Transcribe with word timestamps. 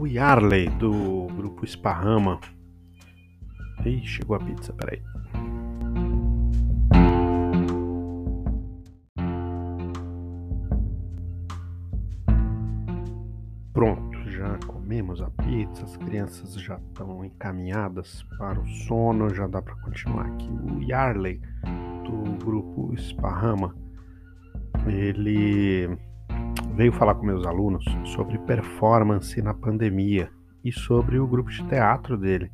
o 0.00 0.06
Yarley 0.06 0.70
do 0.70 1.26
grupo 1.36 1.62
Esparrama. 1.62 2.40
Ih, 3.84 4.02
chegou 4.02 4.34
a 4.34 4.38
pizza, 4.38 4.72
peraí. 4.72 5.02
Pronto, 13.74 14.30
já 14.30 14.58
comemos 14.66 15.20
a 15.20 15.30
pizza, 15.30 15.84
as 15.84 15.96
crianças 15.98 16.54
já 16.54 16.76
estão 16.76 17.22
encaminhadas 17.22 18.22
para 18.38 18.58
o 18.58 18.66
sono, 18.66 19.28
já 19.34 19.46
dá 19.46 19.60
para 19.60 19.76
continuar 19.82 20.26
aqui. 20.26 20.48
O 20.48 20.82
Yarley 20.82 21.42
do 22.04 22.42
grupo 22.42 22.94
Esparrama, 22.94 23.74
ele 24.86 25.90
veio 26.80 26.92
falar 26.94 27.14
com 27.14 27.26
meus 27.26 27.44
alunos 27.46 27.84
sobre 28.06 28.38
performance 28.38 29.42
na 29.42 29.52
pandemia 29.52 30.30
e 30.64 30.72
sobre 30.72 31.18
o 31.18 31.26
grupo 31.26 31.50
de 31.50 31.62
teatro 31.64 32.16
dele. 32.16 32.50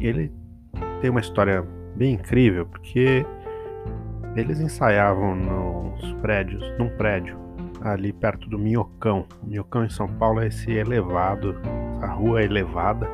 Ele 0.00 0.32
tem 1.02 1.10
uma 1.10 1.20
história 1.20 1.62
bem 1.94 2.14
incrível 2.14 2.64
porque 2.64 3.22
eles 4.34 4.60
ensaiavam 4.60 5.36
nos 5.36 6.10
prédios, 6.22 6.62
num 6.78 6.88
prédio 6.96 7.38
ali 7.82 8.14
perto 8.14 8.48
do 8.48 8.58
Minhocão. 8.58 9.26
O 9.42 9.46
Minhocão 9.46 9.84
em 9.84 9.90
São 9.90 10.08
Paulo 10.08 10.40
é 10.40 10.46
esse 10.46 10.72
elevado, 10.72 11.54
a 12.00 12.06
rua 12.06 12.42
elevada 12.42 13.06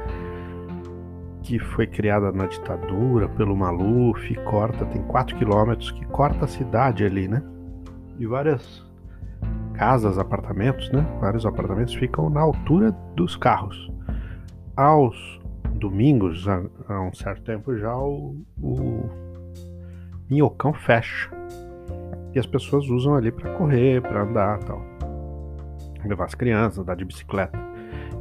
que 1.42 1.58
foi 1.58 1.88
criada 1.88 2.30
na 2.30 2.46
ditadura 2.46 3.28
pelo 3.30 3.56
Maluf, 3.56 4.32
corta, 4.44 4.86
tem 4.86 5.02
4 5.02 5.36
quilômetros 5.36 5.90
que 5.90 6.04
corta 6.06 6.44
a 6.44 6.48
cidade 6.48 7.04
ali, 7.04 7.26
né? 7.26 7.42
E 8.16 8.26
várias 8.28 8.88
casas, 9.80 10.18
apartamentos, 10.18 10.92
né? 10.92 11.02
Vários 11.22 11.46
apartamentos 11.46 11.94
ficam 11.94 12.28
na 12.28 12.42
altura 12.42 12.92
dos 13.16 13.34
carros. 13.34 13.90
Aos 14.76 15.40
domingos, 15.76 16.46
há, 16.46 17.00
um 17.00 17.14
certo 17.14 17.42
tempo 17.44 17.74
já, 17.78 17.96
o, 17.96 18.44
o 18.60 19.10
minhocão 20.28 20.74
fecha. 20.74 21.30
E 22.34 22.38
as 22.38 22.44
pessoas 22.44 22.90
usam 22.90 23.14
ali 23.14 23.32
para 23.32 23.54
correr, 23.54 24.02
para 24.02 24.20
andar 24.20 24.58
tal. 24.58 24.82
Levar 26.04 26.26
as 26.26 26.34
crianças, 26.34 26.78
andar 26.78 26.96
de 26.96 27.06
bicicleta. 27.06 27.58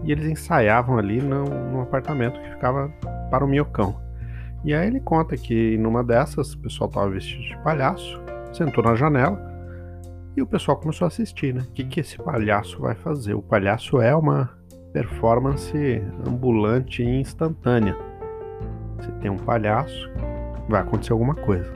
E 0.06 0.14
eles 0.14 0.28
ensaiavam 0.28 0.98
ali 0.98 1.22
num, 1.22 1.44
num 1.44 1.82
apartamento 1.82 2.40
que 2.40 2.52
ficava 2.52 2.88
para 3.30 3.44
o 3.44 3.48
minhocão. 3.50 4.00
E 4.64 4.74
aí 4.74 4.88
ele 4.88 5.02
conta 5.02 5.36
que 5.36 5.78
numa 5.78 6.06
dessas, 6.06 6.54
o 6.54 6.60
pessoal 6.60 6.88
estava 6.88 7.10
vestido 7.10 7.44
de 7.44 7.58
palhaço, 7.66 8.18
sentou 8.54 8.82
na 8.82 8.96
janela 8.96 9.49
e 10.40 10.42
o 10.42 10.48
pessoal 10.48 10.78
começou 10.78 11.04
a 11.04 11.10
assistir, 11.10 11.54
né? 11.54 11.66
O 11.68 11.74
que, 11.74 11.84
que 11.84 12.00
esse 12.00 12.18
palhaço 12.18 12.80
vai 12.80 12.96
fazer? 12.96 13.34
O 13.34 13.42
palhaço 13.42 14.02
é 14.02 14.16
uma 14.16 14.50
performance 14.94 15.78
ambulante 16.26 17.04
e 17.04 17.20
instantânea. 17.20 17.96
Você 18.96 19.12
tem 19.20 19.30
um 19.30 19.38
palhaço, 19.38 20.10
vai 20.70 20.80
acontecer 20.82 21.12
alguma 21.12 21.36
coisa. 21.36 21.70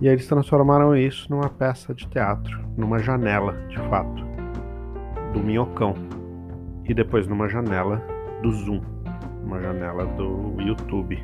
E 0.00 0.08
aí 0.08 0.14
eles 0.14 0.26
transformaram 0.26 0.96
isso 0.96 1.30
numa 1.30 1.50
peça 1.50 1.94
de 1.94 2.08
teatro, 2.08 2.64
numa 2.78 2.98
janela, 2.98 3.52
de 3.68 3.76
fato, 3.90 4.24
do 5.34 5.40
Minhocão. 5.40 5.92
E 6.86 6.94
depois 6.94 7.26
numa 7.26 7.46
janela 7.46 8.02
do 8.42 8.52
Zoom, 8.52 8.80
uma 9.44 9.60
janela 9.60 10.06
do 10.06 10.54
YouTube. 10.62 11.22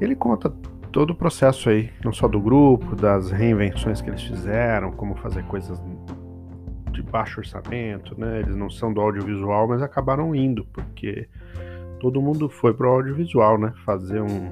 Ele 0.00 0.16
conta 0.16 0.50
todo 0.98 1.10
o 1.10 1.14
processo 1.14 1.70
aí, 1.70 1.92
não 2.04 2.12
só 2.12 2.26
do 2.26 2.40
grupo, 2.40 2.96
das 2.96 3.30
reinvenções 3.30 4.02
que 4.02 4.10
eles 4.10 4.20
fizeram, 4.20 4.90
como 4.90 5.14
fazer 5.14 5.44
coisas 5.44 5.80
de 6.90 7.00
baixo 7.04 7.38
orçamento, 7.38 8.18
né? 8.18 8.40
Eles 8.40 8.56
não 8.56 8.68
são 8.68 8.92
do 8.92 9.00
audiovisual, 9.00 9.68
mas 9.68 9.80
acabaram 9.80 10.34
indo, 10.34 10.64
porque 10.72 11.28
todo 12.00 12.20
mundo 12.20 12.48
foi 12.48 12.74
pro 12.74 12.90
audiovisual, 12.90 13.56
né? 13.60 13.72
Fazer 13.84 14.20
um, 14.20 14.50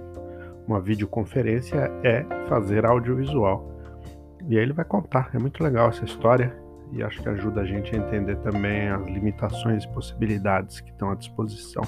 uma 0.69 0.81
videoconferência 0.81 1.91
é 2.05 2.25
fazer 2.49 2.87
audiovisual. 2.87 3.69
E 4.49 4.57
aí 4.57 4.63
ele 4.63 4.73
vai 4.73 4.85
contar, 4.85 5.31
é 5.35 5.41
muito 5.41 5.65
legal 5.65 5.89
essa 5.89 6.05
história 6.05 6.57
e 6.93 7.03
acho 7.03 7.21
que 7.21 7.29
ajuda 7.29 7.63
a 7.63 7.65
gente 7.65 7.93
a 7.93 7.99
entender 7.99 8.37
também 8.37 8.89
as 8.89 9.05
limitações 9.05 9.83
e 9.83 9.89
possibilidades 9.89 10.79
que 10.79 10.93
estão 10.93 11.11
à 11.11 11.17
disposição. 11.17 11.83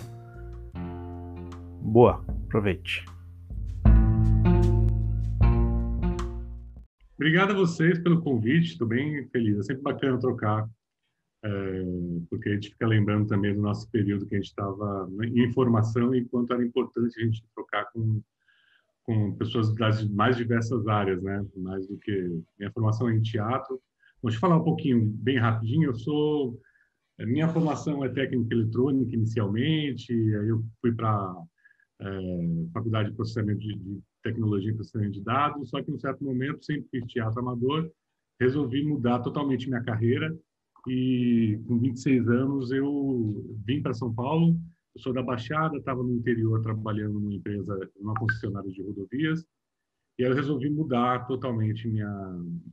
Boa, 1.80 2.24
aproveite. 2.44 3.04
Obrigado 7.18 7.50
a 7.50 7.54
vocês 7.54 7.98
pelo 7.98 8.22
convite, 8.22 8.68
estou 8.68 8.86
bem 8.86 9.26
feliz. 9.30 9.58
É 9.58 9.62
sempre 9.64 9.82
bacana 9.82 10.20
trocar, 10.20 10.70
é, 11.42 11.84
porque 12.30 12.48
a 12.48 12.54
gente 12.54 12.68
fica 12.70 12.86
lembrando 12.86 13.26
também 13.26 13.52
do 13.52 13.60
nosso 13.60 13.90
período 13.90 14.24
que 14.24 14.36
a 14.36 14.38
gente 14.38 14.46
estava 14.46 15.10
em 15.24 15.42
informação 15.42 16.14
e 16.14 16.24
quanto 16.26 16.52
era 16.52 16.64
importante 16.64 17.20
a 17.20 17.24
gente 17.24 17.44
trocar 17.56 17.86
com, 17.92 18.22
com 19.02 19.34
pessoas 19.34 19.74
das 19.74 20.08
mais 20.08 20.36
diversas 20.36 20.86
áreas, 20.86 21.20
né? 21.20 21.44
Mais 21.56 21.88
do 21.88 21.98
que 21.98 22.40
minha 22.56 22.70
formação 22.70 23.08
é 23.08 23.16
em 23.16 23.20
teatro. 23.20 23.80
Vou 24.22 24.30
te 24.30 24.38
falar 24.38 24.56
um 24.56 24.64
pouquinho, 24.64 25.04
bem 25.04 25.38
rapidinho. 25.38 25.90
Eu 25.90 25.94
sou 25.96 26.56
minha 27.18 27.48
formação 27.48 28.04
é 28.04 28.08
técnica 28.08 28.54
eletrônica 28.54 29.12
inicialmente, 29.12 30.12
aí 30.12 30.48
eu 30.50 30.64
fui 30.80 30.92
para 30.92 31.34
é, 32.00 32.08
faculdade 32.72 33.10
de 33.10 33.16
processamento 33.16 33.58
de, 33.58 33.74
de 33.74 34.00
tecnologia 34.22 34.70
e 34.70 34.74
processamento 34.74 35.12
de 35.12 35.22
dados, 35.22 35.70
só 35.70 35.82
que 35.82 35.90
em 35.90 35.94
um 35.94 35.98
certo 35.98 36.24
momento, 36.24 36.64
sempre 36.64 36.88
fiz 36.90 37.04
teatro 37.06 37.40
amador, 37.40 37.90
resolvi 38.40 38.84
mudar 38.84 39.20
totalmente 39.20 39.68
minha 39.68 39.82
carreira 39.82 40.36
e 40.86 41.60
com 41.66 41.78
26 41.78 42.28
anos 42.28 42.70
eu 42.70 43.58
vim 43.66 43.82
para 43.82 43.94
São 43.94 44.14
Paulo, 44.14 44.58
eu 44.94 45.00
sou 45.00 45.12
da 45.12 45.22
Baixada, 45.22 45.76
estava 45.76 46.02
no 46.02 46.12
interior 46.12 46.62
trabalhando 46.62 47.14
numa 47.14 47.34
empresa, 47.34 47.90
numa 47.98 48.14
concessionária 48.14 48.70
de 48.70 48.82
rodovias, 48.82 49.44
e 50.18 50.24
aí 50.24 50.30
eu 50.30 50.34
resolvi 50.34 50.68
mudar 50.68 51.26
totalmente 51.26 51.86
minha, 51.86 52.10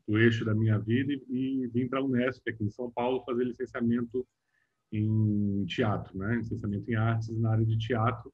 o 0.07 0.17
eixo 0.17 0.43
da 0.45 0.55
minha 0.55 0.79
vida 0.79 1.13
e, 1.13 1.63
e 1.63 1.67
vim 1.67 1.87
para 1.87 1.99
a 1.99 2.03
Unesp, 2.03 2.47
aqui 2.47 2.63
em 2.63 2.71
São 2.71 2.89
Paulo, 2.91 3.23
fazer 3.25 3.43
licenciamento 3.43 4.25
em 4.91 5.65
teatro, 5.65 6.17
né? 6.17 6.37
licenciamento 6.37 6.89
em 6.89 6.95
artes 6.95 7.29
na 7.37 7.51
área 7.51 7.65
de 7.65 7.77
teatro, 7.77 8.33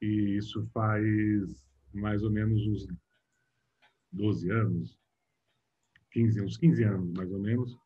e 0.00 0.36
isso 0.36 0.68
faz 0.72 1.71
mais 1.94 2.22
ou 2.22 2.30
menos 2.30 2.66
uns 2.66 2.86
12 4.12 4.50
anos, 4.50 4.98
15, 6.12 6.42
uns 6.42 6.56
15 6.56 6.84
anos 6.84 7.12
mais 7.12 7.32
ou 7.32 7.38
menos, 7.38 7.76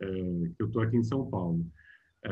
é, 0.00 0.06
que 0.06 0.62
eu 0.62 0.66
estou 0.66 0.82
aqui 0.82 0.96
em 0.96 1.04
São 1.04 1.28
Paulo. 1.28 1.66
É, 2.24 2.30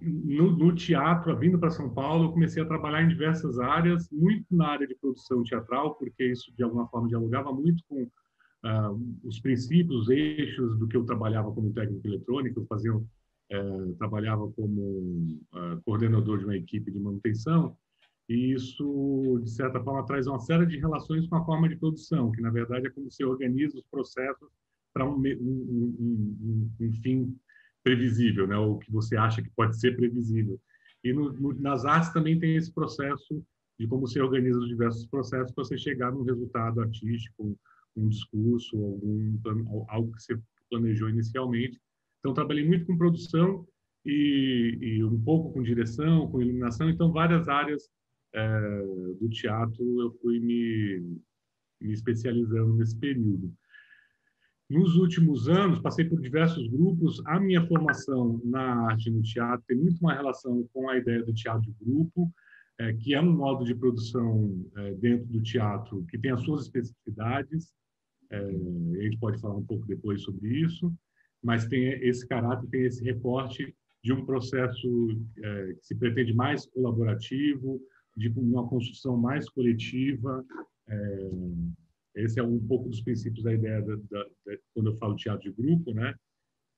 no, 0.00 0.52
no, 0.52 0.74
teatro, 0.74 1.36
vindo 1.36 1.58
para 1.58 1.70
São 1.70 1.92
Paulo, 1.92 2.24
eu 2.24 2.32
comecei 2.32 2.62
a 2.62 2.66
trabalhar 2.66 3.02
em 3.02 3.08
diversas 3.08 3.58
áreas, 3.58 4.08
muito 4.10 4.54
na 4.54 4.68
área 4.68 4.86
de 4.86 4.94
produção 4.94 5.42
teatral, 5.42 5.94
porque 5.96 6.24
isso 6.24 6.54
de 6.54 6.62
alguma 6.62 6.86
forma 6.88 7.08
dialogava 7.08 7.52
muito 7.52 7.82
com 7.88 8.02
uh, 8.04 9.18
os 9.24 9.40
princípios, 9.40 10.02
os 10.02 10.10
eixos 10.10 10.78
do 10.78 10.86
que 10.86 10.96
eu 10.96 11.04
trabalhava 11.04 11.52
como 11.52 11.72
técnico 11.72 12.06
eletrônico. 12.06 12.66
Fazia 12.66 12.92
trabalhava 13.98 14.50
como 14.52 15.40
é, 15.54 15.78
coordenador 15.84 16.38
de 16.38 16.44
uma 16.44 16.56
equipe 16.56 16.90
de 16.90 16.98
manutenção, 16.98 17.76
e 18.28 18.52
isso, 18.52 19.40
de 19.42 19.50
certa 19.50 19.82
forma, 19.82 20.06
traz 20.06 20.26
uma 20.26 20.38
série 20.38 20.66
de 20.66 20.78
relações 20.78 21.26
com 21.26 21.36
a 21.36 21.44
forma 21.44 21.68
de 21.68 21.76
produção, 21.76 22.30
que, 22.32 22.40
na 22.40 22.50
verdade, 22.50 22.86
é 22.86 22.90
como 22.90 23.10
se 23.10 23.24
organiza 23.24 23.76
os 23.76 23.84
processos 23.90 24.48
para 24.92 25.08
um, 25.08 25.16
um, 25.16 25.96
um, 26.00 26.70
um, 26.80 26.92
fim 27.02 27.36
previsível, 27.82 28.46
né? 28.46 28.56
ou 28.56 28.78
que 28.78 28.90
você 28.90 29.16
acha 29.16 29.42
que 29.42 29.50
pode 29.50 29.78
ser 29.78 29.96
previsível. 29.96 30.60
E 31.02 31.12
no, 31.12 31.32
no, 31.32 31.54
nas 31.54 31.84
artes 31.84 32.12
também 32.12 32.38
tem 32.38 32.56
esse 32.56 32.72
processo 32.72 33.44
de 33.78 33.86
como 33.88 34.06
se 34.06 34.20
organiza 34.20 34.60
os 34.60 34.68
diversos 34.68 35.06
processos 35.06 35.52
para 35.52 35.64
você 35.64 35.76
chegar 35.76 36.12
num 36.12 36.22
resultado 36.22 36.80
artístico, 36.80 37.58
um 37.96 38.08
discurso, 38.08 38.76
algum 38.76 39.84
algo 39.88 40.12
que 40.12 40.22
você 40.22 40.38
planejou 40.70 41.10
inicialmente, 41.10 41.80
então, 42.22 42.32
trabalhei 42.32 42.64
muito 42.64 42.86
com 42.86 42.96
produção 42.96 43.66
e, 44.06 44.78
e 44.80 45.04
um 45.04 45.20
pouco 45.20 45.52
com 45.52 45.60
direção, 45.60 46.30
com 46.30 46.40
iluminação. 46.40 46.88
Então, 46.88 47.10
várias 47.10 47.48
áreas 47.48 47.90
é, 48.32 48.82
do 49.20 49.28
teatro 49.28 50.00
eu 50.00 50.12
fui 50.22 50.38
me, 50.38 51.18
me 51.80 51.92
especializando 51.92 52.74
nesse 52.74 52.96
período. 52.96 53.52
Nos 54.70 54.94
últimos 54.94 55.48
anos, 55.48 55.80
passei 55.80 56.04
por 56.04 56.20
diversos 56.20 56.68
grupos. 56.68 57.20
A 57.26 57.40
minha 57.40 57.66
formação 57.66 58.40
na 58.44 58.86
arte 58.86 59.10
no 59.10 59.20
teatro 59.20 59.64
tem 59.66 59.76
muito 59.76 59.98
uma 60.00 60.14
relação 60.14 60.64
com 60.72 60.88
a 60.88 60.96
ideia 60.96 61.24
do 61.24 61.34
teatro 61.34 61.72
de 61.72 61.84
grupo, 61.84 62.32
é, 62.78 62.92
que 62.92 63.14
é 63.14 63.20
um 63.20 63.36
modo 63.36 63.64
de 63.64 63.74
produção 63.74 64.64
é, 64.76 64.94
dentro 64.94 65.26
do 65.26 65.42
teatro 65.42 66.06
que 66.08 66.16
tem 66.16 66.30
as 66.30 66.40
suas 66.42 66.62
especificidades. 66.62 67.74
É, 68.30 68.38
a 68.38 69.02
gente 69.02 69.18
pode 69.18 69.40
falar 69.40 69.56
um 69.56 69.66
pouco 69.66 69.84
depois 69.88 70.22
sobre 70.22 70.60
isso 70.60 70.94
mas 71.42 71.66
tem 71.66 71.88
esse 72.06 72.26
caráter, 72.26 72.68
tem 72.68 72.84
esse 72.84 73.02
reporte 73.02 73.74
de 74.02 74.12
um 74.12 74.24
processo 74.24 75.08
é, 75.38 75.74
que 75.74 75.86
se 75.86 75.94
pretende 75.94 76.32
mais 76.32 76.66
colaborativo, 76.66 77.80
de 78.16 78.28
uma 78.28 78.68
construção 78.68 79.16
mais 79.16 79.48
coletiva. 79.48 80.44
É, 80.88 81.30
esse 82.16 82.38
é 82.38 82.42
um 82.42 82.58
pouco 82.58 82.88
dos 82.88 83.00
princípios 83.00 83.42
da 83.42 83.54
ideia 83.54 83.80
da, 83.80 83.96
da, 83.96 84.24
da, 84.46 84.58
quando 84.74 84.90
eu 84.90 84.96
falo 84.96 85.16
teatro 85.16 85.50
de 85.50 85.62
grupo, 85.62 85.92
né? 85.92 86.14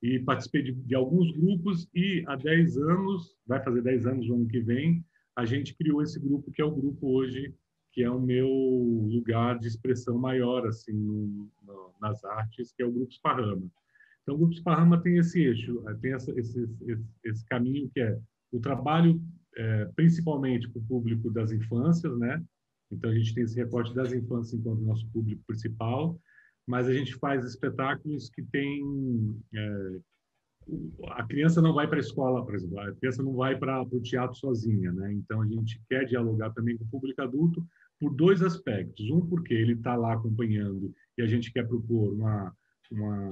e 0.05 0.19
participei 0.19 0.63
de, 0.63 0.73
de, 0.73 0.95
alguns 0.95 1.31
grupos 1.33 1.89
e 1.95 2.23
há 2.27 2.37
10 2.37 2.77
anos, 2.77 3.35
vai 3.47 3.63
fazer 3.65 3.83
10 3.83 4.07
anos 4.07 4.29
no 4.29 4.35
ano 4.35 4.47
que 4.47 4.61
vem, 4.61 5.03
a 5.35 5.47
gente 5.47 5.75
criou 5.75 6.03
esse 6.03 6.21
grupo 6.21 6.53
que 6.53 6.61
é 6.61 6.65
o 6.65 6.75
grupo 6.75 7.09
hoje 7.09 7.55
que 7.91 8.03
é 8.03 8.11
o 8.11 8.21
meu 8.21 8.49
lugar 8.49 9.59
de 9.59 9.69
expressão 9.69 10.19
maior 10.19 10.67
assim 10.67 10.93
no, 10.93 11.49
no, 11.63 11.95
nas 12.01 12.25
artes, 12.25 12.73
que 12.73 12.83
é 12.83 12.87
o 12.87 12.91
grupo 12.91 13.15
Sparrama. 13.15 13.71
Então, 14.25 14.35
o 14.35 14.39
grupo 14.39 14.55
Sparrama 14.55 15.01
tem 15.01 15.19
esse 15.19 15.41
eixo, 15.41 15.87
eh, 15.87 15.95
tem 16.01 16.15
essa, 16.15 16.33
esse, 16.39 16.59
esse, 16.87 17.05
esse, 17.25 17.45
caminho 17.47 17.91
que 17.93 18.01
é 18.01 18.19
o 18.51 18.59
trabalho 18.59 19.23
é, 19.57 19.85
principalmente 19.95 20.69
para 20.69 20.81
o 20.81 20.87
público 20.87 21.31
das 21.31 21.53
infâncias, 21.53 22.19
né? 22.19 22.43
Então, 22.91 23.11
a 23.11 23.15
gente 23.15 23.35
tem 23.35 23.45
esse 23.45 23.57
recorte 23.57 23.95
das 23.95 24.13
infâncias 24.13 24.55
enquanto 24.55 24.81
nosso 24.81 25.07
público 25.11 25.43
principal, 25.47 26.19
mas 26.67 26.89
a 26.89 26.95
gente 26.95 27.15
faz 27.17 27.45
espetáculos 27.45 28.31
que 28.31 28.43
tem 28.43 28.83
é, 29.55 30.01
a 31.11 31.25
criança 31.25 31.61
não 31.61 31.75
vai 31.75 31.87
para 31.87 31.99
a 31.99 32.01
escola, 32.01 32.45
por 32.45 32.55
exemplo, 32.55 32.81
a 32.81 32.93
criança 32.95 33.23
não 33.23 33.35
vai 33.35 33.57
para 33.57 33.83
o 33.83 34.01
teatro 34.01 34.37
sozinha, 34.37 34.93
né? 34.93 35.13
Então 35.13 35.43
a 35.43 35.47
gente 35.47 35.81
quer 35.89 36.05
dialogar 36.05 36.51
também 36.51 36.77
com 36.77 36.85
o 36.85 36.89
público 36.89 37.21
adulto 37.23 37.67
por 38.01 38.15
dois 38.15 38.43
aspectos. 38.43 39.11
Um, 39.11 39.27
porque 39.27 39.53
ele 39.53 39.75
está 39.75 39.95
lá 39.95 40.15
acompanhando 40.15 40.95
e 41.19 41.23
a 41.23 41.27
gente 41.27 41.53
quer 41.53 41.67
propor 41.67 42.13
uma, 42.13 42.55
uma, 42.91 43.31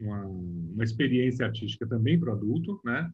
uma, 0.00 0.24
uma 0.26 0.84
experiência 0.84 1.46
artística 1.46 1.86
também 1.86 2.18
para 2.18 2.30
o 2.30 2.36
adulto, 2.36 2.80
né? 2.84 3.10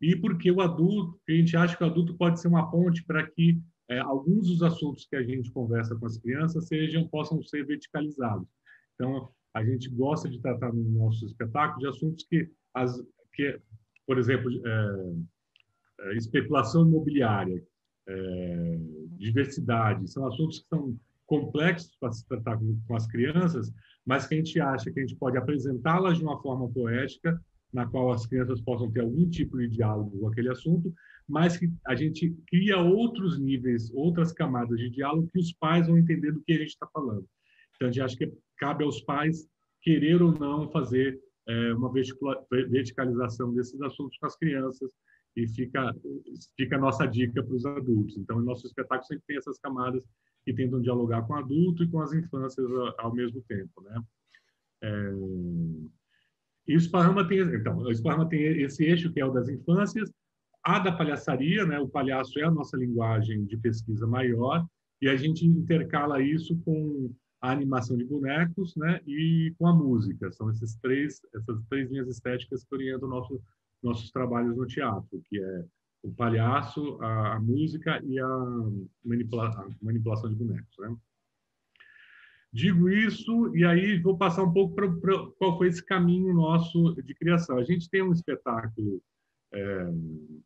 E 0.00 0.14
porque 0.14 0.50
o 0.50 0.60
adulto, 0.60 1.18
a 1.28 1.32
gente 1.32 1.56
acha 1.56 1.76
que 1.76 1.82
o 1.82 1.86
adulto 1.86 2.14
pode 2.14 2.40
ser 2.40 2.48
uma 2.48 2.70
ponte 2.70 3.02
para 3.04 3.26
que 3.26 3.58
é, 3.88 3.98
alguns 3.98 4.48
dos 4.48 4.62
assuntos 4.62 5.06
que 5.06 5.16
a 5.16 5.22
gente 5.22 5.50
conversa 5.50 5.94
com 5.96 6.06
as 6.06 6.18
crianças 6.18 6.66
sejam 6.66 7.08
possam 7.08 7.42
ser 7.42 7.64
verticalizados. 7.64 8.46
Então, 8.94 9.30
a 9.54 9.64
gente 9.64 9.88
gosta 9.88 10.28
de 10.28 10.40
tratar 10.40 10.72
no 10.72 10.82
nosso 10.90 11.24
espetáculo 11.24 11.80
de 11.80 11.88
assuntos 11.88 12.24
que, 12.28 12.50
as, 12.74 13.02
que 13.32 13.58
por 14.06 14.18
exemplo, 14.18 14.50
é, 14.66 16.10
é, 16.10 16.16
especulação 16.16 16.86
imobiliária, 16.86 17.62
é, 18.08 18.78
diversidade, 19.16 20.10
são 20.10 20.26
assuntos 20.26 20.60
que 20.60 20.68
são 20.68 20.98
complexos 21.24 21.96
para 21.98 22.12
se 22.12 22.26
tratar 22.28 22.58
com, 22.58 22.78
com 22.86 22.96
as 22.96 23.06
crianças, 23.06 23.72
mas 24.06 24.26
que 24.26 24.34
a 24.34 24.38
gente 24.38 24.60
acha 24.60 24.90
que 24.90 25.00
a 25.00 25.02
gente 25.02 25.16
pode 25.16 25.36
apresentá-las 25.36 26.18
de 26.18 26.24
uma 26.24 26.40
forma 26.40 26.68
poética, 26.70 27.38
na 27.72 27.84
qual 27.86 28.12
as 28.12 28.24
crianças 28.24 28.60
possam 28.60 28.90
ter 28.90 29.00
algum 29.00 29.28
tipo 29.28 29.58
de 29.58 29.68
diálogo 29.68 30.16
com 30.18 30.28
aquele 30.28 30.48
assunto, 30.48 30.94
mas 31.28 31.56
que 31.56 31.68
a 31.84 31.96
gente 31.96 32.34
cria 32.46 32.78
outros 32.78 33.38
níveis, 33.38 33.92
outras 33.92 34.32
camadas 34.32 34.78
de 34.78 34.88
diálogo 34.90 35.28
que 35.32 35.40
os 35.40 35.52
pais 35.52 35.88
vão 35.88 35.98
entender 35.98 36.30
do 36.30 36.40
que 36.42 36.52
a 36.52 36.58
gente 36.58 36.68
está 36.68 36.86
falando. 36.86 37.26
Então, 37.74 37.88
a 37.88 37.90
gente 37.90 38.00
acha 38.00 38.16
que 38.16 38.32
cabe 38.56 38.84
aos 38.84 39.00
pais 39.00 39.48
querer 39.82 40.22
ou 40.22 40.32
não 40.32 40.70
fazer 40.70 41.18
é, 41.48 41.74
uma 41.74 41.92
verticalização 41.92 43.52
desses 43.52 43.80
assuntos 43.82 44.16
com 44.18 44.26
as 44.26 44.36
crianças 44.36 44.90
e 45.36 45.46
fica 45.48 45.94
fica 46.56 46.76
a 46.76 46.78
nossa 46.78 47.06
dica 47.06 47.42
para 47.42 47.54
os 47.54 47.66
adultos. 47.66 48.16
Então, 48.16 48.38
o 48.38 48.42
nosso 48.42 48.66
espetáculo 48.66 49.06
sempre 49.06 49.24
tem 49.26 49.36
essas 49.36 49.58
camadas 49.58 50.02
que 50.46 50.54
tentam 50.54 50.80
dialogar 50.80 51.22
com 51.26 51.32
o 51.32 51.36
adulto 51.36 51.82
e 51.82 51.88
com 51.88 52.00
as 52.00 52.12
infâncias 52.12 52.70
ao 52.98 53.12
mesmo 53.12 53.42
tempo, 53.42 53.82
né? 53.82 54.00
É... 54.80 55.12
E 56.68 56.76
o 56.76 56.80
Sparrama 56.80 57.26
tem, 57.26 57.40
então, 57.40 57.78
o 57.78 57.94
Sparrama 57.94 58.28
tem 58.28 58.62
esse 58.62 58.84
eixo 58.84 59.12
que 59.12 59.20
é 59.20 59.26
o 59.26 59.32
das 59.32 59.48
infâncias, 59.48 60.12
a 60.62 60.78
da 60.78 60.92
palhaçaria, 60.92 61.66
né? 61.66 61.80
O 61.80 61.88
palhaço 61.88 62.38
é 62.38 62.44
a 62.44 62.50
nossa 62.50 62.76
linguagem 62.76 63.44
de 63.44 63.56
pesquisa 63.56 64.06
maior 64.06 64.64
e 65.02 65.08
a 65.08 65.16
gente 65.16 65.44
intercala 65.44 66.22
isso 66.22 66.56
com 66.64 67.12
a 67.40 67.50
animação 67.50 67.96
de 67.96 68.04
bonecos, 68.04 68.74
né, 68.76 69.00
e 69.06 69.54
com 69.58 69.66
a 69.66 69.74
música. 69.74 70.32
São 70.32 70.50
esses 70.50 70.74
três, 70.76 71.20
essas 71.34 71.62
três 71.66 71.90
linhas 71.90 72.08
estéticas 72.08 72.64
que 72.64 72.74
orientam 72.74 73.08
nosso, 73.08 73.40
nossos 73.82 74.10
trabalhos 74.10 74.56
no 74.56 74.66
teatro, 74.66 75.22
que 75.26 75.38
é 75.38 75.64
o 76.06 76.12
palhaço, 76.14 76.98
a, 77.02 77.34
a 77.34 77.40
música 77.40 78.00
e 78.04 78.18
a, 78.18 78.28
manipula, 79.04 79.48
a, 79.48 79.68
manipulação 79.82 80.30
de 80.30 80.36
bonecos, 80.36 80.78
né? 80.78 80.96
Digo 82.52 82.88
isso 82.88 83.54
e 83.56 83.64
aí 83.64 83.98
vou 84.00 84.16
passar 84.16 84.44
um 84.44 84.52
pouco 84.52 84.74
para 84.74 84.88
qual 85.38 85.58
foi 85.58 85.68
esse 85.68 85.84
caminho 85.84 86.32
nosso 86.32 86.94
de 87.02 87.14
criação. 87.14 87.58
A 87.58 87.64
gente 87.64 87.90
tem 87.90 88.02
um 88.02 88.12
espetáculo. 88.12 89.02
É, 89.52 89.92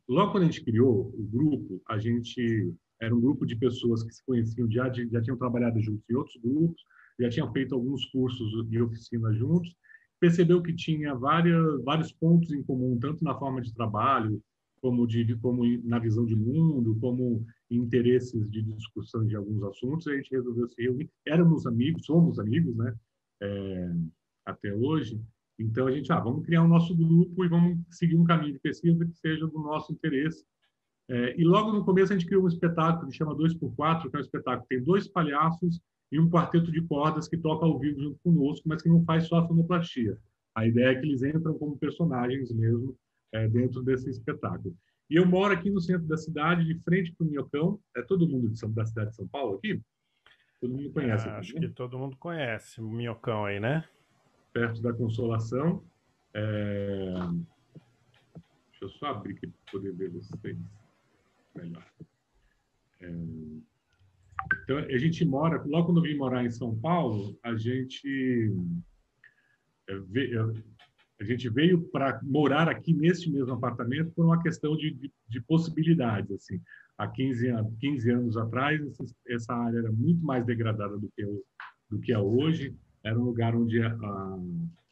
logo 0.09 0.31
quando 0.31 0.43
a 0.43 0.47
gente 0.47 0.63
criou 0.63 1.13
o 1.17 1.23
grupo, 1.23 1.81
a 1.87 1.97
gente 1.97 2.73
era 2.99 3.15
um 3.15 3.21
grupo 3.21 3.45
de 3.45 3.55
pessoas 3.55 4.03
que 4.03 4.13
se 4.13 4.25
conheciam, 4.25 4.69
já, 4.69 4.91
já 4.91 5.21
tinham 5.21 5.37
trabalhado 5.37 5.79
juntos 5.79 6.03
em 6.09 6.15
outros 6.15 6.37
grupos, 6.41 6.81
já 7.19 7.29
tinham 7.29 7.51
feito 7.51 7.73
alguns 7.73 8.05
cursos 8.05 8.67
de 8.67 8.81
oficina 8.81 9.33
juntos, 9.33 9.73
percebeu 10.19 10.61
que 10.61 10.73
tinha 10.73 11.15
várias, 11.15 11.83
vários 11.83 12.11
pontos 12.11 12.51
em 12.51 12.61
comum, 12.61 12.99
tanto 12.99 13.23
na 13.23 13.37
forma 13.37 13.61
de 13.61 13.73
trabalho, 13.73 14.41
como, 14.81 15.05
de, 15.05 15.35
como 15.37 15.63
na 15.83 15.99
visão 15.99 16.25
de 16.25 16.35
mundo, 16.35 16.97
como 16.99 17.45
interesses 17.69 18.49
de 18.49 18.61
discussão 18.63 19.25
de 19.25 19.35
alguns 19.35 19.63
assuntos, 19.63 20.07
a 20.07 20.15
gente 20.15 20.31
resolveu 20.31 20.67
se 20.67 20.81
reunir. 20.81 21.09
Éramos 21.25 21.65
amigos, 21.65 22.05
somos 22.05 22.39
amigos, 22.39 22.75
né? 22.75 22.95
É, 23.41 23.93
até 24.45 24.73
hoje. 24.73 25.21
Então 25.59 25.87
a 25.87 25.91
gente, 25.91 26.11
ah, 26.11 26.19
vamos 26.19 26.45
criar 26.45 26.63
o 26.63 26.65
um 26.65 26.69
nosso 26.69 26.95
grupo 26.95 27.45
e 27.45 27.47
vamos 27.47 27.79
seguir 27.89 28.15
um 28.15 28.23
caminho 28.23 28.53
de 28.53 28.59
pesquisa 28.59 29.05
que 29.05 29.15
seja 29.17 29.45
do 29.47 29.59
nosso 29.59 29.93
interesse 29.93 30.43
é, 31.11 31.35
e 31.37 31.43
logo 31.43 31.73
no 31.73 31.83
começo 31.83 32.13
a 32.13 32.17
gente 32.17 32.25
criou 32.25 32.45
um 32.45 32.47
espetáculo 32.47 33.11
que 33.11 33.17
chama 33.17 33.35
2x4, 33.35 34.09
que 34.09 34.15
é 34.15 34.19
um 34.19 34.21
espetáculo 34.21 34.61
que 34.61 34.75
tem 34.75 34.81
dois 34.81 35.09
palhaços 35.09 35.81
e 36.09 36.17
um 36.17 36.29
quarteto 36.29 36.71
de 36.71 36.81
cordas 36.83 37.27
que 37.27 37.35
toca 37.35 37.65
ao 37.65 37.77
vivo 37.77 37.99
junto 37.99 38.19
conosco, 38.23 38.67
mas 38.69 38.81
que 38.81 38.87
não 38.87 39.03
faz 39.03 39.27
só 39.27 39.39
a 39.39 39.47
fonoplastia. 39.47 40.17
A 40.55 40.65
ideia 40.65 40.91
é 40.91 40.95
que 40.95 41.05
eles 41.05 41.21
entram 41.21 41.53
como 41.57 41.77
personagens 41.77 42.49
mesmo 42.53 42.95
é, 43.31 43.47
dentro 43.47 43.81
desse 43.81 44.09
espetáculo. 44.09 44.75
E 45.09 45.15
eu 45.15 45.25
moro 45.25 45.53
aqui 45.53 45.69
no 45.69 45.81
centro 45.81 46.07
da 46.07 46.17
cidade, 46.17 46.65
de 46.65 46.79
frente 46.83 47.13
para 47.13 47.25
o 47.25 47.29
Minhocão. 47.29 47.79
É 47.95 48.01
todo 48.01 48.27
mundo 48.27 48.49
de 48.49 48.57
São, 48.57 48.71
da 48.71 48.85
cidade 48.85 49.09
de 49.09 49.15
São 49.15 49.27
Paulo 49.27 49.57
aqui? 49.57 49.81
Todo 50.59 50.73
mundo 50.73 50.91
conhece. 50.91 51.27
É, 51.27 51.31
aqui, 51.31 51.39
acho 51.39 51.55
né? 51.55 51.61
que 51.61 51.69
todo 51.69 51.99
mundo 51.99 52.15
conhece 52.17 52.79
o 52.79 52.89
Minhocão 52.89 53.45
aí, 53.45 53.59
né? 53.59 53.83
Perto 54.53 54.81
da 54.81 54.93
Consolação. 54.93 55.83
É... 56.33 57.13
Deixa 58.69 58.85
eu 58.85 58.89
só 58.89 59.07
abrir 59.07 59.33
aqui 59.33 59.47
para 59.47 59.71
poder 59.71 59.91
ver 59.93 60.09
vocês 60.09 60.57
melhor. 61.55 61.85
É, 63.01 63.11
então, 64.63 64.77
a 64.77 64.97
gente 64.97 65.25
mora, 65.25 65.61
logo 65.65 65.87
quando 65.87 65.97
eu 65.97 66.03
vim 66.03 66.17
morar 66.17 66.43
em 66.43 66.49
São 66.49 66.75
Paulo, 66.79 67.37
a 67.43 67.55
gente, 67.55 68.51
é, 69.87 69.99
a 71.21 71.25
gente 71.25 71.47
veio 71.49 71.81
para 71.89 72.19
morar 72.23 72.67
aqui 72.67 72.93
neste 72.93 73.29
mesmo 73.29 73.53
apartamento 73.53 74.11
por 74.11 74.25
uma 74.25 74.41
questão 74.41 74.75
de, 74.75 74.91
de, 74.91 75.11
de 75.29 75.41
possibilidades. 75.41 76.31
Assim. 76.31 76.59
Há 76.97 77.07
15, 77.07 77.47
15 77.79 78.11
anos 78.11 78.37
atrás, 78.37 78.81
essa 79.27 79.53
área 79.53 79.77
era 79.77 79.91
muito 79.91 80.23
mais 80.25 80.45
degradada 80.45 80.97
do 80.97 81.09
que, 81.15 81.23
do 81.89 81.99
que 81.99 82.11
é 82.11 82.19
hoje. 82.19 82.75
Era 83.03 83.19
um 83.19 83.23
lugar 83.23 83.55
onde 83.55 83.81
a 83.81 83.95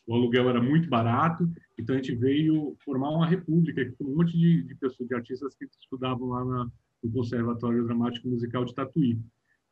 o 0.09 0.15
aluguel 0.15 0.49
era 0.49 0.59
muito 0.59 0.89
barato, 0.89 1.47
então 1.77 1.93
a 1.93 1.99
gente 1.99 2.15
veio 2.15 2.75
formar 2.83 3.11
uma 3.11 3.27
república 3.27 3.93
com 3.95 4.05
um 4.05 4.15
monte 4.15 4.35
de, 4.35 4.63
de 4.63 4.73
pessoas, 4.73 5.07
de 5.07 5.13
artistas 5.13 5.53
que 5.53 5.65
estudavam 5.79 6.29
lá 6.29 6.43
na, 6.43 6.71
no 7.03 7.11
Conservatório 7.11 7.85
Dramático 7.85 8.27
Musical 8.27 8.65
de 8.65 8.73
Tatuí. 8.73 9.19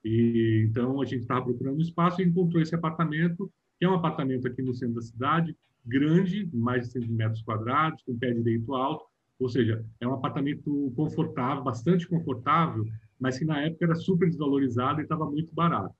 E, 0.05 0.67
então 0.69 1.01
a 1.01 1.05
gente 1.05 1.21
estava 1.21 1.43
procurando 1.43 1.81
espaço 1.81 2.21
e 2.21 2.25
encontrou 2.25 2.61
esse 2.61 2.75
apartamento, 2.75 3.51
que 3.79 3.85
é 3.85 3.89
um 3.89 3.95
apartamento 3.95 4.47
aqui 4.47 4.61
no 4.61 4.75
centro 4.75 4.93
da 4.93 5.01
cidade, 5.01 5.57
grande, 5.87 6.49
mais 6.53 6.85
de 6.85 6.99
100 7.03 7.07
metros 7.09 7.41
quadrados, 7.41 8.01
com 8.03 8.17
pé 8.17 8.31
direito 8.31 8.73
alto, 8.75 9.05
ou 9.39 9.47
seja, 9.47 9.85
é 9.99 10.07
um 10.07 10.13
apartamento 10.13 10.91
confortável, 10.95 11.63
bastante 11.63 12.07
confortável, 12.07 12.85
mas 13.19 13.37
que 13.37 13.45
na 13.45 13.61
época 13.61 13.85
era 13.85 13.95
super 13.95 14.27
desvalorizado 14.27 14.99
e 14.99 15.03
estava 15.03 15.29
muito 15.29 15.53
barato. 15.53 15.95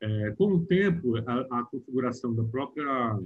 É, 0.00 0.30
com 0.32 0.54
o 0.54 0.66
tempo, 0.66 1.16
a, 1.16 1.60
a 1.60 1.64
configuração 1.64 2.34
da 2.34 2.42
própria 2.44 3.18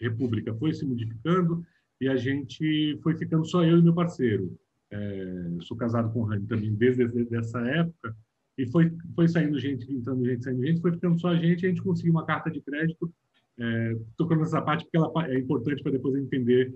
República 0.00 0.54
foi 0.54 0.72
se 0.72 0.84
modificando 0.84 1.64
e 2.00 2.08
a 2.08 2.16
gente 2.16 2.98
foi 3.02 3.16
ficando 3.16 3.44
só 3.44 3.64
eu 3.64 3.78
e 3.78 3.82
meu 3.82 3.94
parceiro. 3.94 4.58
É, 4.90 5.58
sou 5.60 5.76
casado 5.76 6.12
com 6.12 6.20
o 6.20 6.24
Rani 6.24 6.46
também 6.46 6.74
desde, 6.74 7.06
desde 7.08 7.36
essa 7.36 7.60
época 7.60 8.16
e 8.56 8.66
foi 8.66 8.92
foi 9.14 9.28
saindo 9.28 9.58
gente, 9.58 9.90
entrando 9.92 10.24
gente, 10.24 10.42
saindo 10.42 10.66
gente, 10.66 10.80
foi 10.80 10.92
ficando 10.92 11.20
só 11.20 11.28
a 11.28 11.36
gente. 11.36 11.64
A 11.64 11.68
gente 11.68 11.82
conseguiu 11.82 12.12
uma 12.12 12.26
carta 12.26 12.50
de 12.50 12.60
crédito. 12.60 13.12
É, 13.60 13.96
tocando 14.16 14.40
nessa 14.40 14.62
parte 14.62 14.84
porque 14.84 14.96
ela 14.96 15.12
é 15.26 15.38
importante 15.38 15.82
para 15.82 15.92
depois 15.92 16.14
entender 16.14 16.72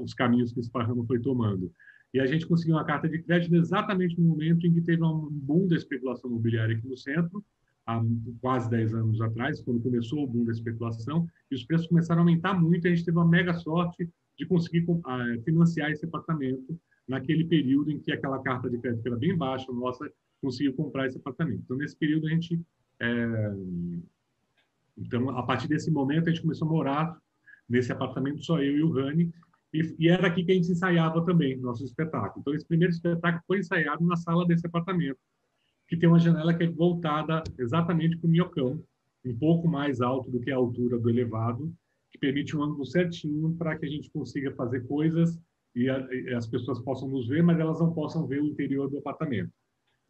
os 0.00 0.14
caminhos 0.14 0.52
que 0.52 0.60
esse 0.60 0.70
Parrama 0.70 1.04
foi 1.04 1.20
tomando. 1.20 1.72
E 2.14 2.20
a 2.20 2.26
gente 2.26 2.46
conseguiu 2.46 2.76
uma 2.76 2.84
carta 2.84 3.08
de 3.08 3.22
crédito 3.22 3.54
exatamente 3.56 4.20
no 4.20 4.28
momento 4.28 4.66
em 4.66 4.72
que 4.72 4.82
teve 4.82 5.02
um 5.02 5.28
boom 5.30 5.66
da 5.66 5.76
especulação 5.76 6.30
imobiliária 6.30 6.76
aqui 6.76 6.86
no 6.86 6.96
centro 6.96 7.42
há 7.86 8.00
quase 8.40 8.70
10 8.70 8.94
anos 8.94 9.20
atrás, 9.20 9.60
quando 9.62 9.82
começou 9.82 10.22
o 10.22 10.26
boom 10.26 10.44
da 10.44 10.52
especulação, 10.52 11.26
e 11.50 11.54
os 11.54 11.64
preços 11.64 11.88
começaram 11.88 12.20
a 12.20 12.22
aumentar 12.22 12.54
muito, 12.54 12.86
a 12.86 12.90
gente 12.90 13.04
teve 13.04 13.16
uma 13.16 13.26
mega 13.26 13.54
sorte 13.54 14.08
de 14.38 14.46
conseguir 14.46 14.86
ah, 15.04 15.24
financiar 15.44 15.90
esse 15.90 16.04
apartamento 16.04 16.78
naquele 17.08 17.44
período 17.44 17.90
em 17.90 17.98
que 17.98 18.12
aquela 18.12 18.40
carta 18.40 18.70
de 18.70 18.78
crédito 18.78 19.06
era 19.06 19.16
bem 19.16 19.36
baixa, 19.36 19.70
nossa, 19.72 20.10
conseguiu 20.40 20.74
comprar 20.74 21.06
esse 21.06 21.18
apartamento. 21.18 21.62
Então, 21.64 21.76
nesse 21.76 21.96
período, 21.96 22.26
a 22.26 22.30
gente... 22.30 22.60
É... 23.00 23.52
Então, 24.96 25.30
a 25.30 25.42
partir 25.42 25.68
desse 25.68 25.90
momento, 25.90 26.28
a 26.28 26.32
gente 26.32 26.42
começou 26.42 26.68
a 26.68 26.70
morar 26.70 27.18
nesse 27.68 27.92
apartamento 27.92 28.44
só 28.44 28.58
eu 28.58 28.76
e 28.76 28.82
o 28.82 28.92
Rani, 28.92 29.32
e, 29.72 29.96
e, 29.98 30.08
era 30.08 30.26
aqui 30.26 30.44
que 30.44 30.52
a 30.52 30.54
gente 30.54 30.70
ensaiava 30.70 31.24
também 31.24 31.56
nosso 31.56 31.84
espetáculo. 31.84 32.40
Então, 32.40 32.54
esse 32.54 32.66
primeiro 32.66 32.92
espetáculo 32.92 33.42
foi 33.46 33.58
ensaiado 33.60 34.04
na 34.04 34.16
sala 34.16 34.46
desse 34.46 34.66
apartamento, 34.66 35.18
que 35.88 35.96
tem 35.96 36.08
uma 36.08 36.18
janela 36.18 36.52
que 36.52 36.64
é 36.64 36.68
voltada 36.68 37.42
exatamente 37.58 38.18
para 38.18 38.28
o 38.28 38.30
minhocão, 38.30 38.82
um 39.24 39.36
pouco 39.36 39.68
mais 39.68 40.00
alto 40.00 40.30
do 40.30 40.40
que 40.40 40.50
a 40.50 40.56
altura 40.56 40.98
do 40.98 41.08
elevado, 41.08 41.72
que 42.10 42.18
permite 42.18 42.54
um 42.54 42.62
ângulo 42.62 42.84
certinho 42.84 43.54
para 43.56 43.78
que 43.78 43.86
a 43.86 43.88
gente 43.88 44.10
consiga 44.10 44.52
fazer 44.52 44.86
coisas 44.86 45.40
e, 45.74 45.88
a, 45.88 45.98
e, 46.12 46.34
as 46.34 46.46
pessoas 46.46 46.80
possam 46.80 47.08
nos 47.08 47.28
ver, 47.28 47.42
mas 47.42 47.58
elas 47.58 47.80
não 47.80 47.94
possam 47.94 48.26
ver 48.26 48.42
o 48.42 48.46
interior 48.46 48.90
do 48.90 48.98
apartamento. 48.98 49.50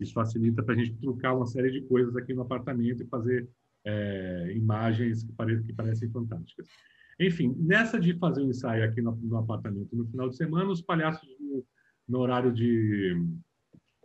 Isso 0.00 0.12
facilita 0.12 0.62
para 0.62 0.74
a 0.74 0.78
gente 0.78 0.98
trocar 0.98 1.34
uma 1.34 1.46
série 1.46 1.70
de 1.70 1.82
coisas 1.82 2.16
aqui 2.16 2.34
no 2.34 2.42
apartamento 2.42 3.02
e 3.02 3.06
fazer 3.06 3.48
é, 3.84 4.52
imagens 4.54 5.24
que, 5.24 5.32
pare, 5.32 5.62
que 5.62 5.72
parecem 5.72 6.10
fantásticas. 6.10 6.66
Enfim, 7.20 7.54
nessa 7.58 8.00
de 8.00 8.14
fazer 8.18 8.42
um 8.42 8.50
ensaio 8.50 8.84
aqui 8.84 9.00
no, 9.00 9.14
no, 9.16 9.36
apartamento 9.36 9.94
no 9.94 10.06
final 10.06 10.28
de 10.28 10.36
semana, 10.36 10.70
os 10.70 10.82
palhaços 10.82 11.28
no, 11.38 11.64
no 12.08 12.18
horário 12.18 12.52
de, 12.52 13.16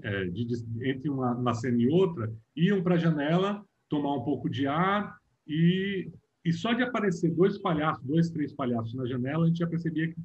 é, 0.03 0.25
de, 0.25 0.45
de, 0.45 0.89
entre 0.89 1.09
uma, 1.09 1.33
uma 1.33 1.53
cena 1.53 1.77
e 1.77 1.87
outra 1.87 2.31
iam 2.55 2.83
para 2.83 2.95
a 2.95 2.99
janela 2.99 3.65
tomar 3.89 4.13
um 4.15 4.23
pouco 4.23 4.49
de 4.49 4.67
ar 4.67 5.17
e, 5.47 6.11
e 6.43 6.51
só 6.51 6.73
de 6.73 6.83
aparecer 6.83 7.33
dois 7.33 7.57
palhaços, 7.57 8.03
dois, 8.03 8.29
três 8.29 8.53
palhaços 8.53 8.93
na 8.93 9.05
janela, 9.05 9.45
a 9.45 9.47
gente 9.47 9.59
já 9.59 9.67
percebia 9.67 10.07
que, 10.07 10.21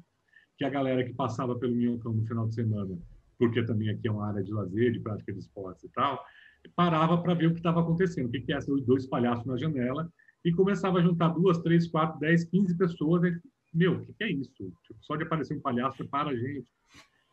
que 0.57 0.65
a 0.65 0.69
galera 0.69 1.03
que 1.03 1.13
passava 1.13 1.57
pelo 1.57 1.75
Minhocão 1.75 2.13
no 2.13 2.25
final 2.25 2.47
de 2.47 2.55
semana, 2.55 2.97
porque 3.37 3.63
também 3.63 3.89
aqui 3.89 4.07
é 4.07 4.11
uma 4.11 4.27
área 4.27 4.43
de 4.43 4.51
lazer, 4.51 4.91
de 4.91 4.99
prática 4.99 5.31
de 5.31 5.39
esportes 5.39 5.83
e 5.83 5.89
tal, 5.89 6.23
parava 6.69 7.21
para 7.21 7.33
ver 7.33 7.47
o 7.47 7.51
que 7.51 7.59
estava 7.59 7.81
acontecendo, 7.81 8.27
o 8.27 8.31
que, 8.31 8.41
que 8.41 8.53
é 8.53 8.57
esses 8.57 8.85
dois 8.85 9.07
palhaços 9.07 9.45
na 9.45 9.57
janela, 9.57 10.11
e 10.43 10.51
começava 10.51 10.99
a 10.99 11.01
juntar 11.01 11.29
duas, 11.29 11.59
três, 11.59 11.87
quatro, 11.87 12.19
dez, 12.19 12.43
quinze 12.45 12.75
pessoas. 12.77 13.23
E, 13.23 13.39
Meu, 13.73 13.95
o 13.95 14.05
que, 14.05 14.13
que, 14.13 14.23
é 14.23 14.31
isso? 14.31 14.51
Tipo, 14.51 14.99
só 15.01 15.15
de 15.15 15.23
aparecer 15.23 15.57
um 15.57 15.61
palhaço 15.61 16.07
para 16.07 16.29
a 16.29 16.35
gente. 16.35 16.67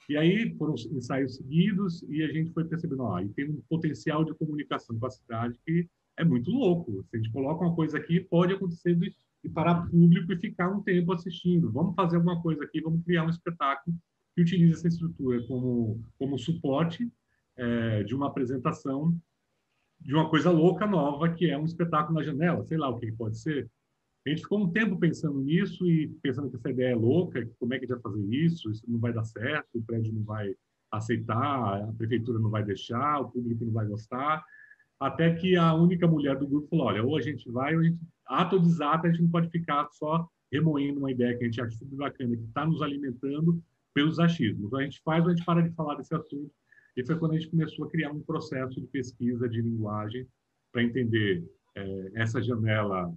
E 0.09 0.17
aí 0.17 0.55
foram 0.57 0.75
ensaios 0.93 1.37
seguidos 1.37 2.03
e 2.09 2.23
a 2.23 2.33
gente 2.33 2.53
foi 2.53 2.65
percebendo, 2.65 3.05
ó, 3.05 3.21
e 3.21 3.29
tem 3.29 3.49
um 3.49 3.63
potencial 3.69 4.25
de 4.25 4.35
comunicação 4.35 4.99
com 4.99 5.07
a 5.07 5.11
cidade 5.11 5.57
que 5.65 5.89
é 6.17 6.25
muito 6.25 6.51
louco. 6.51 7.05
Se 7.11 7.17
a 7.17 7.19
gente 7.19 7.33
coloca 7.33 7.65
uma 7.65 7.75
coisa 7.75 7.97
aqui, 7.97 8.21
pode 8.21 8.53
acontecer 8.53 8.95
de, 8.97 9.15
de 9.45 9.51
parar 9.51 9.87
público 9.89 10.33
e 10.33 10.37
ficar 10.37 10.69
um 10.71 10.83
tempo 10.83 11.13
assistindo. 11.13 11.71
Vamos 11.71 11.95
fazer 11.95 12.17
alguma 12.17 12.43
coisa 12.43 12.65
aqui, 12.65 12.81
vamos 12.81 13.05
criar 13.05 13.25
um 13.25 13.31
espetáculo 13.31 13.97
que 14.35 14.43
utilize 14.43 14.79
essa 14.79 14.89
estrutura 14.89 15.45
como, 15.47 16.03
como 16.19 16.39
suporte 16.39 17.11
é, 17.61 18.03
de 18.03 18.15
uma 18.15 18.27
apresentação 18.27 19.15
de 20.01 20.15
uma 20.15 20.31
coisa 20.31 20.51
louca 20.51 20.87
nova, 20.87 21.29
que 21.29 21.51
é 21.51 21.59
um 21.59 21.67
espetáculo 21.67 22.19
na 22.19 22.25
janela, 22.25 22.65
sei 22.65 22.79
lá 22.79 22.89
o 22.89 22.99
que 22.99 23.13
pode 23.13 23.39
ser. 23.39 23.71
A 24.27 24.31
gente 24.31 24.43
ficou 24.43 24.59
um 24.59 24.71
tempo 24.71 24.99
pensando 24.99 25.39
nisso 25.41 25.87
e 25.87 26.09
pensando 26.23 26.49
que 26.49 26.57
essa 26.57 26.71
ideia 26.71 26.93
é 26.93 26.95
louca, 26.95 27.47
como 27.59 27.75
é 27.75 27.79
que 27.79 27.85
a 27.85 27.89
gente 27.89 28.03
vai 28.03 28.13
fazer 28.13 28.27
isso, 28.35 28.71
isso 28.71 28.83
não 28.89 28.99
vai 28.99 29.13
dar 29.13 29.25
certo, 29.25 29.69
o 29.75 29.83
prédio 29.83 30.13
não 30.15 30.23
vai 30.23 30.55
aceitar, 30.91 31.83
a 31.83 31.93
prefeitura 31.93 32.39
não 32.39 32.49
vai 32.49 32.65
deixar, 32.65 33.21
o 33.21 33.31
público 33.31 33.65
não 33.65 33.73
vai 33.73 33.87
gostar, 33.87 34.43
até 34.99 35.35
que 35.35 35.55
a 35.55 35.75
única 35.75 36.07
mulher 36.07 36.37
do 36.39 36.49
grupo 36.49 36.69
falou, 36.69 36.87
olha, 36.87 37.05
ou 37.05 37.17
a 37.17 37.21
gente 37.21 37.51
vai, 37.51 37.75
ou 37.75 37.81
a 37.81 37.85
gente, 37.85 37.99
a 38.27 39.09
gente 39.09 39.23
não 39.23 39.31
pode 39.31 39.51
ficar 39.51 39.87
só 39.93 40.27
remoendo 40.51 40.99
uma 40.99 41.13
ideia 41.13 41.37
que 41.37 41.45
a 41.45 41.47
gente 41.47 41.61
acha 41.61 41.77
super 41.77 41.97
bacana, 41.97 42.37
que 42.37 42.43
está 42.43 42.67
nos 42.67 42.83
alimentando 42.83 43.63
pelos 43.95 44.19
achismos. 44.19 44.73
A 44.75 44.83
gente 44.83 45.01
faz 45.03 45.25
ou 45.25 45.31
a 45.31 45.35
gente 45.35 45.45
para 45.45 45.63
de 45.63 45.75
falar 45.75 45.95
desse 45.97 46.15
assunto 46.15 46.51
e 46.97 47.05
foi 47.05 47.17
quando 47.19 47.33
a 47.33 47.39
gente 47.39 47.51
começou 47.51 47.85
a 47.85 47.91
criar 47.91 48.11
um 48.11 48.21
processo 48.21 48.81
de 48.81 48.87
pesquisa 48.87 49.49
de 49.49 49.61
linguagem 49.61 50.27
para 50.73 50.83
entender 50.83 51.45
é, 51.77 52.11
essa 52.15 52.43
janela, 52.43 53.13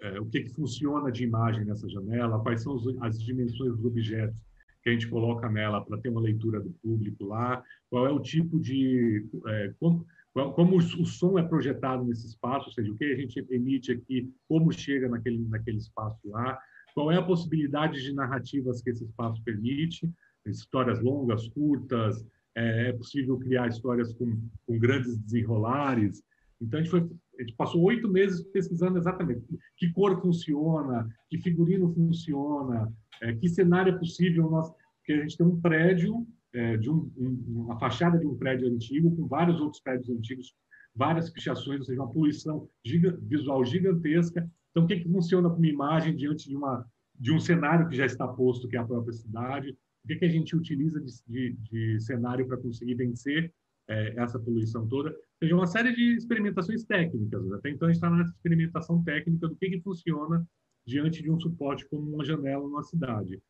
é, 0.00 0.20
o 0.20 0.26
que, 0.26 0.42
que 0.42 0.54
funciona 0.54 1.10
de 1.10 1.24
imagem 1.24 1.64
nessa 1.64 1.88
janela, 1.88 2.40
quais 2.40 2.62
são 2.62 2.76
as 3.00 3.22
dimensões 3.22 3.76
dos 3.76 3.84
objetos 3.84 4.40
que 4.82 4.90
a 4.90 4.92
gente 4.92 5.08
coloca 5.08 5.48
nela 5.48 5.84
para 5.84 5.98
ter 5.98 6.08
uma 6.08 6.20
leitura 6.20 6.60
do 6.60 6.70
público 6.82 7.24
lá, 7.24 7.62
qual 7.90 8.06
é 8.06 8.10
o 8.10 8.20
tipo 8.20 8.60
de. 8.60 9.26
É, 9.46 9.74
como, 9.78 10.06
como 10.54 10.76
o 10.76 11.06
som 11.06 11.38
é 11.38 11.42
projetado 11.42 12.04
nesse 12.04 12.26
espaço, 12.26 12.66
ou 12.66 12.72
seja, 12.72 12.92
o 12.92 12.96
que 12.96 13.04
a 13.04 13.16
gente 13.16 13.44
emite 13.50 13.90
aqui, 13.92 14.32
como 14.48 14.72
chega 14.72 15.08
naquele, 15.08 15.38
naquele 15.48 15.78
espaço 15.78 16.20
lá, 16.26 16.58
qual 16.94 17.10
é 17.10 17.16
a 17.16 17.22
possibilidade 17.22 18.00
de 18.00 18.14
narrativas 18.14 18.80
que 18.80 18.90
esse 18.90 19.04
espaço 19.04 19.42
permite, 19.42 20.08
histórias 20.46 21.00
longas, 21.02 21.48
curtas, 21.48 22.24
é, 22.58 22.88
é 22.88 22.92
possível 22.92 23.38
criar 23.38 23.68
histórias 23.68 24.12
com, 24.14 24.36
com 24.66 24.78
grandes 24.78 25.16
desenrolares. 25.16 26.22
Então, 26.60 26.80
a 26.80 26.82
gente, 26.82 26.90
foi, 26.90 27.08
a 27.38 27.42
gente 27.42 27.54
passou 27.54 27.80
oito 27.82 28.08
meses 28.08 28.42
pesquisando 28.48 28.98
exatamente 28.98 29.42
que 29.76 29.92
cor 29.92 30.20
funciona, 30.20 31.08
que 31.30 31.38
figurino 31.38 31.94
funciona, 31.94 32.92
é, 33.22 33.32
que 33.32 33.48
cenário 33.48 33.94
é 33.94 33.98
possível. 33.98 34.50
Nós, 34.50 34.70
porque 34.98 35.12
a 35.12 35.22
gente 35.22 35.36
tem 35.36 35.46
um 35.46 35.60
prédio, 35.60 36.26
é, 36.52 36.76
de 36.76 36.90
um, 36.90 37.10
um, 37.16 37.62
uma 37.64 37.78
fachada 37.78 38.18
de 38.18 38.26
um 38.26 38.36
prédio 38.36 38.68
antigo, 38.68 39.14
com 39.14 39.28
vários 39.28 39.60
outros 39.60 39.80
prédios 39.80 40.10
antigos, 40.10 40.52
várias 40.94 41.30
pichações, 41.30 41.78
ou 41.78 41.86
seja, 41.86 42.02
uma 42.02 42.12
poluição 42.12 42.68
giga, 42.84 43.16
visual 43.22 43.64
gigantesca. 43.64 44.50
Então, 44.70 44.82
o 44.82 44.86
que, 44.86 44.98
que 44.98 45.08
funciona 45.08 45.48
como 45.48 45.64
imagem 45.64 46.16
diante 46.16 46.48
de, 46.48 46.56
uma, 46.56 46.84
de 47.14 47.32
um 47.32 47.38
cenário 47.38 47.88
que 47.88 47.96
já 47.96 48.04
está 48.04 48.26
posto, 48.26 48.66
que 48.66 48.76
é 48.76 48.80
a 48.80 48.84
própria 48.84 49.12
cidade? 49.12 49.76
Que, 50.08 50.16
que 50.16 50.24
a 50.24 50.28
gente 50.28 50.56
utiliza 50.56 51.00
de, 51.00 51.12
de, 51.28 51.52
de 51.70 52.00
cenário 52.00 52.46
para 52.46 52.56
conseguir 52.56 52.94
vencer 52.94 53.52
é, 53.86 54.14
essa 54.20 54.38
poluição 54.38 54.86
toda. 54.88 55.10
Ou 55.10 55.16
seja, 55.38 55.54
uma 55.54 55.66
série 55.66 55.94
de 55.94 56.16
experimentações 56.16 56.84
técnicas. 56.84 57.44
Né? 57.46 57.56
Até 57.56 57.70
então, 57.70 57.86
a 57.86 57.92
gente 57.92 58.02
está 58.02 58.10
nessa 58.10 58.32
experimentação 58.32 59.02
técnica 59.04 59.46
do 59.46 59.56
que, 59.56 59.70
que 59.70 59.80
funciona 59.80 60.46
diante 60.86 61.22
de 61.22 61.30
um 61.30 61.38
suporte 61.38 61.86
como 61.88 62.14
uma 62.14 62.24
janela 62.24 62.62
numa 62.62 62.82
cidade. 62.82 63.40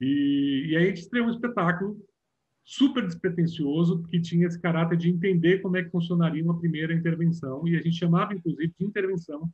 E, 0.00 0.68
e 0.68 0.76
aí 0.76 0.84
a 0.84 0.88
gente 0.88 1.02
estreou 1.02 1.26
um 1.26 1.30
espetáculo 1.30 2.00
super 2.64 3.06
despretensioso, 3.06 4.02
que 4.04 4.20
tinha 4.20 4.46
esse 4.46 4.60
caráter 4.60 4.96
de 4.96 5.08
entender 5.08 5.60
como 5.60 5.76
é 5.76 5.84
que 5.84 5.90
funcionaria 5.90 6.42
uma 6.42 6.58
primeira 6.58 6.92
intervenção, 6.92 7.66
e 7.66 7.76
a 7.76 7.80
gente 7.80 7.96
chamava, 7.96 8.34
inclusive, 8.34 8.74
de 8.78 8.84
intervenção 8.84 9.48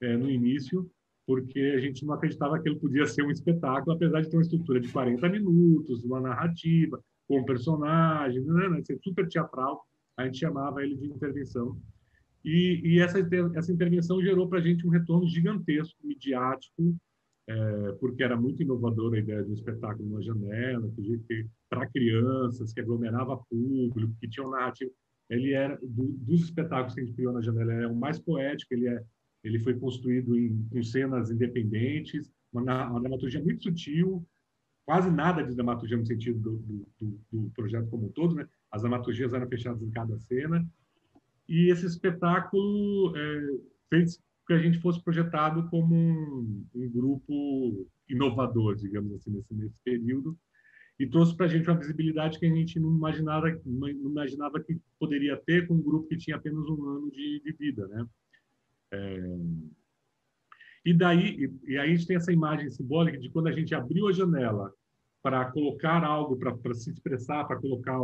é, 0.00 0.16
no 0.16 0.28
início, 0.28 0.90
porque 1.26 1.58
a 1.76 1.80
gente 1.80 2.06
não 2.06 2.14
acreditava 2.14 2.58
que 2.60 2.68
ele 2.68 2.78
podia 2.78 3.06
ser 3.06 3.22
um 3.24 3.30
espetáculo, 3.30 3.96
apesar 3.96 4.20
de 4.20 4.30
ter 4.30 4.36
uma 4.36 4.42
estrutura 4.42 4.80
de 4.80 4.88
40 4.88 5.28
minutos, 5.28 6.04
uma 6.04 6.20
narrativa, 6.20 7.02
com 7.26 7.44
personagens, 7.44 8.46
né, 8.46 8.68
né, 8.68 8.82
ser 8.84 8.98
super 9.02 9.26
teatral, 9.26 9.84
a 10.16 10.24
gente 10.24 10.38
chamava 10.38 10.84
ele 10.84 10.96
de 10.96 11.06
intervenção. 11.06 11.76
E, 12.44 12.80
e 12.84 13.00
essa, 13.00 13.18
essa 13.56 13.72
intervenção 13.72 14.22
gerou 14.22 14.48
para 14.48 14.60
a 14.60 14.62
gente 14.62 14.86
um 14.86 14.90
retorno 14.90 15.26
gigantesco, 15.26 15.98
midiático, 16.04 16.96
é, 17.48 17.92
porque 18.00 18.22
era 18.22 18.36
muito 18.36 18.62
inovadora 18.62 19.16
a 19.16 19.20
ideia 19.20 19.42
de 19.42 19.50
um 19.50 19.54
espetáculo 19.54 20.08
na 20.08 20.20
janela, 20.20 20.88
para 21.68 21.88
crianças, 21.88 22.72
que 22.72 22.80
aglomerava 22.80 23.40
público, 23.50 24.14
que 24.20 24.28
tinha 24.28 24.46
uma 24.46 24.58
narrativa. 24.58 24.90
Ele 25.28 25.52
era, 25.52 25.76
do, 25.82 26.06
dos 26.18 26.42
espetáculos 26.42 26.94
que 26.94 27.00
a 27.00 27.04
gente 27.04 27.16
criou 27.16 27.32
na 27.32 27.40
janela, 27.40 27.72
é 27.72 27.86
o 27.88 27.96
mais 27.96 28.18
poético, 28.18 28.74
ele 28.74 28.88
é 28.88 29.02
ele 29.46 29.60
foi 29.60 29.74
construído 29.74 30.36
em, 30.36 30.66
com 30.70 30.82
cenas 30.82 31.30
independentes, 31.30 32.30
uma, 32.52 32.90
uma 32.90 33.00
dramaturgia 33.00 33.42
muito 33.42 33.62
sutil, 33.62 34.26
quase 34.84 35.10
nada 35.10 35.42
de 35.42 35.54
dramaturgia 35.54 35.96
no 35.96 36.06
sentido 36.06 36.38
do, 36.40 36.56
do, 36.58 36.88
do, 37.00 37.20
do, 37.32 37.50
projeto 37.50 37.88
como 37.88 38.06
um 38.06 38.12
todo, 38.12 38.34
né? 38.34 38.48
As 38.70 38.82
dramaturgias 38.82 39.32
eram 39.32 39.48
fechadas 39.48 39.82
em 39.82 39.90
cada 39.90 40.18
cena. 40.18 40.66
E 41.48 41.70
esse 41.70 41.86
espetáculo 41.86 43.16
é, 43.16 43.40
fez 43.88 44.20
que 44.46 44.52
a 44.52 44.58
gente 44.58 44.78
fosse 44.78 45.02
projetado 45.02 45.68
como 45.70 45.94
um, 45.94 46.66
um 46.74 46.90
grupo 46.90 47.88
inovador, 48.08 48.76
digamos 48.76 49.12
assim, 49.12 49.30
nesse, 49.30 49.54
nesse 49.54 49.78
período, 49.84 50.36
e 50.98 51.06
trouxe 51.06 51.36
para 51.36 51.46
a 51.46 51.48
gente 51.48 51.68
uma 51.68 51.78
visibilidade 51.78 52.38
que 52.38 52.46
a 52.46 52.54
gente 52.54 52.80
não 52.80 52.96
imaginava, 52.96 53.60
não 53.64 53.88
imaginava 53.88 54.60
que 54.60 54.80
poderia 54.98 55.36
ter 55.36 55.66
com 55.66 55.74
um 55.74 55.82
grupo 55.82 56.08
que 56.08 56.16
tinha 56.16 56.36
apenas 56.36 56.64
um 56.68 56.88
ano 56.88 57.10
de, 57.10 57.42
de 57.44 57.52
vida, 57.52 57.86
né? 57.88 58.06
É... 58.92 59.38
E 60.84 60.94
daí, 60.94 61.50
e 61.64 61.76
aí 61.76 61.90
a 61.90 61.96
gente 61.96 62.06
tem 62.06 62.16
essa 62.16 62.32
imagem 62.32 62.70
simbólica 62.70 63.18
de 63.18 63.28
quando 63.30 63.48
a 63.48 63.52
gente 63.52 63.74
abriu 63.74 64.08
a 64.08 64.12
janela 64.12 64.72
para 65.22 65.44
colocar 65.50 66.04
algo, 66.04 66.36
para 66.36 66.74
se 66.74 66.90
expressar, 66.90 67.44
para 67.44 67.60
colocar 67.60 67.98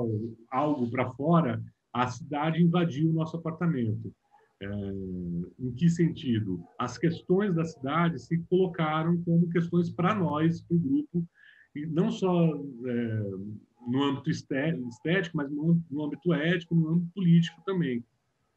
algo 0.51 0.91
para 0.91 1.13
fora, 1.13 1.63
a 1.93 2.09
cidade 2.09 2.61
invadiu 2.61 3.11
o 3.11 3.13
nosso 3.13 3.37
apartamento. 3.37 4.13
É, 4.61 4.67
em 5.59 5.73
que 5.73 5.89
sentido? 5.89 6.65
As 6.79 6.99
questões 6.99 7.55
da 7.55 7.65
cidade 7.65 8.19
se 8.21 8.39
colocaram 8.49 9.23
como 9.23 9.49
questões 9.51 9.91
para 9.91 10.15
nós, 10.15 10.63
para 10.63 10.77
o 10.77 10.81
grupo, 10.81 11.25
e 11.75 11.87
não 11.87 12.11
só 12.11 12.55
é, 12.87 13.31
no 13.87 14.03
âmbito 14.03 14.31
estético, 14.31 15.37
mas 15.37 15.51
no, 15.51 16.05
âmbito 16.05 16.33
ético, 16.33 16.75
no 16.75 16.89
âmbito 16.89 17.13
político 17.13 17.61
também. 17.65 18.05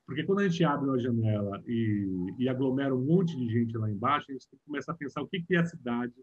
Porque 0.06 0.24
quando 0.24 0.40
a 0.40 0.48
gente 0.48 0.64
abre 0.64 0.88
uma 0.88 1.00
janela 1.00 1.64
e, 1.66 2.08
e, 2.38 2.48
aglomera 2.48 2.96
um 2.96 3.04
monte 3.04 3.36
de 3.36 3.50
gente 3.50 3.76
lá 3.76 3.90
embaixo, 3.90 4.28
a 4.30 4.34
gente 4.34 4.48
começar 4.66 4.92
a 4.92 4.96
pensar 4.96 5.22
o 5.22 5.28
que, 5.28 5.42
que 5.42 5.56
é 5.56 5.60
a 5.60 5.66
cidade, 5.66 6.14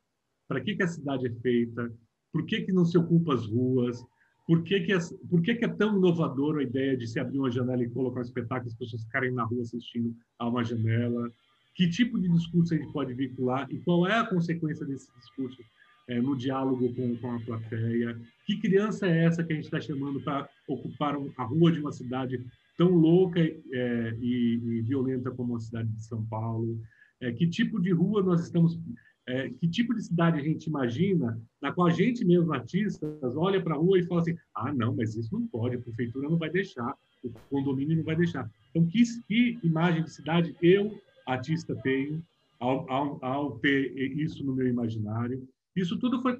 para 0.46 0.60
que, 0.60 0.76
que 0.76 0.82
a 0.82 0.88
cidade 0.88 1.26
é 1.26 1.30
feita, 1.40 1.92
por 2.32 2.46
que, 2.46 2.62
que 2.62 2.72
não 2.72 2.84
se 2.84 2.96
ocupa 2.96 3.34
as 3.34 3.44
ruas, 3.46 4.04
por 4.46 4.62
que, 4.62 4.80
que, 4.80 4.92
é, 4.92 4.98
por 5.28 5.42
que, 5.42 5.54
que 5.54 5.64
é 5.64 5.68
tão 5.68 5.96
inovador 5.96 6.58
a 6.58 6.62
ideia 6.62 6.96
de 6.96 7.06
se 7.06 7.18
abrir 7.18 7.38
uma 7.38 7.50
janela 7.50 7.82
e 7.82 7.90
colocar 7.90 8.20
um 8.20 8.24
espetáculo 8.24 8.68
e 8.68 8.72
as 8.72 8.78
pessoas 8.78 9.02
ficarem 9.02 9.32
na 9.32 9.44
rua 9.44 9.62
assistindo 9.62 10.14
a 10.38 10.48
uma 10.48 10.64
janela. 10.64 11.30
que 11.74 11.88
tipo 11.88 12.20
de 12.20 12.28
discurso 12.28 12.74
a 12.74 12.76
gente 12.76 12.92
pode 12.92 13.14
vincular 13.14 13.66
e 13.70 13.78
qual 13.80 14.06
é 14.06 14.18
a 14.18 14.26
consequência 14.26 14.86
desse 14.86 15.12
discurso 15.16 15.62
é, 16.08 16.20
no 16.20 16.36
diálogo 16.36 16.92
com, 16.94 17.16
com 17.16 17.32
a 17.32 17.40
plateia. 17.40 18.20
Que 18.44 18.58
criança 18.60 19.06
é 19.06 19.24
essa 19.24 19.42
que 19.42 19.52
a 19.52 19.56
gente 19.56 19.64
está 19.64 19.80
chamando 19.80 20.20
para 20.20 20.48
ocupar 20.68 21.16
a 21.36 21.44
rua 21.44 21.72
de 21.72 21.80
uma 21.80 21.92
cidade 21.92 22.44
tão 22.76 22.90
louca 22.90 23.40
é, 23.40 24.16
e, 24.20 24.60
e, 24.62 24.82
violenta 24.82 25.30
como 25.30 25.56
a 25.56 25.60
cidade 25.60 25.88
de 25.88 26.04
São 26.04 26.24
Paulo? 26.26 26.80
É, 27.20 27.32
que 27.32 27.46
tipo 27.46 27.80
de 27.80 27.92
rua 27.92 28.22
nós 28.22 28.42
estamos 28.42 28.78
é, 29.26 29.50
que 29.50 29.68
tipo 29.68 29.94
de 29.94 30.02
cidade 30.02 30.40
a 30.40 30.42
gente 30.42 30.66
imagina, 30.66 31.40
na 31.60 31.72
qual 31.72 31.86
a 31.86 31.90
gente 31.90 32.24
mesmo, 32.24 32.52
artistas, 32.52 33.36
olha 33.36 33.62
para 33.62 33.74
a 33.74 33.78
rua 33.78 33.98
e 33.98 34.06
fala 34.06 34.20
assim: 34.20 34.36
ah, 34.54 34.72
não, 34.72 34.94
mas 34.94 35.14
isso 35.14 35.32
não 35.32 35.46
pode, 35.46 35.76
a 35.76 35.80
prefeitura 35.80 36.28
não 36.28 36.36
vai 36.36 36.50
deixar, 36.50 36.94
o 37.22 37.30
condomínio 37.48 37.96
não 37.96 38.04
vai 38.04 38.16
deixar. 38.16 38.50
Então, 38.70 38.86
que, 38.86 39.02
que 39.28 39.58
imagem 39.62 40.02
de 40.02 40.10
cidade 40.10 40.56
eu, 40.60 40.98
artista, 41.26 41.74
tenho 41.82 42.22
ao, 42.58 42.90
ao, 42.90 43.24
ao 43.24 43.58
ter 43.58 43.92
isso 44.18 44.44
no 44.44 44.54
meu 44.54 44.66
imaginário? 44.66 45.46
Isso 45.74 45.98
tudo 45.98 46.20
foi 46.20 46.36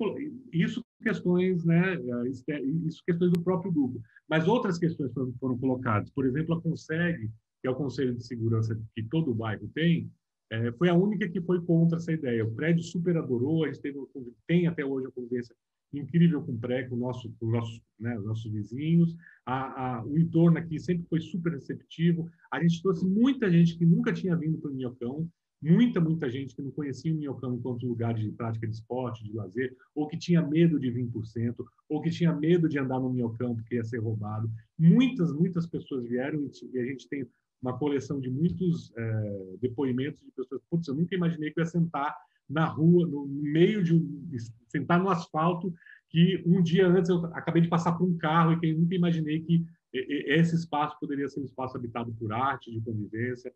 isso 0.52 0.84
questões, 1.02 1.64
né? 1.64 1.96
Isso 2.28 3.02
questões 3.04 3.32
do 3.32 3.40
próprio 3.40 3.72
grupo, 3.72 4.00
mas 4.28 4.46
outras 4.48 4.78
questões 4.78 5.12
foram, 5.12 5.32
foram 5.38 5.58
colocadas. 5.58 6.10
Por 6.10 6.26
exemplo, 6.26 6.54
a 6.54 6.60
Conseg, 6.60 7.28
que 7.60 7.68
é 7.68 7.70
o 7.70 7.74
Conselho 7.74 8.14
de 8.14 8.24
Segurança 8.24 8.78
que 8.94 9.02
todo 9.02 9.30
o 9.30 9.34
bairro 9.34 9.68
tem, 9.74 10.10
é, 10.50 10.70
foi 10.72 10.88
a 10.88 10.94
única 10.94 11.28
que 11.28 11.40
foi 11.40 11.60
contra 11.64 11.96
essa 11.96 12.12
ideia. 12.12 12.44
O 12.44 12.54
prédio 12.54 12.82
super 12.82 13.16
adorou, 13.16 13.64
a 13.64 13.68
gente 13.68 13.80
teve, 13.80 13.98
tem 14.46 14.66
até 14.66 14.84
hoje 14.84 15.06
a 15.06 15.10
convivência 15.10 15.54
incrível 15.92 16.42
com 16.42 16.52
o 16.52 16.58
prédio, 16.58 16.90
com, 16.90 16.96
nosso, 16.96 17.32
com 17.38 17.46
nossos, 17.46 17.80
né, 17.98 18.14
nossos 18.18 18.50
vizinhos. 18.50 19.16
A, 19.46 19.98
a, 19.98 20.04
o 20.04 20.18
entorno 20.18 20.58
aqui 20.58 20.78
sempre 20.78 21.06
foi 21.08 21.20
super 21.20 21.52
receptivo. 21.52 22.30
A 22.50 22.60
gente 22.62 22.82
trouxe 22.82 23.06
muita 23.06 23.50
gente 23.50 23.76
que 23.76 23.84
nunca 23.84 24.12
tinha 24.12 24.36
vindo 24.36 24.58
para 24.58 24.70
o 24.70 24.74
Minhocão, 24.74 25.28
muita, 25.62 26.00
muita 26.00 26.28
gente 26.28 26.54
que 26.54 26.62
não 26.62 26.70
conhecia 26.72 27.12
o 27.12 27.16
Minhocão 27.16 27.54
enquanto 27.54 27.86
lugar 27.86 28.14
de 28.14 28.30
prática 28.32 28.66
de 28.66 28.74
esporte, 28.74 29.24
de 29.24 29.32
lazer, 29.32 29.76
ou 29.94 30.08
que 30.08 30.18
tinha 30.18 30.42
medo 30.42 30.78
de 30.78 30.90
vir 30.90 31.06
por 31.08 31.24
cento, 31.24 31.64
ou 31.88 32.02
que 32.02 32.10
tinha 32.10 32.34
medo 32.34 32.68
de 32.68 32.78
andar 32.78 32.98
no 32.98 33.12
Minhocão 33.12 33.54
porque 33.54 33.76
ia 33.76 33.84
ser 33.84 33.98
roubado. 33.98 34.50
Muitas, 34.78 35.32
muitas 35.32 35.66
pessoas 35.66 36.04
vieram 36.08 36.50
e 36.72 36.78
a 36.78 36.84
gente 36.84 37.08
tem 37.08 37.26
uma 37.62 37.78
coleção 37.78 38.20
de 38.20 38.28
muitos 38.28 38.92
é, 38.96 39.56
depoimentos 39.60 40.20
de 40.20 40.32
pessoas. 40.32 40.60
Putz, 40.68 40.88
eu 40.88 40.94
nunca 40.96 41.14
imaginei 41.14 41.52
que 41.52 41.60
eu 41.60 41.62
ia 41.62 41.70
sentar 41.70 42.14
na 42.50 42.64
rua, 42.66 43.06
no 43.06 43.26
meio 43.26 43.82
de 43.82 44.38
sentar 44.66 45.00
no 45.00 45.08
asfalto, 45.08 45.72
que 46.08 46.42
um 46.44 46.62
dia 46.62 46.88
antes 46.88 47.08
eu 47.08 47.24
acabei 47.26 47.62
de 47.62 47.68
passar 47.68 47.92
por 47.92 48.04
um 48.06 48.18
carro 48.18 48.52
e 48.52 48.60
que 48.60 48.66
eu 48.66 48.78
nunca 48.78 48.94
imaginei 48.94 49.40
que 49.40 49.64
esse 49.92 50.56
espaço 50.56 50.98
poderia 50.98 51.28
ser 51.28 51.40
um 51.40 51.44
espaço 51.44 51.76
habitado 51.76 52.12
por 52.14 52.32
arte, 52.32 52.70
de 52.70 52.80
convivência. 52.80 53.52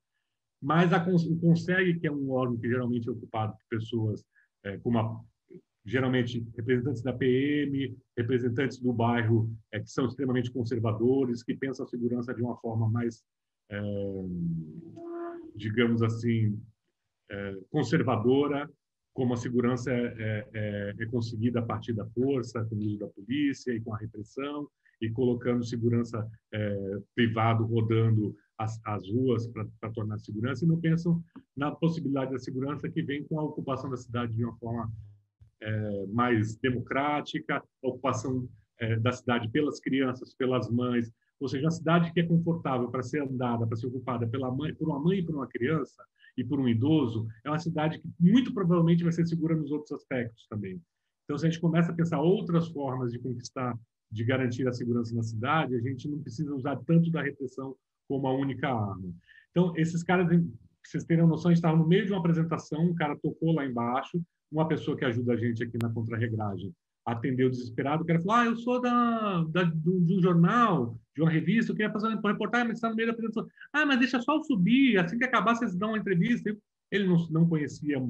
Mas 0.61 0.93
a, 0.93 1.05
o 1.07 1.39
Consegue, 1.39 1.99
que 1.99 2.07
é 2.07 2.13
um 2.13 2.31
órgão 2.31 2.59
que 2.59 2.69
geralmente 2.69 3.09
é 3.09 3.13
ocupado 3.13 3.53
por 3.53 3.79
pessoas 3.79 4.25
é, 4.65 4.77
com 4.79 4.91
uma 4.91 5.25
geralmente 5.85 6.45
representantes 6.57 7.03
da 7.03 7.13
PM, 7.13 7.97
representantes 8.17 8.79
do 8.79 8.93
bairro 8.93 9.49
é, 9.71 9.79
que 9.79 9.89
são 9.89 10.07
extremamente 10.07 10.51
conservadores, 10.51 11.45
que 11.45 11.55
pensam 11.55 11.87
a 11.87 11.89
segurança 11.89 12.35
de 12.35 12.43
uma 12.43 12.57
forma 12.57 12.89
mais 12.89 13.23
é, 13.71 13.81
digamos 15.55 16.03
assim, 16.03 16.61
é, 17.31 17.57
conservadora, 17.71 18.71
como 19.13 19.33
a 19.33 19.37
segurança 19.37 19.91
é, 19.91 20.15
é, 20.19 20.49
é, 20.53 20.95
é, 20.99 21.07
conseguida 21.07 21.61
a 21.61 21.63
partir 21.63 21.95
da 21.95 22.07
força, 22.07 22.65
com 22.67 22.77
o 22.77 22.79
uso 22.79 22.99
da 22.99 23.09
polícia 23.09 23.73
e 23.73 23.81
com 23.81 23.95
a 23.95 23.99
repressão, 23.99 24.69
e 25.01 25.11
colocando 25.11 25.65
segurança 25.65 26.27
privado 27.15 27.67
rodando 27.67 28.35
as, 28.59 28.81
as 28.85 29.09
ruas 29.09 29.47
para 29.49 29.93
tornar 29.93 30.19
segurança, 30.19 30.65
e 30.65 30.69
não 30.69 30.81
pensam 30.81 31.23
na 31.57 31.71
possibilidade 31.71 32.33
da 32.33 32.39
segurança 32.39 32.89
que 32.89 33.03
vem 33.03 33.25
com 33.25 33.39
a 33.39 33.45
ocupação 33.45 33.91
da 33.91 33.97
cidade 33.97 34.35
de 34.35 34.45
uma 34.45 34.57
forma 34.57 34.91
é, 35.61 36.07
mais 36.07 36.57
democrática, 36.57 37.57
a 37.57 37.89
ocupação 37.89 38.49
da 39.01 39.11
cidade 39.11 39.49
pelas 39.49 39.81
crianças, 39.81 40.35
pelas 40.35 40.71
mães, 40.71 41.11
ou 41.41 41.49
seja, 41.49 41.65
uma 41.65 41.71
cidade 41.71 42.13
que 42.13 42.21
é 42.21 42.27
confortável 42.27 42.89
para 42.91 43.03
ser 43.03 43.23
andada, 43.23 43.67
para 43.67 43.77
ser 43.77 43.87
ocupada 43.87 44.27
pela 44.27 44.51
mãe, 44.51 44.75
por 44.75 44.89
uma 44.89 44.99
mãe 44.99 45.19
e 45.19 45.23
por 45.23 45.35
uma 45.35 45.47
criança 45.47 46.03
e 46.37 46.45
por 46.45 46.61
um 46.61 46.69
idoso, 46.69 47.27
é 47.45 47.51
uma 47.51 47.59
cidade 47.59 47.99
que 47.99 48.09
muito 48.21 48.53
provavelmente 48.53 49.03
vai 49.03 49.13
ser 49.13 49.27
segura 49.27 49.57
nos 49.57 49.71
outros 49.71 49.93
aspectos 49.93 50.47
também. 50.49 50.81
Então, 51.25 51.39
se 51.39 51.47
a 51.47 51.51
gente 51.51 51.61
começa 51.61 51.91
a 51.91 51.95
pensar 51.95 52.21
outras 52.21 52.69
formas 52.69 53.11
de 53.11 53.19
conquistar, 53.19 53.79
de 54.11 54.25
garantir 54.25 54.69
a 54.69 54.73
segurança 54.73 55.15
na 55.15 55.23
cidade, 55.23 55.75
a 55.75 55.81
gente 55.81 56.09
não 56.09 56.21
precisa 56.21 56.55
usar 56.55 56.77
tanto 56.87 57.11
da 57.11 57.23
repressão 57.23 57.75
como 58.09 58.27
a 58.27 58.33
única 58.33 58.69
arma. 58.69 59.13
Então, 59.51 59.73
esses 59.77 60.03
caras, 60.03 60.27
vocês 60.85 61.05
terem 61.05 61.27
noção, 61.27 61.51
a 61.51 61.55
gente 61.55 61.59
estava 61.59 61.77
no 61.77 61.87
meio 61.87 62.07
de 62.07 62.13
uma 62.13 62.21
apresentação, 62.21 62.85
um 62.85 62.95
cara 62.95 63.17
tocou 63.17 63.53
lá 63.55 63.65
embaixo, 63.65 64.21
uma 64.51 64.69
pessoa 64.69 64.97
que 64.97 65.05
ajuda 65.05 65.33
a 65.33 65.37
gente 65.37 65.63
aqui 65.63 65.77
na 65.81 65.91
contrarregragem 65.91 66.73
atendeu 67.07 67.49
desesperado, 67.49 68.03
o 68.03 68.07
cara 68.07 68.21
falou, 68.21 68.35
ah, 68.35 68.45
eu 68.47 68.57
sou 68.57 68.81
da, 68.81 69.45
da 69.45 69.63
do, 69.63 70.01
de 70.01 70.17
um 70.17 70.21
jornal, 70.21 70.99
de 71.15 71.23
uma 71.23 71.31
revista, 71.31 71.71
eu 71.71 71.77
queria 71.77 71.93
fazer 71.93 72.09
uma 72.09 72.33
reportagem, 72.33 72.67
mas 72.67 72.79
está 72.79 72.91
no 72.91 72.97
meio 72.97 73.07
da 73.07 73.15
apresentação. 73.15 73.49
Ah, 73.73 73.87
mas 73.87 74.01
deixa 74.01 74.21
só 74.21 74.37
eu 74.37 74.43
subir, 74.43 74.99
assim 74.99 75.17
que 75.17 75.25
acabar 75.25 75.55
vocês 75.55 75.77
dão 75.77 75.91
uma 75.91 75.99
entrevista. 75.99 76.55
Ele 76.91 77.07
não, 77.07 77.17
não 77.31 77.49
conhecia 77.49 78.03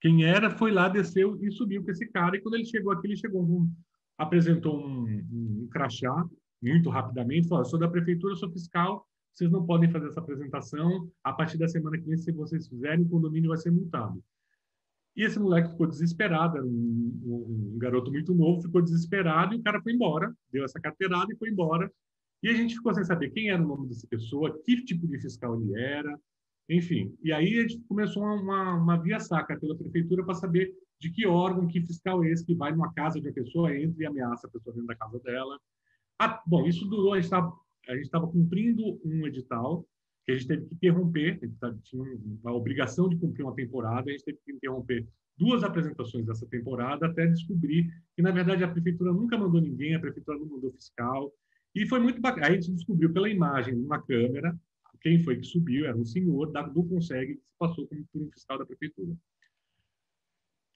quem 0.00 0.24
era, 0.24 0.50
foi 0.50 0.72
lá, 0.72 0.88
desceu 0.88 1.38
e 1.40 1.52
subiu 1.52 1.84
com 1.84 1.92
esse 1.92 2.06
cara, 2.08 2.36
e 2.36 2.40
quando 2.40 2.54
ele 2.54 2.64
chegou 2.64 2.92
aqui, 2.92 3.06
ele 3.06 3.16
chegou, 3.16 3.40
um, 3.40 3.70
apresentou 4.18 4.84
um, 4.84 5.04
um, 5.06 5.62
um 5.62 5.68
crachá, 5.70 6.24
muito 6.60 6.90
rapidamente, 6.90 7.48
falou, 7.48 7.64
sou 7.64 7.78
da 7.78 7.88
prefeitura, 7.88 8.34
sou 8.34 8.50
fiscal, 8.50 9.06
vocês 9.34 9.50
não 9.50 9.64
podem 9.64 9.90
fazer 9.90 10.08
essa 10.08 10.20
apresentação, 10.20 11.10
a 11.24 11.32
partir 11.32 11.58
da 11.58 11.68
semana 11.68 11.98
que 11.98 12.04
vem, 12.04 12.16
se 12.16 12.32
vocês 12.32 12.68
fizerem, 12.68 13.04
o 13.04 13.08
condomínio 13.08 13.48
vai 13.48 13.58
ser 13.58 13.70
multado. 13.70 14.22
E 15.16 15.24
esse 15.24 15.38
moleque 15.38 15.70
ficou 15.70 15.86
desesperado, 15.86 16.56
era 16.56 16.66
um, 16.66 17.20
um, 17.24 17.74
um, 17.74 17.78
garoto 17.78 18.10
muito 18.10 18.34
novo, 18.34 18.62
ficou 18.62 18.80
desesperado 18.80 19.54
e 19.54 19.58
o 19.58 19.62
cara 19.62 19.82
foi 19.82 19.92
embora, 19.92 20.34
deu 20.52 20.64
essa 20.64 20.80
carteirada 20.80 21.32
e 21.32 21.36
foi 21.36 21.50
embora. 21.50 21.90
E 22.42 22.48
a 22.48 22.54
gente 22.54 22.76
ficou 22.76 22.94
sem 22.94 23.04
saber 23.04 23.30
quem 23.30 23.50
era 23.50 23.62
o 23.62 23.66
nome 23.66 23.88
dessa 23.88 24.06
pessoa, 24.06 24.58
que 24.64 24.84
tipo 24.84 25.06
de 25.06 25.20
fiscal 25.20 25.60
ele 25.60 25.78
era, 25.78 26.18
enfim. 26.68 27.14
E 27.22 27.32
aí 27.32 27.58
a 27.58 27.62
gente 27.62 27.80
começou 27.88 28.22
uma, 28.22 28.76
uma 28.76 28.96
via 28.96 29.18
saca 29.18 29.58
pela 29.58 29.76
prefeitura 29.76 30.24
para 30.24 30.34
saber 30.34 30.72
de 30.98 31.10
que 31.10 31.26
órgão, 31.26 31.66
que 31.66 31.80
fiscal 31.80 32.22
é 32.22 32.30
esse 32.30 32.46
que 32.46 32.54
vai 32.54 32.72
numa 32.72 32.92
casa 32.92 33.20
de 33.20 33.26
uma 33.26 33.34
pessoa, 33.34 33.76
entra 33.76 34.02
e 34.02 34.06
ameaça 34.06 34.46
a 34.46 34.50
pessoa 34.50 34.72
dentro 34.74 34.86
da 34.86 34.96
casa 34.96 35.18
dela. 35.20 35.58
Ah, 36.18 36.42
bom, 36.46 36.66
isso 36.66 36.86
durou, 36.86 37.14
a 37.14 37.16
gente 37.16 37.24
estava 37.24 37.52
cumprindo 38.32 39.00
um 39.04 39.26
edital 39.26 39.86
que 40.24 40.32
a 40.32 40.34
gente 40.34 40.46
teve 40.46 40.66
que 40.66 40.74
interromper, 40.74 41.38
a 41.42 41.46
gente 41.46 41.58
tá, 41.58 41.74
tinha 41.82 42.02
uma 42.42 42.52
obrigação 42.52 43.08
de 43.08 43.16
cumprir 43.16 43.42
uma 43.42 43.54
temporada, 43.54 44.08
a 44.08 44.12
gente 44.12 44.24
teve 44.24 44.38
que 44.44 44.52
interromper 44.52 45.06
duas 45.36 45.64
apresentações 45.64 46.26
dessa 46.26 46.46
temporada 46.46 47.06
até 47.06 47.26
descobrir 47.26 47.90
que, 48.14 48.22
na 48.22 48.30
verdade, 48.30 48.62
a 48.62 48.68
prefeitura 48.68 49.12
nunca 49.12 49.38
mandou 49.38 49.60
ninguém, 49.60 49.94
a 49.94 50.00
prefeitura 50.00 50.38
não 50.38 50.46
mandou 50.46 50.70
fiscal. 50.72 51.32
E 51.74 51.86
foi 51.86 51.98
muito 51.98 52.20
bacana. 52.20 52.48
Aí 52.48 52.52
a 52.52 52.60
gente 52.60 52.74
descobriu 52.74 53.12
pela 53.12 53.28
imagem, 53.28 53.74
numa 53.74 54.02
câmera, 54.02 54.54
quem 55.00 55.22
foi 55.22 55.38
que 55.38 55.46
subiu, 55.46 55.86
era 55.86 55.96
um 55.96 56.04
senhor 56.04 56.52
da, 56.52 56.62
do 56.62 56.84
Consegue, 56.84 57.36
que 57.36 57.40
se 57.40 57.56
passou 57.58 57.86
como 57.86 58.04
por 58.12 58.22
um 58.22 58.30
fiscal 58.30 58.58
da 58.58 58.66
prefeitura. 58.66 59.16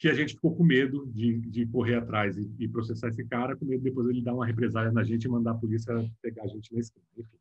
Que 0.04 0.10
a 0.10 0.14
gente 0.14 0.34
ficou 0.34 0.54
com 0.54 0.62
medo 0.62 1.06
de, 1.14 1.40
de 1.40 1.64
correr 1.64 1.94
atrás 1.94 2.36
e, 2.36 2.46
e, 2.58 2.68
processar 2.68 3.08
esse 3.08 3.24
cara, 3.24 3.56
com 3.56 3.64
medo 3.64 3.82
de 3.82 3.88
depois 3.88 4.06
ele 4.06 4.20
dar 4.20 4.34
uma 4.34 4.44
represália 4.44 4.92
na 4.92 5.02
gente 5.02 5.24
e 5.24 5.30
mandar 5.30 5.52
a 5.52 5.54
polícia 5.54 5.94
pegar 6.20 6.42
a 6.42 6.46
gente 6.46 6.70
na 6.74 6.80
esquina. 6.80 7.06
Enfim. 7.16 7.38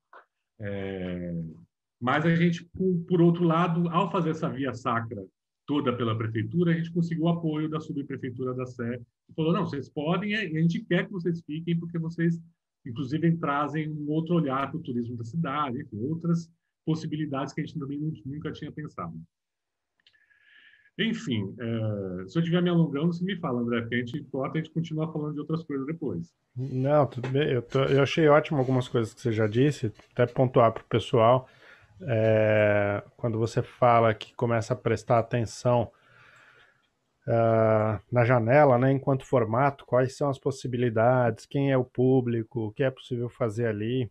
É, 0.62 1.43
mas 1.99 2.26
a 2.26 2.34
gente, 2.34 2.63
por 3.06 3.21
outro 3.21 3.43
lado, 3.43 3.89
ao 3.89 4.10
fazer 4.10 4.30
essa 4.30 4.47
via 4.47 4.73
sacra 4.73 5.21
toda 5.67 5.91
pela 5.91 6.17
prefeitura, 6.17 6.71
a 6.71 6.78
gente 6.78 6.93
conseguiu 6.93 7.26
o 7.26 7.28
apoio 7.28 7.67
da 7.67 7.82
subprefeitura 7.82 8.54
da 8.54 8.65
Sé, 8.65 8.97
que 9.28 9.34
falou, 9.36 9.52
não, 9.52 9.65
vocês 9.65 9.89
podem, 9.89 10.32
e 10.32 10.36
a 10.36 10.62
gente 10.62 10.86
quer 10.86 11.06
que 11.06 11.12
vocês 11.12 11.43
fiquem, 11.43 11.78
porque 11.78 11.99
vocês, 11.99 12.39
inclusive, 12.86 13.36
trazem 13.39 13.89
um 13.89 14.10
outro 14.10 14.36
olhar 14.36 14.71
para 14.71 14.80
o 14.80 14.84
turismo 14.84 15.17
da 15.17 15.26
cidade, 15.26 15.82
enfim, 15.82 15.97
outras 15.97 16.49
possibilidades 16.86 17.54
que 17.54 17.60
a 17.60 17.65
gente 17.65 17.78
também 17.78 17.99
nunca 18.26 18.54
tinha 18.54 18.71
pensado. 18.71 19.21
Enfim, 20.99 21.56
é, 21.60 22.27
se 22.27 22.38
eu 22.38 22.41
estiver 22.41 22.62
me 22.62 22.69
alongando, 22.69 23.13
você 23.13 23.23
me 23.23 23.36
fala, 23.39 23.62
André, 23.62 23.82
porque 23.82 23.95
a 23.95 23.97
gente 23.99 24.23
corta 24.25 24.58
e 24.58 24.62
a 24.62 24.63
gente 24.63 24.73
continua 24.73 25.12
falando 25.12 25.34
de 25.34 25.39
outras 25.39 25.63
coisas 25.63 25.88
depois. 25.88 26.34
Não, 26.56 27.08
tudo 27.08 27.29
bem. 27.29 27.51
Eu, 27.51 27.62
tô, 27.62 27.84
eu 27.86 28.03
achei 28.03 28.27
ótimo 28.27 28.60
algumas 28.60 28.88
coisas 28.88 29.13
que 29.13 29.21
você 29.21 29.32
já 29.32 29.47
disse, 29.47 29.91
até 30.12 30.25
pontuar 30.27 30.71
para 30.71 30.84
o 30.84 30.88
pessoal 30.88 31.49
é, 32.01 33.03
quando 33.17 33.38
você 33.38 33.62
fala 33.62 34.13
que 34.13 34.36
começa 34.36 34.73
a 34.73 34.77
prestar 34.77 35.19
atenção 35.19 35.91
uh, 37.27 37.99
na 38.12 38.25
janela, 38.25 38.77
né, 38.77 38.91
enquanto 38.91 39.25
formato, 39.25 39.86
quais 39.86 40.15
são 40.15 40.29
as 40.29 40.39
possibilidades, 40.39 41.45
quem 41.45 41.71
é 41.71 41.77
o 41.77 41.86
público, 41.86 42.67
o 42.67 42.71
que 42.71 42.84
é 42.84 42.91
possível 42.91 43.29
fazer 43.29 43.67
ali, 43.67 44.06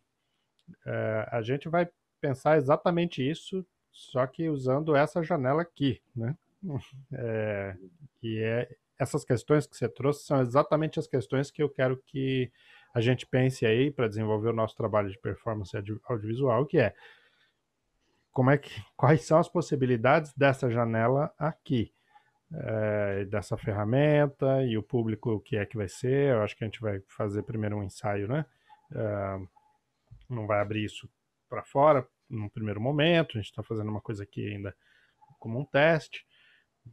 uh, 0.87 1.29
a 1.31 1.43
gente 1.43 1.69
vai 1.69 1.89
pensar 2.21 2.57
exatamente 2.57 3.29
isso, 3.29 3.67
só 3.91 4.27
que 4.27 4.49
usando 4.49 4.97
essa 4.97 5.23
janela 5.23 5.63
aqui, 5.63 6.01
né? 6.15 6.37
É, 7.13 7.77
e 8.23 8.39
é, 8.39 8.69
essas 8.99 9.25
questões 9.25 9.67
que 9.67 9.77
você 9.77 9.89
trouxe 9.89 10.25
são 10.25 10.41
exatamente 10.41 10.99
as 10.99 11.07
questões 11.07 11.51
que 11.51 11.63
eu 11.63 11.69
quero 11.69 12.01
que 12.07 12.51
a 12.95 13.01
gente 13.01 13.27
pense 13.27 13.67
aí 13.67 13.91
para 13.91 14.09
desenvolver 14.09 14.51
o 14.51 14.55
nosso 14.55 14.77
trabalho 14.77 15.11
de 15.11 15.19
performance 15.19 15.77
audiovisual, 15.77 16.67
que 16.67 16.79
é 16.79 16.95
como 18.33 18.51
é 18.51 18.59
que, 18.59 18.71
quais 18.97 19.25
são 19.25 19.39
as 19.39 19.49
possibilidades 19.49 20.33
dessa 20.35 20.71
janela 20.71 21.33
aqui, 21.39 21.93
é, 22.53 23.25
dessa 23.25 23.57
ferramenta 23.57 24.63
e 24.65 24.77
o 24.77 24.83
público 24.83 25.33
o 25.33 25.41
que 25.41 25.57
é 25.57 25.67
que 25.67 25.77
vai 25.77 25.89
ser. 25.89 26.35
Eu 26.35 26.43
acho 26.43 26.57
que 26.57 26.65
a 26.65 26.67
gente 26.67 26.81
vai 26.81 27.01
fazer 27.09 27.43
primeiro 27.43 27.79
um 27.79 27.83
ensaio, 27.83 28.29
né? 28.29 28.45
É, 28.95 29.39
não 30.29 30.47
vai 30.47 30.61
abrir 30.61 30.85
isso 30.85 31.09
para 31.49 31.63
fora 31.65 32.07
num 32.29 32.49
primeiro 32.49 32.81
momento. 32.81 33.33
A 33.33 33.41
gente 33.41 33.51
está 33.51 33.63
fazendo 33.63 33.91
uma 33.91 34.01
coisa 34.01 34.23
aqui 34.23 34.47
ainda 34.47 34.75
como 35.39 35.59
um 35.59 35.65
teste, 35.65 36.27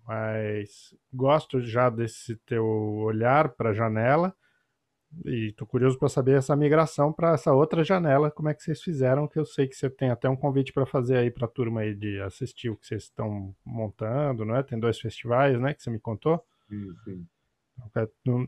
mas 0.06 0.95
gosto 1.13 1.62
já 1.62 1.89
desse 1.89 2.36
teu 2.45 2.65
olhar 2.65 3.49
para 3.49 3.69
a 3.71 3.73
janela 3.73 4.36
e 5.25 5.52
tô 5.54 5.65
curioso 5.65 5.97
para 5.97 6.08
saber 6.08 6.38
essa 6.38 6.56
migração 6.56 7.12
para 7.12 7.34
essa 7.34 7.52
outra 7.54 7.84
janela, 7.84 8.30
como 8.30 8.49
é 8.49 8.54
que 8.54 8.62
vocês 8.62 8.82
fizeram, 8.82 9.28
que 9.28 9.39
eu 9.39 9.45
sei 9.45 9.67
que 9.67 9.75
você 9.75 9.89
tem 9.89 10.12
até 10.12 10.30
um 10.30 10.36
convite 10.36 10.71
para 10.71 10.86
fazer 10.86 11.17
aí 11.17 11.32
para 11.32 11.45
a 11.45 11.49
turma 11.49 11.82
aí 11.82 11.95
de 11.95 12.21
assistir 12.21 12.69
o 12.69 12.78
que 12.78 12.86
vocês 12.86 13.04
estão 13.04 13.56
montando, 13.65 14.45
não 14.45 14.56
é? 14.56 14.63
Tem 14.63 14.80
dois 14.80 14.99
festivais, 14.99 15.60
né, 15.60 15.73
que 15.73 15.82
você 15.82 15.89
me 15.89 15.99
contou? 15.99 16.43
Sim, 16.67 16.93
sim. 17.04 17.28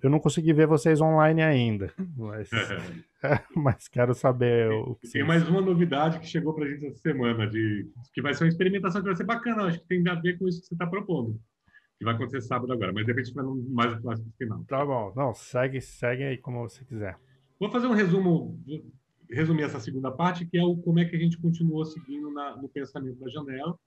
Eu 0.04 0.10
não 0.10 0.20
consegui 0.20 0.54
ver 0.54 0.68
vocês 0.68 1.02
online 1.02 1.42
ainda, 1.42 1.94
mas, 2.18 2.50
mas 3.56 3.88
quero 3.88 4.14
saber 4.14 4.72
o 4.72 4.96
que 4.96 5.10
Tem 5.10 5.24
mais 5.24 5.48
uma 5.48 5.62
novidade 5.62 6.20
que 6.20 6.28
chegou 6.28 6.54
para 6.54 6.66
a 6.66 6.70
gente 6.70 6.86
essa 6.86 7.00
semana, 7.00 7.48
de, 7.48 7.90
que 8.14 8.22
vai 8.22 8.34
ser 8.34 8.44
uma 8.44 8.50
experimentação 8.50 9.02
que 9.02 9.08
vai 9.08 9.16
ser 9.16 9.26
bacana, 9.26 9.66
acho 9.66 9.80
que 9.80 9.88
tem 9.88 10.08
a 10.08 10.16
ver 10.16 10.38
com 10.38 10.48
isso 10.48 10.62
que 10.62 10.68
você 10.68 10.76
está 10.76 10.88
propondo 10.88 11.40
que 12.02 12.06
vai 12.06 12.16
acontecer 12.16 12.42
sábado 12.42 12.74
agora, 12.74 12.92
mas 12.92 13.06
de 13.06 13.12
repente 13.12 13.32
vai 13.32 13.46
mais 13.70 13.96
no 13.96 14.02
clássico 14.02 14.32
final. 14.36 14.64
Tá 14.64 14.84
bom, 14.84 15.14
não, 15.16 15.36
segue, 15.36 15.80
segue 15.80 16.24
aí 16.24 16.36
como 16.36 16.68
você 16.68 16.84
quiser. 16.84 17.16
Vou 17.60 17.70
fazer 17.70 17.86
um 17.86 17.94
resumo, 17.94 18.60
resumir 19.30 19.62
essa 19.62 19.80
segunda 19.80 20.12
parte, 20.12 20.48
que 20.48 20.58
é 20.58 20.64
o 20.64 20.76
como 20.78 20.98
é 20.98 21.06
que 21.06 21.16
a 21.16 21.20
gente 21.20 21.38
continuou 21.38 21.86
seguindo 21.86 22.34
na, 22.34 22.58
no 22.58 22.68
pensamento 22.68 23.20
da 23.20 23.30
janela. 23.30 23.78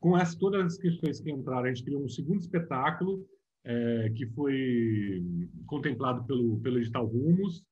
Com 0.00 0.16
as, 0.16 0.34
todas 0.34 0.64
as 0.64 0.78
questões 0.78 1.20
que 1.20 1.30
entraram, 1.30 1.64
a 1.64 1.68
gente 1.68 1.84
criou 1.84 2.02
um 2.02 2.08
segundo 2.08 2.40
espetáculo 2.40 3.22
é, 3.64 4.10
que 4.16 4.26
foi 4.26 5.24
contemplado 5.66 6.24
pelo, 6.24 6.60
pelo 6.60 6.78
edital 6.78 7.06
Rumos 7.06 7.64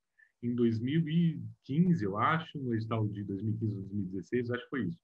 em 0.43 0.55
2015, 0.55 2.05
eu 2.05 2.17
acho, 2.17 2.59
no 2.59 2.75
edital 2.75 3.07
de 3.09 3.25
2015 3.25 3.75
ou 3.75 3.83
2016, 3.83 4.51
acho 4.51 4.65
que 4.65 4.71
foi 4.71 4.85
isso. 4.87 4.99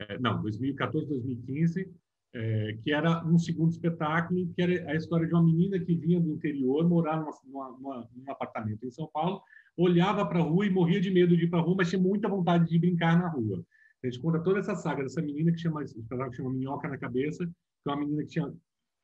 É, 0.00 0.18
não, 0.18 0.40
2014, 0.40 1.06
2015, 1.08 1.92
é, 2.34 2.78
que 2.82 2.92
era 2.92 3.24
um 3.26 3.38
segundo 3.38 3.70
espetáculo, 3.70 4.48
que 4.54 4.62
era 4.62 4.90
a 4.90 4.96
história 4.96 5.26
de 5.26 5.34
uma 5.34 5.44
menina 5.44 5.78
que 5.78 5.94
vinha 5.94 6.18
do 6.18 6.32
interior, 6.32 6.88
morar 6.88 7.18
numa, 7.18 7.32
numa, 7.78 8.08
num 8.14 8.30
apartamento 8.30 8.86
em 8.86 8.90
São 8.90 9.08
Paulo, 9.12 9.42
olhava 9.76 10.26
para 10.26 10.38
a 10.38 10.42
rua 10.42 10.66
e 10.66 10.70
morria 10.70 11.00
de 11.00 11.10
medo 11.10 11.36
de 11.36 11.44
ir 11.44 11.50
para 11.50 11.58
a 11.58 11.62
rua, 11.62 11.76
mas 11.76 11.90
tinha 11.90 12.00
muita 12.00 12.28
vontade 12.28 12.68
de 12.68 12.78
brincar 12.78 13.18
na 13.18 13.28
rua. 13.28 13.62
A 14.02 14.06
gente 14.06 14.20
conta 14.20 14.40
toda 14.40 14.58
essa 14.58 14.74
saga 14.74 15.02
dessa 15.02 15.22
menina 15.22 15.52
que 15.52 15.58
chama, 15.58 15.84
espetáculo 15.84 16.34
chama 16.34 16.52
Minhoca 16.52 16.88
na 16.88 16.98
Cabeça, 16.98 17.46
que 17.46 17.90
é 17.90 17.92
uma 17.92 18.00
menina 18.00 18.22
que, 18.22 18.30
tinha, 18.30 18.52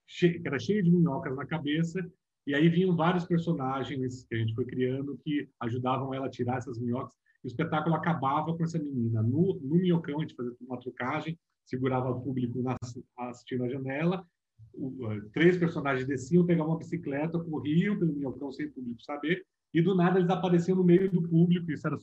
que 0.08 0.40
era 0.44 0.58
cheia 0.58 0.82
de 0.82 0.90
minhocas 0.90 1.36
na 1.36 1.46
cabeça, 1.46 2.04
e 2.46 2.54
aí 2.54 2.68
vinham 2.68 2.96
vários 2.96 3.26
personagens 3.26 4.24
que 4.24 4.34
a 4.34 4.38
gente 4.38 4.54
foi 4.54 4.64
criando 4.64 5.18
que 5.22 5.48
ajudavam 5.60 6.14
ela 6.14 6.26
a 6.26 6.30
tirar 6.30 6.56
essas 6.56 6.78
minhocas. 6.78 7.14
E 7.44 7.46
o 7.46 7.48
espetáculo 7.48 7.94
acabava 7.94 8.56
com 8.56 8.64
essa 8.64 8.78
menina 8.78 9.22
no, 9.22 9.60
no 9.62 9.76
minhocão, 9.76 10.18
a 10.18 10.20
gente 10.22 10.34
fazia 10.34 10.52
uma 10.62 10.80
trucagem, 10.80 11.38
segurava 11.66 12.10
o 12.10 12.20
público 12.22 12.62
na, 12.62 12.74
assistindo 13.18 13.64
a 13.64 13.68
janela. 13.68 14.26
Uh, 14.74 15.28
três 15.32 15.56
personagens 15.58 16.06
desciam, 16.06 16.46
pegavam 16.46 16.72
uma 16.72 16.78
bicicleta, 16.78 17.38
corriam 17.38 17.98
pelo 17.98 18.14
minhocão 18.14 18.50
sem 18.50 18.66
o 18.66 18.72
público 18.72 19.02
saber, 19.02 19.44
e 19.74 19.82
do 19.82 19.94
nada 19.94 20.18
eles 20.18 20.30
apareciam 20.30 20.76
no 20.76 20.84
meio 20.84 21.10
do 21.10 21.22
público. 21.28 21.70
Isso 21.70 21.86
era 21.86 21.98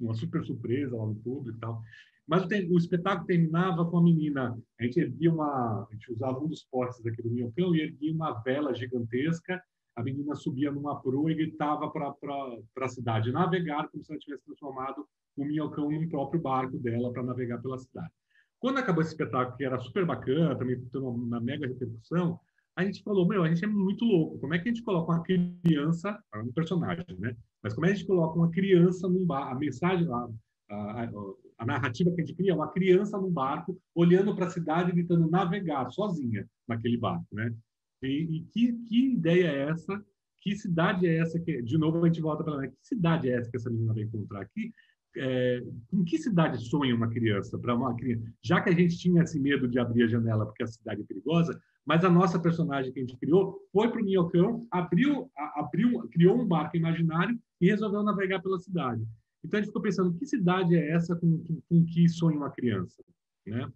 uma 0.00 0.14
super 0.14 0.42
surpresa 0.44 0.96
lá 0.96 1.06
no 1.06 1.14
público 1.14 1.58
e 1.58 1.60
tal. 1.60 1.82
Mas 2.30 2.44
o, 2.44 2.46
o, 2.46 2.78
espetáculo 2.78 3.26
terminava 3.26 3.84
com 3.84 3.98
a 3.98 4.02
menina. 4.02 4.56
A 4.78 4.84
gente 4.84 5.00
erguia 5.00 5.32
uma. 5.32 5.84
A 5.90 5.92
gente 5.92 6.12
usava 6.12 6.38
um 6.38 6.46
dos 6.46 6.62
postes 6.62 7.04
aqui 7.04 7.20
do 7.20 7.28
minhocão 7.28 7.74
e 7.74 7.80
erguia 7.80 8.14
uma 8.14 8.34
vela 8.42 8.72
gigantesca. 8.72 9.60
A 9.96 10.02
menina 10.04 10.36
subia 10.36 10.70
numa 10.70 11.02
proa 11.02 11.32
e 11.32 11.34
gritava 11.34 11.90
para 11.90 12.14
a 12.82 12.88
cidade 12.88 13.32
navegar, 13.32 13.88
como 13.88 14.04
se 14.04 14.12
ela 14.12 14.20
tivesse 14.20 14.44
transformado 14.44 15.04
o 15.36 15.44
minhocão 15.44 15.90
num 15.90 16.08
próprio 16.08 16.40
barco 16.40 16.78
dela 16.78 17.12
para 17.12 17.24
navegar 17.24 17.60
pela 17.60 17.76
cidade. 17.76 18.12
Quando 18.60 18.78
acabou 18.78 19.02
esse 19.02 19.10
espetáculo, 19.10 19.56
que 19.56 19.64
era 19.64 19.80
super 19.80 20.06
bacana, 20.06 20.56
também 20.56 20.80
teve 20.80 21.04
uma 21.04 21.40
mega 21.40 21.66
repercussão, 21.66 22.38
a 22.76 22.84
gente 22.84 23.02
falou, 23.02 23.26
meu, 23.26 23.42
a 23.42 23.48
gente 23.48 23.64
é 23.64 23.68
muito 23.68 24.04
louco. 24.04 24.38
Como 24.38 24.54
é 24.54 24.58
que 24.60 24.68
a 24.68 24.72
gente 24.72 24.84
coloca 24.84 25.12
uma 25.12 25.22
criança, 25.22 26.16
um 26.36 26.52
personagem, 26.52 27.04
né? 27.18 27.36
Mas 27.60 27.74
como 27.74 27.86
é 27.86 27.88
que 27.88 27.94
a 27.94 27.96
gente 27.96 28.06
coloca 28.06 28.38
uma 28.38 28.50
criança 28.50 29.08
num 29.08 29.26
bar? 29.26 29.50
A 29.50 29.54
mensagem, 29.56 30.06
a, 30.08 30.28
a, 30.70 31.02
a 31.02 31.10
narrativa 31.64 32.10
que 32.10 32.20
a 32.20 32.24
gente 32.24 32.36
cria 32.36 32.52
é 32.52 32.54
uma 32.54 32.70
criança 32.70 33.18
num 33.18 33.30
barco, 33.30 33.78
olhando 33.94 34.34
para 34.34 34.46
a 34.46 34.50
cidade, 34.50 34.94
tentando 34.94 35.30
navegar 35.30 35.90
sozinha 35.90 36.46
naquele 36.66 36.96
barco, 36.96 37.26
né? 37.32 37.54
E, 38.02 38.38
e 38.38 38.40
que, 38.52 38.72
que, 38.88 39.12
ideia 39.12 39.46
é 39.48 39.68
essa? 39.70 40.02
Que 40.40 40.56
cidade 40.56 41.06
é 41.06 41.18
essa 41.18 41.38
que, 41.38 41.60
de 41.62 41.76
novo, 41.76 42.02
a 42.02 42.06
gente 42.06 42.20
volta 42.20 42.42
para 42.42 42.54
lá, 42.54 42.66
que 42.66 42.74
cidade 42.82 43.30
é 43.30 43.34
essa 43.36 43.50
que 43.50 43.56
essa 43.56 43.70
menina 43.70 43.92
vai 43.92 44.04
encontrar 44.04 44.40
aqui? 44.40 44.72
é, 45.16 45.62
em 45.92 46.04
que 46.04 46.18
cidade 46.18 46.64
sonha 46.64 46.94
uma 46.94 47.08
criança? 47.08 47.58
Para 47.58 47.74
uma 47.74 47.94
criança, 47.94 48.24
já 48.42 48.60
que 48.60 48.70
a 48.70 48.74
gente 48.74 48.98
tinha 48.98 49.22
esse 49.22 49.38
medo 49.40 49.68
de 49.68 49.78
abrir 49.78 50.04
a 50.04 50.08
janela 50.08 50.46
porque 50.46 50.62
a 50.62 50.66
cidade 50.66 51.02
é 51.02 51.04
perigosa, 51.04 51.60
mas 51.84 52.04
a 52.04 52.10
nossa 52.10 52.38
personagem 52.38 52.92
que 52.92 53.00
a 53.00 53.02
gente 53.02 53.16
criou 53.16 53.58
foi 53.72 53.88
para 53.88 54.00
o 54.00 54.04
Minhocão, 54.04 54.66
abriu, 54.70 55.30
abriu, 55.56 56.08
criou 56.10 56.40
um 56.40 56.46
barco 56.46 56.76
imaginário 56.76 57.38
e 57.60 57.70
resolveu 57.70 58.02
navegar 58.02 58.40
pela 58.40 58.58
cidade. 58.58 59.02
Então 59.44 59.58
a 59.58 59.62
gente 59.62 59.70
ficou 59.70 59.82
pensando, 59.82 60.16
que 60.18 60.26
cidade 60.26 60.76
é 60.76 60.90
essa 60.90 61.16
com, 61.16 61.38
com, 61.44 61.60
com 61.68 61.84
que 61.86 62.08
sonha 62.08 62.36
uma 62.36 62.50
criança, 62.50 63.02
né? 63.46 63.70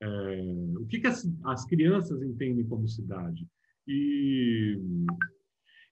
É, 0.00 0.42
o 0.78 0.86
que, 0.86 1.00
que 1.00 1.08
as, 1.08 1.28
as 1.44 1.64
crianças 1.64 2.22
entendem 2.22 2.64
como 2.64 2.86
cidade? 2.86 3.46
E 3.86 4.78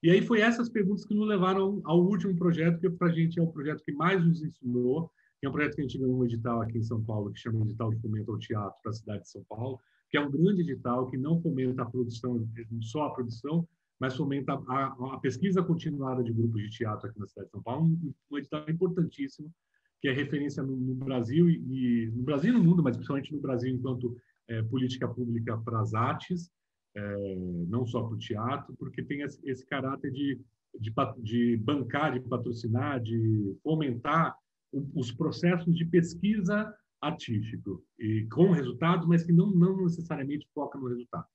e 0.01 0.11
aí 0.11 0.21
foi 0.21 0.41
essas 0.41 0.69
perguntas 0.69 1.05
que 1.05 1.15
nos 1.15 1.27
levaram 1.27 1.81
ao 1.83 1.99
último 1.99 2.35
projeto, 2.35 2.79
que 2.79 2.89
para 2.89 3.07
a 3.07 3.11
gente 3.11 3.39
é 3.39 3.41
o 3.41 3.51
projeto 3.51 3.83
que 3.83 3.91
mais 3.91 4.23
nos 4.23 4.43
ensinou, 4.43 5.11
que 5.39 5.47
é 5.47 5.49
um 5.49 5.51
projeto 5.51 5.75
que 5.75 5.81
a 5.81 5.83
gente 5.83 5.97
ganhou 5.97 6.19
um 6.19 6.23
edital 6.25 6.61
aqui 6.61 6.77
em 6.77 6.83
São 6.83 7.03
Paulo, 7.03 7.31
que 7.31 7.39
chama 7.39 7.61
Edital 7.61 7.89
de 7.89 7.99
Fomento 7.99 8.31
ao 8.31 8.37
Teatro 8.37 8.79
para 8.81 8.91
a 8.91 8.93
cidade 8.93 9.23
de 9.23 9.29
São 9.29 9.43
Paulo, 9.49 9.79
que 10.09 10.17
é 10.17 10.21
um 10.21 10.29
grande 10.29 10.61
edital 10.61 11.09
que 11.09 11.17
não 11.17 11.41
fomenta 11.41 11.81
a 11.81 11.85
produção, 11.85 12.47
só 12.81 13.05
a 13.05 13.13
produção, 13.13 13.67
mas 13.99 14.15
fomenta 14.15 14.53
a, 14.53 15.13
a 15.13 15.19
pesquisa 15.19 15.63
continuada 15.63 16.23
de 16.23 16.31
grupos 16.31 16.61
de 16.61 16.69
teatro 16.69 17.09
aqui 17.09 17.19
na 17.19 17.27
cidade 17.27 17.47
de 17.47 17.51
São 17.51 17.63
Paulo, 17.63 17.85
um, 18.31 18.37
edital 18.37 18.69
importantíssimo, 18.69 19.51
que 19.99 20.07
é 20.07 20.13
referência 20.13 20.61
no, 20.61 20.75
no 20.75 20.95
Brasil 20.95 21.49
e, 21.49 21.55
e, 21.55 22.11
no 22.11 22.23
Brasil 22.23 22.53
e 22.53 22.57
no 22.57 22.63
mundo, 22.63 22.83
mas 22.83 22.95
principalmente 22.95 23.33
no 23.33 23.41
Brasil 23.41 23.73
enquanto 23.73 24.15
é, 24.47 24.61
política 24.63 25.07
pública 25.07 25.57
para 25.57 25.79
as 25.81 25.93
artes, 25.93 26.49
é, 26.95 27.35
não 27.67 27.85
só 27.85 28.03
para 28.03 28.15
o 28.15 28.19
teatro, 28.19 28.75
porque 28.77 29.03
tem 29.03 29.21
esse, 29.21 29.39
esse 29.49 29.65
caráter 29.65 30.11
de, 30.11 30.39
de, 30.79 30.93
de, 31.19 31.57
bancar, 31.57 32.13
de 32.13 32.19
patrocinar, 32.21 33.01
de 33.01 33.55
fomentar 33.63 34.35
os 34.71 35.11
processos 35.11 35.75
de 35.75 35.85
pesquisa 35.85 36.73
artístico 37.01 37.83
e 37.97 38.27
com 38.31 38.51
resultado, 38.51 39.07
mas 39.07 39.23
que 39.23 39.31
não, 39.31 39.49
não 39.51 39.83
necessariamente 39.83 40.47
foca 40.53 40.77
no 40.77 40.87
resultado. 40.87 41.25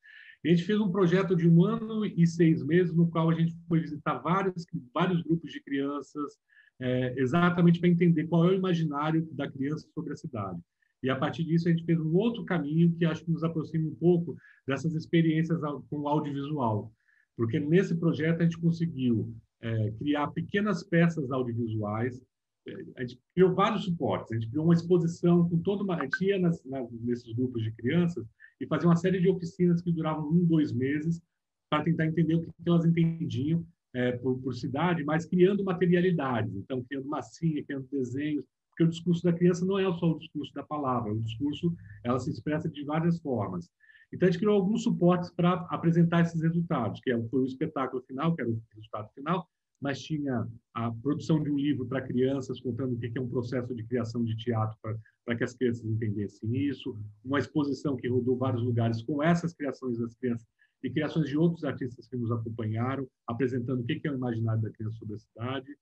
A 0.45 0.49
gente 0.49 0.65
fez 0.65 0.81
um 0.81 0.91
projeto 0.91 1.37
de 1.37 1.49
um 1.49 1.65
ano 1.65 2.05
e 2.05 2.27
seis 2.27 2.65
meses, 2.65 2.95
no 2.95 3.09
qual 3.09 3.31
a 3.31 3.35
gente 3.35 3.57
foi 3.69 3.81
visitar 3.81 4.19
vários, 4.19 4.67
vários 4.93 5.23
grupos 5.23 5.53
de 5.53 5.63
crianças, 5.63 6.37
é, 6.81 7.15
exatamente 7.17 7.79
para 7.79 7.89
entender 7.89 8.27
qual 8.27 8.47
é 8.47 8.49
o 8.49 8.55
imaginário 8.55 9.29
da 9.33 9.49
criança 9.49 9.87
sobre 9.95 10.13
a 10.13 10.17
cidade. 10.17 10.61
E 11.03 11.11
a 11.11 11.17
partir 11.17 11.45
disso 11.45 11.69
a 11.69 11.71
gente 11.71 11.85
fez 11.85 11.99
um 12.01 12.15
outro 12.15 12.45
caminho 12.45 12.93
que 12.93 13.05
acho 13.05 13.25
que 13.25 13.31
nos 13.31 13.45
aproxima 13.45 13.89
um 13.89 13.95
pouco 13.95 14.37
dessas 14.67 14.95
experiências 14.95 15.61
com 15.89 16.09
audiovisual, 16.09 16.93
porque 17.37 17.61
nesse 17.61 17.95
projeto 17.95 18.41
a 18.41 18.45
gente 18.45 18.59
conseguiu 18.59 19.33
é, 19.61 19.91
criar 19.93 20.29
pequenas 20.29 20.83
peças 20.83 21.31
audiovisuais. 21.31 22.21
É, 22.67 22.73
a 22.97 23.01
gente 23.03 23.21
criou 23.35 23.55
vários 23.55 23.85
suportes. 23.85 24.33
A 24.33 24.35
gente 24.35 24.51
criou 24.51 24.65
uma 24.65 24.75
exposição 24.75 25.49
com 25.49 25.59
toda 25.59 25.83
uma. 25.83 25.97
A 25.97 26.03
gente 26.03 26.25
ia 26.25 26.39
nas, 26.39 26.65
nas, 26.65 26.91
nesses 27.01 27.33
grupos 27.33 27.63
de 27.63 27.73
crianças 27.73 28.27
e 28.63 28.67
fazia 28.67 28.89
uma 28.89 28.97
série 28.97 29.21
de 29.21 29.29
oficinas 29.29 29.83
que 29.83 29.93
duravam 29.93 30.29
um, 30.29 30.45
dois 30.45 30.73
meses 30.73 31.21
para 31.69 31.83
tentar 31.83 32.07
entender 32.07 32.37
o 32.37 32.43
que, 32.43 32.47
que 32.47 32.69
elas 32.69 32.85
entendiam 32.85 33.67
é, 33.93 34.13
por, 34.13 34.39
por, 34.39 34.55
cidade, 34.55 35.05
mas 35.05 35.27
criando 35.27 35.65
materialidades. 35.65 36.55
Então, 36.55 36.83
criando 36.85 37.09
massinha, 37.09 37.65
criando 37.65 37.89
desenhos, 37.91 38.45
porque 38.71 38.85
o 38.85 38.89
discurso 38.89 39.25
da 39.25 39.33
criança 39.33 39.67
não 39.67 39.79
é 39.79 39.85
só 39.99 40.13
o 40.13 40.19
discurso 40.19 40.55
da 40.55 40.63
palavra, 40.63 41.13
o 41.13 41.21
discurso 41.21 41.75
ela 42.05 42.21
se 42.21 42.31
expressa 42.31 42.69
de 42.69 42.85
várias 42.85 43.19
formas. 43.21 43.69
Então, 44.13 44.29
a 44.29 44.31
gente 44.31 44.41
criou 44.41 44.55
alguns 44.55 44.85
suportes 44.85 45.31
para 45.31 45.55
apresentar 45.69 46.21
esses 46.21 46.41
resultados, 46.41 47.01
que 47.01 47.11
é 47.11 47.21
foi 47.29 47.41
o 47.41 47.47
espetáculo 47.47 48.03
final, 48.03 48.35
que 48.35 48.43
era 48.43 48.51
o 48.51 48.63
resultado 48.75 49.11
final, 49.13 49.49
mas 49.83 50.01
tinha 50.01 50.49
a 50.73 50.93
produção 50.93 51.43
de 51.43 51.51
um 51.51 51.57
livro 51.57 51.85
para 51.85 52.01
crianças, 52.01 52.61
contando 52.61 52.95
o 52.95 52.99
que 52.99 53.19
é 53.19 53.21
um 53.21 53.29
processo 53.29 53.75
de 53.75 53.83
criação 53.83 54.23
de 54.25 54.37
teatro 54.37 54.79
para 55.25 55.37
que 55.37 55.43
as 55.43 55.55
crianças 55.55 55.85
entendessem 55.85 56.57
isso, 56.57 56.97
uma 57.25 57.41
exposição 57.41 57.97
que 57.97 58.09
rodou 58.09 58.37
vários 58.37 58.63
lugares 58.63 59.03
com 59.03 59.21
essas 59.21 59.53
criações 59.53 59.99
das 59.99 60.15
crianças 60.15 60.47
e 60.85 60.91
criações 60.91 61.29
de 61.29 61.37
outros 61.37 61.65
artistas 61.65 62.07
que 62.09 62.17
nos 62.17 62.31
acompanharam, 62.31 63.07
apresentando 63.27 63.81
o 63.81 63.85
que 63.85 64.01
é 64.05 64.11
o 64.11 64.15
imaginário 64.15 64.63
da 64.63 64.71
criança 64.71 64.97
sobre 64.99 65.17
a 65.17 65.19
cidade, 65.19 65.77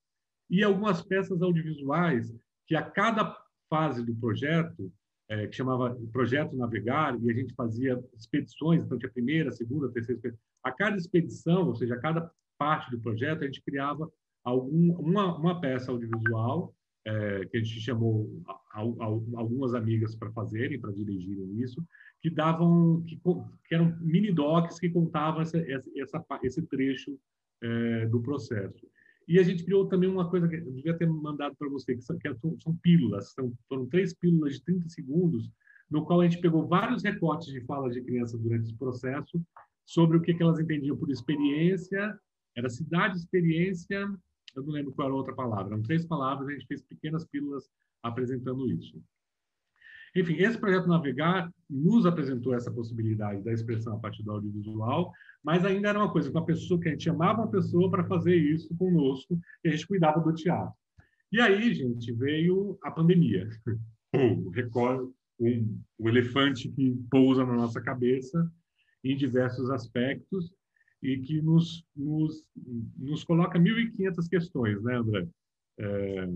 e 0.48 0.64
algumas 0.64 1.02
peças 1.02 1.40
audiovisuais 1.42 2.34
que 2.66 2.74
a 2.74 2.82
cada 2.82 3.36
fase 3.68 4.04
do 4.04 4.14
projeto 4.14 4.92
é, 5.28 5.46
que 5.46 5.54
chamava 5.54 5.96
Projeto 6.12 6.56
Navegar, 6.56 7.16
e 7.22 7.30
a 7.30 7.34
gente 7.34 7.54
fazia 7.54 8.02
expedições, 8.16 8.82
então 8.82 8.98
tinha 8.98 9.12
primeira, 9.12 9.52
segunda, 9.52 9.88
terceira 9.88 10.18
expedição. 10.18 10.44
A 10.64 10.72
cada 10.72 10.96
expedição, 10.96 11.68
ou 11.68 11.74
seja, 11.74 11.94
a 11.94 12.00
cada 12.00 12.30
parte 12.60 12.90
do 12.90 13.00
projeto, 13.00 13.42
a 13.42 13.46
gente 13.46 13.62
criava 13.62 14.12
algum, 14.44 14.92
uma, 15.00 15.34
uma 15.34 15.60
peça 15.62 15.90
audiovisual 15.90 16.74
é, 17.06 17.46
que 17.46 17.56
a 17.56 17.62
gente 17.62 17.80
chamou 17.80 18.42
a, 18.46 18.80
a, 18.82 19.04
algumas 19.06 19.74
amigas 19.74 20.14
para 20.14 20.30
fazerem, 20.32 20.78
para 20.78 20.92
dirigirem 20.92 21.58
isso, 21.58 21.82
que 22.20 22.28
davam, 22.28 23.02
que, 23.06 23.18
que 23.66 23.74
eram 23.74 23.96
mini 24.00 24.30
docs 24.30 24.78
que 24.78 24.90
contavam 24.90 25.40
essa, 25.40 25.58
essa, 25.96 26.22
esse 26.42 26.62
trecho 26.66 27.18
é, 27.62 28.06
do 28.06 28.20
processo. 28.20 28.86
E 29.26 29.38
a 29.38 29.42
gente 29.42 29.64
criou 29.64 29.86
também 29.86 30.10
uma 30.10 30.28
coisa 30.28 30.46
que 30.46 30.56
eu 30.56 30.72
devia 30.72 30.96
ter 30.98 31.08
mandado 31.08 31.56
para 31.56 31.68
você, 31.68 31.94
que 31.94 32.02
são, 32.02 32.18
que 32.18 32.34
são, 32.34 32.58
são 32.58 32.76
pílulas, 32.76 33.32
são, 33.32 33.52
foram 33.68 33.86
três 33.86 34.12
pílulas 34.12 34.54
de 34.54 34.64
30 34.64 34.88
segundos, 34.90 35.50
no 35.90 36.04
qual 36.04 36.20
a 36.20 36.28
gente 36.28 36.40
pegou 36.42 36.66
vários 36.66 37.02
recortes 37.02 37.48
de 37.48 37.60
falas 37.62 37.94
de 37.94 38.02
crianças 38.02 38.38
durante 38.38 38.64
esse 38.64 38.76
processo, 38.76 39.40
sobre 39.86 40.18
o 40.18 40.20
que, 40.20 40.34
que 40.34 40.42
elas 40.42 40.58
entendiam 40.58 40.96
por 40.96 41.10
experiência, 41.10 42.18
era 42.56 42.68
cidade, 42.68 43.16
experiência, 43.16 44.08
eu 44.54 44.62
não 44.62 44.72
lembro 44.72 44.92
qual 44.92 45.08
era 45.08 45.14
a 45.14 45.18
outra 45.18 45.34
palavra, 45.34 45.74
eram 45.74 45.82
três 45.82 46.04
palavras, 46.04 46.48
a 46.48 46.52
gente 46.52 46.66
fez 46.66 46.82
pequenas 46.82 47.24
pílulas 47.24 47.70
apresentando 48.02 48.70
isso. 48.70 49.02
Enfim, 50.14 50.34
esse 50.34 50.58
projeto 50.58 50.88
Navegar 50.88 51.52
nos 51.68 52.04
apresentou 52.04 52.52
essa 52.52 52.70
possibilidade 52.70 53.42
da 53.42 53.52
expressão 53.52 53.94
a 53.94 54.00
partir 54.00 54.24
do 54.24 54.32
audiovisual, 54.32 55.12
mas 55.42 55.64
ainda 55.64 55.88
era 55.88 55.98
uma 55.98 56.10
coisa 56.12 56.32
com 56.32 56.38
a 56.38 56.44
pessoa 56.44 56.80
que 56.80 56.88
a 56.88 56.90
gente 56.92 57.04
chamava 57.04 57.42
uma 57.42 57.50
pessoa 57.50 57.88
para 57.90 58.04
fazer 58.04 58.34
isso 58.34 58.74
conosco 58.76 59.38
e 59.64 59.68
a 59.68 59.70
gente 59.70 59.86
cuidava 59.86 60.20
do 60.20 60.34
teatro. 60.34 60.74
E 61.30 61.40
aí, 61.40 61.72
gente, 61.72 62.12
veio 62.12 62.78
a 62.82 62.90
pandemia. 62.90 63.48
O 64.12 64.50
recorde, 64.50 65.08
um, 65.38 65.80
o 65.96 66.08
elefante 66.08 66.68
que 66.68 67.00
pousa 67.08 67.46
na 67.46 67.54
nossa 67.54 67.80
cabeça 67.80 68.50
em 69.04 69.16
diversos 69.16 69.70
aspectos 69.70 70.52
e 71.02 71.18
que 71.18 71.40
nos, 71.40 71.84
nos, 71.96 72.46
nos 72.96 73.24
coloca 73.24 73.58
1.500 73.58 74.28
questões, 74.28 74.82
né, 74.82 74.96
André? 74.96 75.28
É, 75.78 76.26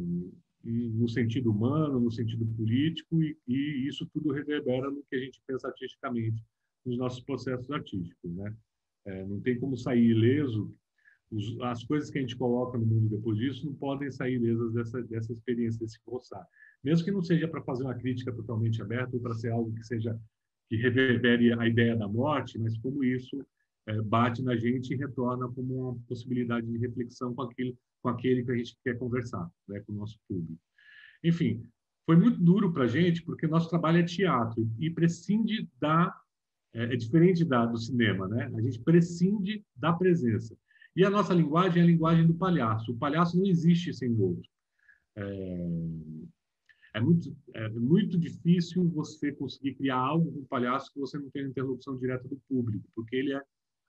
no 0.64 1.08
sentido 1.08 1.50
humano, 1.50 2.00
no 2.00 2.10
sentido 2.10 2.46
político, 2.56 3.22
e, 3.22 3.36
e, 3.46 3.86
isso 3.86 4.08
tudo 4.12 4.32
reverbera 4.32 4.90
no 4.90 5.02
que 5.10 5.16
a 5.16 5.18
gente 5.18 5.40
pensa 5.46 5.68
artisticamente, 5.68 6.42
nos 6.84 6.96
nossos 6.96 7.22
processos 7.22 7.70
artísticos. 7.70 8.34
Né? 8.34 8.56
É, 9.06 9.26
não 9.26 9.40
tem 9.40 9.58
como 9.58 9.76
sair 9.76 10.10
ileso, 10.10 10.74
os, 11.30 11.60
as 11.60 11.84
coisas 11.84 12.10
que 12.10 12.18
a 12.18 12.20
gente 12.20 12.36
coloca 12.36 12.78
no 12.78 12.86
mundo 12.86 13.16
depois 13.16 13.36
disso 13.38 13.66
não 13.66 13.74
podem 13.74 14.10
sair 14.10 14.34
ilesas 14.34 14.72
dessa, 14.72 15.02
dessa 15.02 15.32
experiência, 15.32 15.80
desse 15.80 15.98
roçar. 16.06 16.46
Mesmo 16.82 17.04
que 17.04 17.10
não 17.10 17.22
seja 17.22 17.48
para 17.48 17.62
fazer 17.62 17.84
uma 17.84 17.94
crítica 17.94 18.32
totalmente 18.32 18.80
aberta 18.80 19.16
ou 19.16 19.22
para 19.22 19.34
ser 19.34 19.50
algo 19.50 19.74
que 19.74 19.84
seja 19.84 20.18
que 20.68 20.76
reverbere 20.76 21.52
a 21.52 21.68
ideia 21.68 21.94
da 21.94 22.08
morte, 22.08 22.58
mas 22.58 22.76
como 22.78 23.04
isso 23.04 23.44
é, 23.86 24.00
bate 24.00 24.42
na 24.42 24.56
gente 24.56 24.92
e 24.92 24.96
retorna 24.96 25.48
como 25.48 25.88
uma 25.88 25.98
possibilidade 26.08 26.66
de 26.66 26.78
reflexão 26.78 27.34
com 27.34 27.42
aquele, 27.42 27.76
com 28.02 28.08
aquele 28.08 28.44
que 28.44 28.50
a 28.50 28.56
gente 28.56 28.76
quer 28.82 28.98
conversar, 28.98 29.48
né, 29.68 29.80
com 29.80 29.92
o 29.92 29.96
nosso 29.96 30.18
público. 30.28 30.60
Enfim, 31.22 31.66
foi 32.06 32.16
muito 32.16 32.38
duro 32.38 32.72
para 32.72 32.84
a 32.84 32.88
gente, 32.88 33.22
porque 33.22 33.46
nosso 33.46 33.68
trabalho 33.68 33.98
é 33.98 34.02
teatro 34.02 34.70
e 34.78 34.90
prescinde 34.90 35.68
da. 35.80 36.14
É, 36.72 36.84
é 36.84 36.96
diferente 36.96 37.44
da, 37.44 37.64
do 37.64 37.78
cinema, 37.78 38.26
né? 38.28 38.50
A 38.54 38.60
gente 38.60 38.80
prescinde 38.80 39.64
da 39.76 39.92
presença. 39.92 40.56
E 40.96 41.04
a 41.04 41.10
nossa 41.10 41.32
linguagem 41.32 41.80
é 41.80 41.84
a 41.84 41.86
linguagem 41.86 42.26
do 42.26 42.34
palhaço. 42.34 42.92
O 42.92 42.98
palhaço 42.98 43.38
não 43.38 43.46
existe 43.46 43.94
sem 43.94 44.10
o 44.10 44.20
outro. 44.20 44.48
É, 45.16 45.66
é 46.94 47.00
muito, 47.00 47.36
é 47.54 47.68
muito 47.70 48.18
difícil 48.18 48.88
você 48.90 49.32
conseguir 49.32 49.74
criar 49.74 49.96
algo 49.96 50.30
com 50.32 50.40
o 50.40 50.46
palhaço 50.46 50.92
que 50.92 51.00
você 51.00 51.18
não 51.18 51.30
tenha 51.30 51.48
interlocução 51.48 51.96
direta 51.98 52.28
do 52.28 52.40
público, 52.48 52.86
porque 52.94 53.16
ele 53.16 53.32
é 53.32 53.42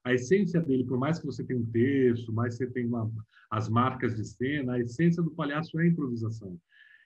a 0.05 0.13
essência 0.13 0.61
dele, 0.61 0.85
por 0.85 0.99
mais 0.99 1.19
que 1.19 1.25
você 1.25 1.43
tenha 1.43 1.59
um 1.59 1.65
texto, 1.65 2.31
mais 2.31 2.55
você 2.55 2.67
tenha 2.67 2.87
uma, 2.87 3.11
as 3.49 3.67
marcas 3.67 4.15
de 4.15 4.23
cena, 4.23 4.73
a 4.73 4.79
essência 4.79 5.21
do 5.21 5.31
palhaço 5.31 5.79
é 5.79 5.83
a 5.83 5.87
improvisação. 5.87 6.57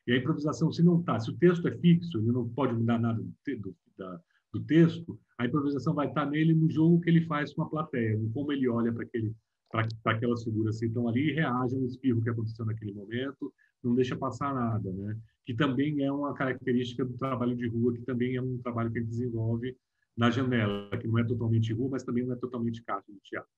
E 0.05 0.12
a 0.12 0.17
improvisação, 0.17 0.69
se 0.69 0.83
não 0.83 0.99
está, 0.99 1.17
se 1.17 1.31
o 1.31 1.38
texto 1.38 1.65
é 1.69 1.77
fixo, 1.77 2.17
ele 2.17 2.31
não 2.31 2.47
pode 2.49 2.73
mudar 2.73 2.99
nada 2.99 3.21
do, 3.21 3.57
do, 3.57 3.75
da, 3.97 4.21
do 4.53 4.63
texto, 4.65 5.17
a 5.38 5.45
improvisação 5.45 5.93
vai 5.93 6.07
estar 6.07 6.25
tá 6.25 6.29
nele 6.29 6.53
no 6.53 6.69
jogo 6.69 6.99
que 6.99 7.09
ele 7.09 7.21
faz 7.21 7.53
com 7.53 7.62
a 7.62 7.69
plateia, 7.69 8.17
no 8.17 8.29
como 8.31 8.51
ele 8.51 8.67
olha 8.67 8.91
para 8.91 9.03
aquele 9.03 9.33
para 9.71 9.88
aquelas 10.05 10.43
figuras 10.43 10.79
que 10.79 10.88
estão 10.88 11.07
ali 11.07 11.31
reage 11.31 11.75
ao 11.75 11.85
espirro 11.85 12.23
que 12.23 12.29
aconteceu 12.31 12.65
naquele 12.65 12.91
momento, 12.91 13.53
não 13.83 13.93
deixa 13.93 14.15
passar 14.15 14.51
nada, 14.51 14.91
né? 14.91 15.15
Que 15.45 15.53
também 15.53 16.03
é 16.03 16.12
uma 16.12 16.33
característica 16.33 17.05
do 17.05 17.13
trabalho 17.13 17.55
de 17.55 17.67
rua, 17.67 17.93
que 17.93 18.01
também 18.01 18.35
é 18.35 18.41
um 18.41 18.57
trabalho 18.57 18.91
que 18.91 18.99
gente 18.99 19.09
desenvolve 19.09 19.77
na 20.17 20.30
janela, 20.30 20.89
que 20.98 21.08
não 21.08 21.19
é 21.19 21.24
totalmente 21.24 21.74
rua, 21.74 21.89
mas 21.91 22.04
também 22.04 22.26
não 22.26 22.34
é 22.34 22.38
totalmente 22.38 22.84
casa 22.84 23.06
de 23.08 23.19
teatro. 23.22 23.50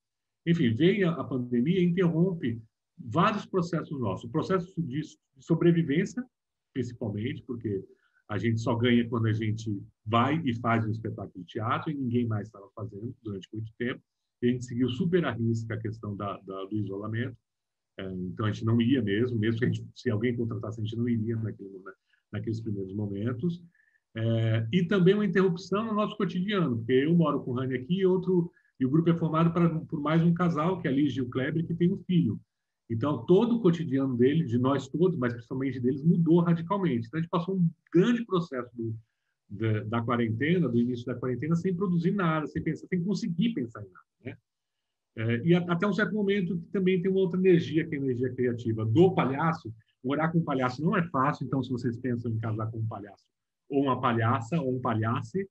Enfim, 0.46 0.74
vem 0.74 1.04
a, 1.04 1.24
pandemia 1.24 1.80
e 1.80 1.86
interrompe 1.86 2.62
vários 2.98 3.46
processos 3.46 4.00
nossos. 4.00 4.26
O 4.26 4.32
processo 4.32 4.82
de 4.82 5.02
sobrevivência, 5.40 6.24
principalmente, 6.74 7.44
porque 7.44 7.84
a 8.30 8.38
gente 8.38 8.62
só 8.62 8.76
ganha 8.76 9.08
quando 9.08 9.28
a 9.28 9.34
gente 9.34 9.84
vai 10.06 10.42
e 10.46 10.56
faz 10.60 10.86
um 10.86 10.92
espetáculo 10.92 11.44
de 11.44 11.52
teatro 11.52 11.92
e 11.92 11.96
ninguém 11.96 12.26
mais 12.26 12.48
estava 12.48 12.70
fazendo 12.76 13.16
durante 13.22 13.48
muito 13.54 13.72
tempo. 13.78 14.02
E 14.42 14.50
a 14.50 14.52
gente 14.52 14.66
seguiu 14.66 14.90
super 14.90 15.24
a 15.26 15.32
risca 15.32 15.76
a 15.76 15.80
questão 15.80 16.16
da, 16.16 16.38
da, 16.38 16.66
do 16.66 16.76
isolamento. 16.76 17.38
É, 18.00 18.12
então, 18.12 18.46
a 18.46 18.52
gente 18.52 18.66
não 18.66 18.82
ia 18.82 19.02
mesmo, 19.02 19.38
mesmo 19.38 19.60
que 19.60 19.66
gente, 19.66 19.86
se 19.96 20.10
alguém 20.10 20.36
contratasse, 20.36 20.80
a 20.80 20.84
gente 20.84 20.96
não 20.96 21.08
iria 21.08 21.36
naquele, 21.36 21.78
naqueles 22.32 22.62
primeiros 22.62 22.94
momentos. 22.96 23.62
É, 24.16 24.68
e 24.74 24.84
também 24.84 25.14
uma 25.14 25.26
interrupção 25.26 25.86
no 25.86 25.94
nosso 25.94 26.18
cotidiano, 26.18 26.78
porque 26.78 26.92
eu 26.92 27.16
moro 27.16 27.42
com 27.44 27.52
o 27.52 27.54
Rani 27.54 27.76
aqui 27.76 28.00
e 28.00 28.06
outro 28.06 28.52
e 28.80 28.86
o 28.86 28.90
grupo 28.90 29.12
é 29.12 29.18
formado 29.18 29.54
pra, 29.54 29.70
por 29.70 30.02
mais 30.02 30.24
um 30.24 30.34
casal, 30.34 30.82
que 30.82 30.88
é 30.88 30.92
a 30.92 30.94
Liz 30.94 31.14
e 31.16 31.22
o 31.22 31.30
Kleber, 31.30 31.66
que 31.66 31.74
tem 31.76 31.94
um 31.94 31.98
filho. 32.00 32.40
Então, 32.90 33.24
todo 33.26 33.56
o 33.56 33.62
cotidiano 33.62 34.18
dele, 34.18 34.44
de 34.44 34.58
nós 34.58 34.88
todos, 34.88 35.18
mas 35.18 35.32
principalmente 35.34 35.80
deles, 35.80 36.04
mudou 36.04 36.42
radicalmente. 36.42 37.08
Então, 37.08 37.20
a 37.20 37.22
gente 37.22 37.30
passou 37.30 37.56
um 37.56 37.70
grande 37.94 38.26
processo 38.26 38.76
do, 38.76 38.96
da, 39.48 39.84
da, 39.84 40.02
quarentena, 40.02 40.68
do 40.68 40.80
início 40.80 41.06
da 41.06 41.16
quarentena, 41.16 41.56
sem 41.56 41.76
produzir 41.76 42.12
nada, 42.12 42.48
sem 42.48 42.62
pensar, 42.62 42.88
sem 42.88 43.04
conseguir 43.04 43.54
pensar 43.54 43.82
em 43.82 43.90
nada. 43.92 44.06
Né? 44.26 44.38
É, 45.16 45.46
e 45.46 45.54
a, 45.54 45.60
até 45.60 45.86
um 45.86 45.94
certo 45.94 46.14
momento 46.14 46.58
também 46.74 47.02
tem 47.02 47.12
uma 47.12 47.22
outra 47.22 47.40
energia, 47.40 47.88
que 47.88 47.96
é 47.96 48.00
a 48.00 48.02
energia 48.02 48.34
criativa 48.34 48.84
do 48.84 49.14
palhaço. 49.14 49.72
Morar 50.04 50.30
com 50.30 50.40
um 50.40 50.44
palhaço 50.44 50.84
não 50.84 50.98
é 50.98 51.04
fácil, 51.04 51.46
então, 51.46 51.62
se 51.62 51.70
vocês 51.70 51.96
pensam 51.98 52.32
em 52.32 52.40
casar 52.40 52.70
com 52.72 52.80
um 52.80 52.88
palhaço, 52.88 53.24
ou 53.72 53.84
uma 53.84 54.00
palhaça 54.00 54.60
ou 54.60 54.76
um 54.76 54.82
palhace, 54.82 55.48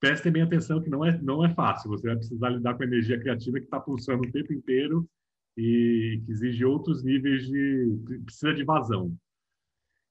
preste 0.00 0.30
bem 0.30 0.42
atenção 0.42 0.82
que 0.82 0.88
não 0.88 1.04
é, 1.04 1.20
não 1.20 1.44
é 1.44 1.54
fácil. 1.54 1.90
Você 1.90 2.06
vai 2.06 2.16
precisar 2.16 2.48
lidar 2.48 2.74
com 2.74 2.82
a 2.82 2.86
energia 2.86 3.20
criativa 3.20 3.58
que 3.58 3.66
está 3.66 3.78
pulsando 3.78 4.26
o 4.26 4.32
tempo 4.32 4.52
inteiro 4.52 5.08
e 5.56 6.22
que 6.24 6.32
exige 6.32 6.64
outros 6.64 7.04
níveis 7.04 7.46
de... 7.46 8.20
precisa 8.24 8.54
de 8.54 8.64
vazão. 8.64 9.14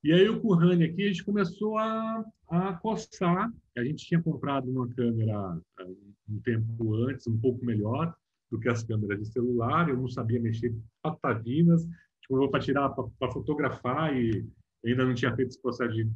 E 0.03 0.13
aí 0.13 0.29
o 0.29 0.39
Kurhane 0.39 0.85
aqui, 0.85 1.03
a 1.03 1.07
gente 1.07 1.25
começou 1.25 1.77
a, 1.77 2.23
a 2.49 2.73
coçar. 2.73 3.51
A 3.75 3.83
gente 3.83 4.05
tinha 4.05 4.21
comprado 4.21 4.69
uma 4.69 4.87
câmera 4.87 5.59
é, 5.79 5.83
um 6.29 6.39
tempo 6.43 6.95
antes, 6.95 7.25
um 7.27 7.37
pouco 7.39 7.65
melhor 7.65 8.13
do 8.51 8.59
que 8.59 8.69
as 8.69 8.83
câmeras 8.83 9.19
de 9.19 9.25
celular. 9.31 9.89
Eu 9.89 9.97
não 9.97 10.07
sabia 10.07 10.39
mexer 10.39 10.73
patavinas. 11.01 11.87
Tipo, 12.21 12.47
para 12.49 12.59
tirar, 12.59 12.89
para 12.89 13.31
fotografar 13.31 14.15
e 14.15 14.45
ainda 14.85 15.05
não 15.05 15.13
tinha 15.13 15.35
feito 15.35 15.49
esse 15.49 15.61
processo 15.61 15.93
de 15.93 16.09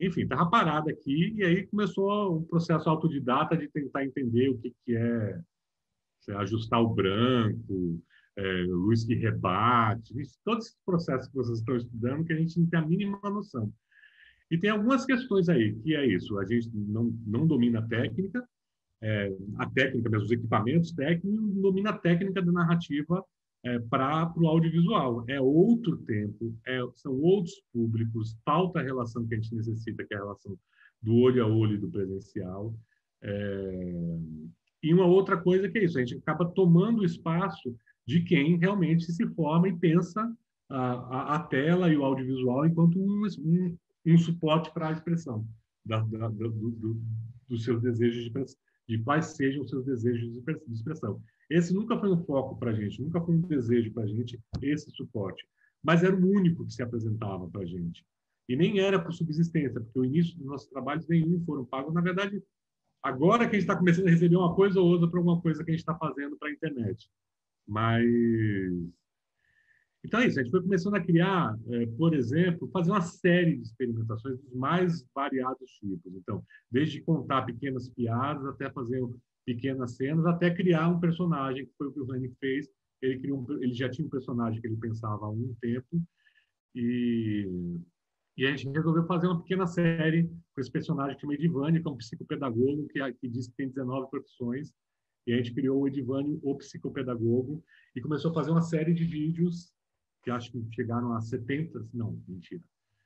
enfim, 0.00 0.22
estava 0.22 0.48
parado 0.48 0.90
aqui 0.90 1.34
e 1.36 1.42
aí 1.42 1.66
começou 1.66 2.38
um 2.38 2.44
processo 2.44 2.88
autodidata 2.88 3.56
de 3.56 3.68
tentar 3.68 4.04
entender 4.04 4.48
o 4.50 4.58
que, 4.58 4.74
que 4.84 4.96
é 4.96 5.40
ajustar 6.36 6.80
o 6.80 6.94
branco, 6.94 8.00
é, 8.36 8.64
luz 8.68 9.04
que 9.04 9.14
rebate, 9.14 10.14
todos 10.44 10.66
esses 10.66 10.78
processos 10.84 11.28
que 11.28 11.34
vocês 11.34 11.58
estão 11.58 11.76
estudando 11.76 12.24
que 12.24 12.32
a 12.32 12.36
gente 12.36 12.60
não 12.60 12.66
tem 12.68 12.78
a 12.78 12.86
mínima 12.86 13.18
noção. 13.30 13.72
E 14.50 14.56
tem 14.56 14.70
algumas 14.70 15.04
questões 15.04 15.48
aí, 15.48 15.74
que 15.80 15.94
é 15.94 16.06
isso, 16.06 16.38
a 16.38 16.44
gente 16.44 16.70
não, 16.72 17.04
não 17.26 17.46
domina 17.46 17.80
a 17.80 17.86
técnica, 17.86 18.46
é, 19.00 19.32
a 19.56 19.70
técnica 19.70 20.08
mesmo, 20.10 20.26
os 20.26 20.32
equipamentos 20.32 20.92
técnicos, 20.92 21.54
domina 21.54 21.90
a 21.90 21.98
técnica 21.98 22.42
da 22.42 22.52
narrativa 22.52 23.24
é, 23.64 23.78
para 23.78 24.32
o 24.36 24.46
audiovisual. 24.46 25.24
É 25.28 25.40
outro 25.40 25.96
tempo, 25.98 26.54
é, 26.66 26.80
são 26.94 27.12
outros 27.20 27.54
públicos, 27.72 28.36
falta 28.44 28.80
a 28.80 28.82
relação 28.82 29.26
que 29.26 29.34
a 29.34 29.40
gente 29.40 29.54
necessita, 29.54 30.04
que 30.04 30.14
é 30.14 30.16
a 30.16 30.20
relação 30.20 30.56
do 31.02 31.14
olho 31.16 31.44
a 31.44 31.46
olho 31.46 31.80
do 31.80 31.88
presencial. 31.88 32.74
É... 33.22 34.18
E 34.82 34.94
uma 34.94 35.06
outra 35.06 35.36
coisa 35.36 35.68
que 35.68 35.78
é 35.78 35.84
isso, 35.84 35.98
a 35.98 36.04
gente 36.04 36.16
acaba 36.18 36.46
tomando 36.46 37.00
o 37.00 37.04
espaço 37.04 37.74
de 38.06 38.22
quem 38.22 38.56
realmente 38.56 39.10
se 39.12 39.26
forma 39.34 39.68
e 39.68 39.76
pensa 39.76 40.32
a, 40.68 40.92
a, 40.92 41.34
a 41.36 41.38
tela 41.40 41.92
e 41.92 41.96
o 41.96 42.04
audiovisual 42.04 42.64
enquanto 42.66 42.98
um, 42.98 43.26
um, 43.40 43.76
um 44.06 44.18
suporte 44.18 44.72
para 44.72 44.88
a 44.88 44.92
expressão 44.92 45.46
da, 45.84 46.00
da, 46.00 46.28
do, 46.28 46.50
do, 46.50 47.00
de, 47.48 48.44
de 48.88 48.98
quais 49.02 49.26
sejam 49.36 49.62
os 49.62 49.70
seus 49.70 49.84
desejos 49.84 50.32
de 50.32 50.72
expressão. 50.72 51.20
Esse 51.50 51.72
nunca 51.72 51.98
foi 51.98 52.10
um 52.10 52.24
foco 52.24 52.56
para 52.58 52.70
a 52.70 52.74
gente, 52.74 53.02
nunca 53.02 53.20
foi 53.20 53.34
um 53.34 53.40
desejo 53.40 53.92
para 53.92 54.04
a 54.04 54.06
gente 54.06 54.38
esse 54.60 54.90
suporte, 54.90 55.46
mas 55.82 56.04
era 56.04 56.14
o 56.14 56.30
único 56.30 56.66
que 56.66 56.72
se 56.72 56.82
apresentava 56.82 57.48
para 57.48 57.62
a 57.62 57.66
gente. 57.66 58.04
E 58.48 58.56
nem 58.56 58.80
era 58.80 58.98
por 58.98 59.12
subsistência, 59.12 59.80
porque 59.80 59.98
o 59.98 60.04
início 60.04 60.36
dos 60.36 60.46
nossos 60.46 60.68
trabalhos 60.68 61.06
nenhum 61.06 61.42
foram 61.44 61.64
pagos. 61.64 61.92
Na 61.92 62.00
verdade, 62.00 62.42
agora 63.02 63.48
que 63.48 63.56
a 63.56 63.60
gente 63.60 63.68
está 63.68 63.76
começando 63.76 64.06
a 64.06 64.10
receber 64.10 64.36
uma 64.36 64.54
coisa 64.54 64.80
ou 64.80 64.88
outra 64.88 65.08
para 65.08 65.20
alguma 65.20 65.40
coisa 65.40 65.62
que 65.62 65.70
a 65.70 65.74
gente 65.74 65.80
está 65.80 65.94
fazendo 65.94 66.36
para 66.36 66.48
a 66.48 66.52
internet. 66.52 67.10
Mas. 67.66 68.04
Então 70.02 70.20
é 70.20 70.26
isso, 70.26 70.38
a 70.38 70.42
gente 70.42 70.52
foi 70.52 70.62
começando 70.62 70.94
a 70.94 71.00
criar, 71.00 71.58
é, 71.70 71.86
por 71.86 72.14
exemplo, 72.14 72.70
fazer 72.72 72.90
uma 72.90 73.00
série 73.02 73.56
de 73.56 73.62
experimentações 73.62 74.38
dos 74.38 74.54
mais 74.54 75.04
variados 75.14 75.70
tipos. 75.72 76.14
Então, 76.14 76.42
desde 76.70 77.02
contar 77.02 77.42
pequenas 77.42 77.88
piadas 77.90 78.46
até 78.46 78.70
fazer 78.70 79.02
pequenas 79.54 79.96
cenas, 79.96 80.26
até 80.26 80.54
criar 80.54 80.88
um 80.88 81.00
personagem, 81.00 81.64
que 81.64 81.72
foi 81.78 81.86
o 81.86 81.92
que 81.92 82.00
o 82.00 82.06
Rani 82.06 82.30
fez. 82.38 82.68
Ele, 83.00 83.18
criou 83.18 83.40
um, 83.40 83.62
ele 83.62 83.72
já 83.72 83.88
tinha 83.88 84.06
um 84.06 84.10
personagem 84.10 84.60
que 84.60 84.66
ele 84.66 84.76
pensava 84.76 85.24
há 85.24 85.30
um 85.30 85.54
tempo, 85.60 86.02
e, 86.74 87.48
e 88.36 88.46
a 88.46 88.54
gente 88.54 88.76
resolveu 88.76 89.06
fazer 89.06 89.26
uma 89.26 89.40
pequena 89.40 89.66
série 89.66 90.28
com 90.54 90.60
esse 90.60 90.70
personagem 90.70 91.14
que 91.14 91.22
chama 91.22 91.34
Edivânio, 91.34 91.80
que 91.80 91.88
é 91.88 91.90
um 91.90 91.96
psicopedagogo 91.96 92.88
que, 92.88 93.12
que 93.14 93.28
diz 93.28 93.48
que 93.48 93.54
tem 93.56 93.68
19 93.68 94.10
profissões, 94.10 94.72
e 95.26 95.32
a 95.32 95.36
gente 95.36 95.54
criou 95.54 95.80
o 95.80 95.88
Edivânio, 95.88 96.38
o 96.42 96.56
psicopedagogo, 96.56 97.64
e 97.94 98.00
começou 98.00 98.30
a 98.30 98.34
fazer 98.34 98.50
uma 98.50 98.62
série 98.62 98.92
de 98.92 99.04
vídeos 99.04 99.72
que 100.22 100.30
acho 100.30 100.50
que 100.50 100.74
chegaram 100.74 101.12
a 101.14 101.20
70, 101.20 101.88
não, 101.94 102.20
mentira, 102.26 102.62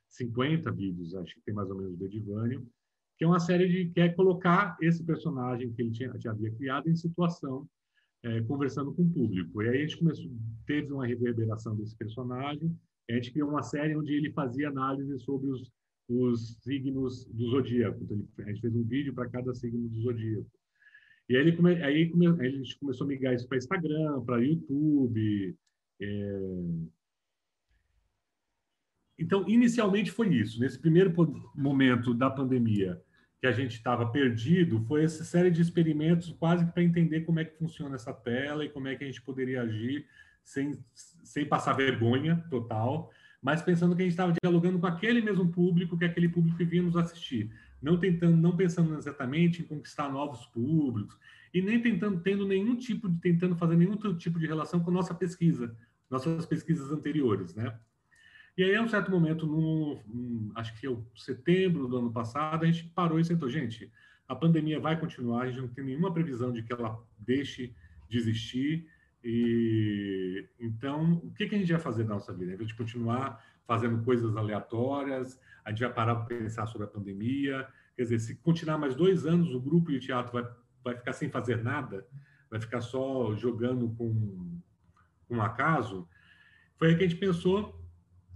50 0.09 0.71
vídeos, 0.71 1.15
acho 1.15 1.33
que 1.35 1.41
tem 1.41 1.53
mais 1.53 1.69
ou 1.69 1.77
menos 1.77 1.97
do 1.97 2.05
Edivânio, 2.05 2.67
que 3.17 3.23
é 3.23 3.27
uma 3.27 3.39
série 3.39 3.67
de 3.67 3.89
que 3.91 3.99
é 4.01 4.09
colocar 4.09 4.77
esse 4.81 5.03
personagem 5.03 5.71
que 5.73 5.81
ele 5.81 5.91
tinha, 5.91 6.13
já 6.19 6.31
havia 6.31 6.51
criado 6.51 6.89
em 6.89 6.95
situação, 6.95 7.67
é, 8.23 8.41
conversando 8.41 8.93
com 8.93 9.03
o 9.03 9.09
público. 9.09 9.61
E 9.61 9.69
aí 9.69 9.77
a 9.77 9.81
gente 9.81 9.97
começou, 9.97 10.31
teve 10.65 10.91
uma 10.91 11.05
reverberação 11.05 11.75
desse 11.75 11.95
personagem, 11.95 12.75
a 13.09 13.13
gente 13.13 13.31
criou 13.31 13.49
uma 13.49 13.63
série 13.63 13.95
onde 13.95 14.13
ele 14.13 14.31
fazia 14.31 14.69
análise 14.69 15.19
sobre 15.19 15.49
os, 15.49 15.71
os 16.07 16.57
signos 16.61 17.25
do 17.25 17.49
zodíaco. 17.49 18.01
Então, 18.01 18.17
ele, 18.17 18.27
a 18.39 18.51
gente 18.51 18.61
fez 18.61 18.75
um 18.75 18.83
vídeo 18.83 19.13
para 19.13 19.29
cada 19.29 19.53
signo 19.53 19.89
do 19.89 20.01
zodíaco. 20.01 20.49
E 21.27 21.35
aí, 21.35 21.41
ele 21.41 21.55
come, 21.55 21.81
aí, 21.83 22.09
come, 22.09 22.27
a 22.27 22.49
gente 22.49 22.79
começou 22.79 23.05
a 23.05 23.07
migrar 23.07 23.33
isso 23.33 23.47
para 23.47 23.57
Instagram, 23.57 24.21
para 24.21 24.41
YouTube. 24.41 25.55
É... 26.01 26.39
Então, 29.19 29.47
inicialmente 29.49 30.11
foi 30.11 30.33
isso. 30.33 30.59
Nesse 30.59 30.79
primeiro 30.79 31.13
momento 31.55 32.13
da 32.13 32.29
pandemia, 32.29 33.01
que 33.43 33.47
a 33.47 33.51
gente 33.51 33.73
estava 33.73 34.05
perdido, 34.05 34.79
foi 34.87 35.03
essa 35.03 35.21
série 35.25 35.51
de 35.51 35.61
experimentos 35.61 36.33
quase 36.39 36.65
para 36.65 36.81
entender 36.81 37.25
como 37.25 37.41
é 37.41 37.43
que 37.43 37.57
funciona 37.57 37.95
essa 37.95 38.13
tela 38.13 38.63
e 38.63 38.69
como 38.69 38.87
é 38.87 38.95
que 38.95 39.03
a 39.03 39.07
gente 39.07 39.21
poderia 39.21 39.63
agir 39.63 40.05
sem, 40.45 40.79
sem 40.95 41.45
passar 41.45 41.73
vergonha 41.73 42.41
total, 42.49 43.11
mas 43.41 43.61
pensando 43.61 43.97
que 43.97 44.01
a 44.01 44.05
gente 44.05 44.13
estava 44.13 44.33
dialogando 44.41 44.79
com 44.79 44.87
aquele 44.87 45.21
mesmo 45.21 45.45
público, 45.51 45.97
que 45.97 46.05
aquele 46.05 46.29
público 46.29 46.55
que 46.55 46.63
vinha 46.63 46.83
nos 46.83 46.95
assistir, 46.95 47.51
não 47.81 47.97
tentando, 47.99 48.37
não 48.37 48.55
pensando 48.55 48.97
exatamente 48.97 49.61
em 49.61 49.65
conquistar 49.65 50.09
novos 50.09 50.45
públicos 50.45 51.19
e 51.53 51.61
nem 51.61 51.81
tentando 51.81 52.21
tendo 52.21 52.47
nenhum 52.47 52.77
tipo 52.77 53.09
de 53.09 53.19
tentando 53.19 53.57
fazer 53.57 53.75
nenhum 53.75 53.97
tipo 54.15 54.39
de 54.39 54.47
relação 54.47 54.79
com 54.79 54.89
nossa 54.89 55.13
pesquisa, 55.13 55.75
nossas 56.09 56.45
pesquisas 56.45 56.89
anteriores, 56.93 57.53
né? 57.53 57.77
E 58.55 58.63
aí, 58.63 58.75
a 58.75 58.81
um 58.81 58.87
certo 58.87 59.09
momento, 59.09 59.47
no, 59.47 59.99
acho 60.55 60.79
que 60.79 60.87
é 60.87 60.95
setembro 61.15 61.87
do 61.87 61.97
ano 61.97 62.11
passado, 62.11 62.63
a 62.63 62.67
gente 62.67 62.83
parou 62.89 63.19
e 63.19 63.25
sentou, 63.25 63.49
gente, 63.49 63.91
a 64.27 64.35
pandemia 64.35 64.79
vai 64.79 64.99
continuar, 64.99 65.43
a 65.43 65.47
gente 65.47 65.61
não 65.61 65.67
tem 65.67 65.83
nenhuma 65.83 66.13
previsão 66.13 66.51
de 66.51 66.61
que 66.61 66.71
ela 66.71 67.03
deixe 67.17 67.73
de 68.07 68.17
existir, 68.17 68.87
e 69.23 70.45
então, 70.59 71.13
o 71.23 71.33
que, 71.33 71.47
que 71.47 71.55
a 71.55 71.57
gente 71.57 71.71
vai 71.71 71.81
fazer 71.81 72.03
na 72.03 72.15
nossa 72.15 72.33
vida? 72.33 72.53
A 72.53 72.57
gente 72.57 72.75
continuar 72.75 73.43
fazendo 73.65 74.03
coisas 74.03 74.35
aleatórias, 74.35 75.39
a 75.63 75.69
gente 75.69 75.79
vai 75.79 75.93
parar 75.93 76.15
para 76.15 76.25
pensar 76.25 76.65
sobre 76.67 76.85
a 76.85 76.89
pandemia. 76.89 77.65
Quer 77.95 78.03
dizer, 78.03 78.19
se 78.19 78.35
continuar 78.35 78.77
mais 78.77 78.95
dois 78.95 79.25
anos, 79.25 79.53
o 79.53 79.61
grupo 79.61 79.91
e 79.91 79.97
o 79.97 79.99
teatro 79.99 80.33
vai, 80.33 80.45
vai 80.83 80.95
ficar 80.95 81.13
sem 81.13 81.29
fazer 81.29 81.63
nada, 81.63 82.05
vai 82.49 82.59
ficar 82.59 82.81
só 82.81 83.33
jogando 83.35 83.89
com, 83.95 84.59
com 85.27 85.37
um 85.37 85.41
acaso. 85.41 86.07
Foi 86.75 86.89
aí 86.89 86.97
que 86.97 87.03
a 87.05 87.07
gente 87.07 87.19
pensou 87.19 87.81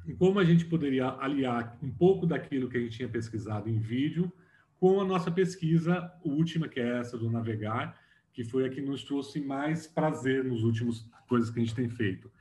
em 0.07 0.15
como 0.15 0.39
a 0.39 0.43
gente 0.45 0.65
poderia 0.65 1.09
aliar 1.19 1.77
um 1.83 1.91
pouco 1.91 2.25
daquilo 2.25 2.69
que 2.69 2.77
a 2.77 2.79
gente 2.79 2.95
tinha 2.95 3.09
pesquisado 3.09 3.69
em 3.69 3.77
vídeo 3.77 4.31
com 4.79 5.01
a 5.01 5.05
nossa 5.05 5.29
pesquisa 5.29 6.11
última, 6.23 6.67
que 6.67 6.79
é 6.79 6.99
essa 6.99 7.17
do 7.17 7.29
navegar, 7.29 7.99
que 8.31 8.43
foi 8.43 8.65
a 8.65 8.69
que 8.69 8.79
nos 8.79 9.03
trouxe 9.03 9.41
mais 9.41 9.87
prazer 9.87 10.43
nos 10.43 10.63
últimos 10.63 11.09
coisas 11.27 11.49
que 11.49 11.59
a 11.59 11.63
gente 11.63 11.75
tem 11.75 11.89
feito. 11.89 12.31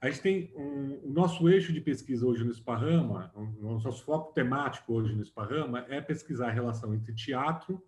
A 0.00 0.08
gente 0.08 0.20
tem 0.20 0.52
um, 0.54 1.00
o 1.02 1.12
nosso 1.12 1.48
eixo 1.48 1.72
de 1.72 1.80
pesquisa 1.80 2.26
hoje 2.26 2.44
no 2.44 2.50
Esparrama, 2.50 3.32
o 3.34 3.62
nosso 3.62 4.04
foco 4.04 4.32
temático 4.32 4.92
hoje 4.92 5.14
no 5.14 5.22
Esparrama 5.22 5.84
é 5.88 6.00
pesquisar 6.00 6.48
a 6.48 6.52
relação 6.52 6.94
entre 6.94 7.12
teatro, 7.14 7.82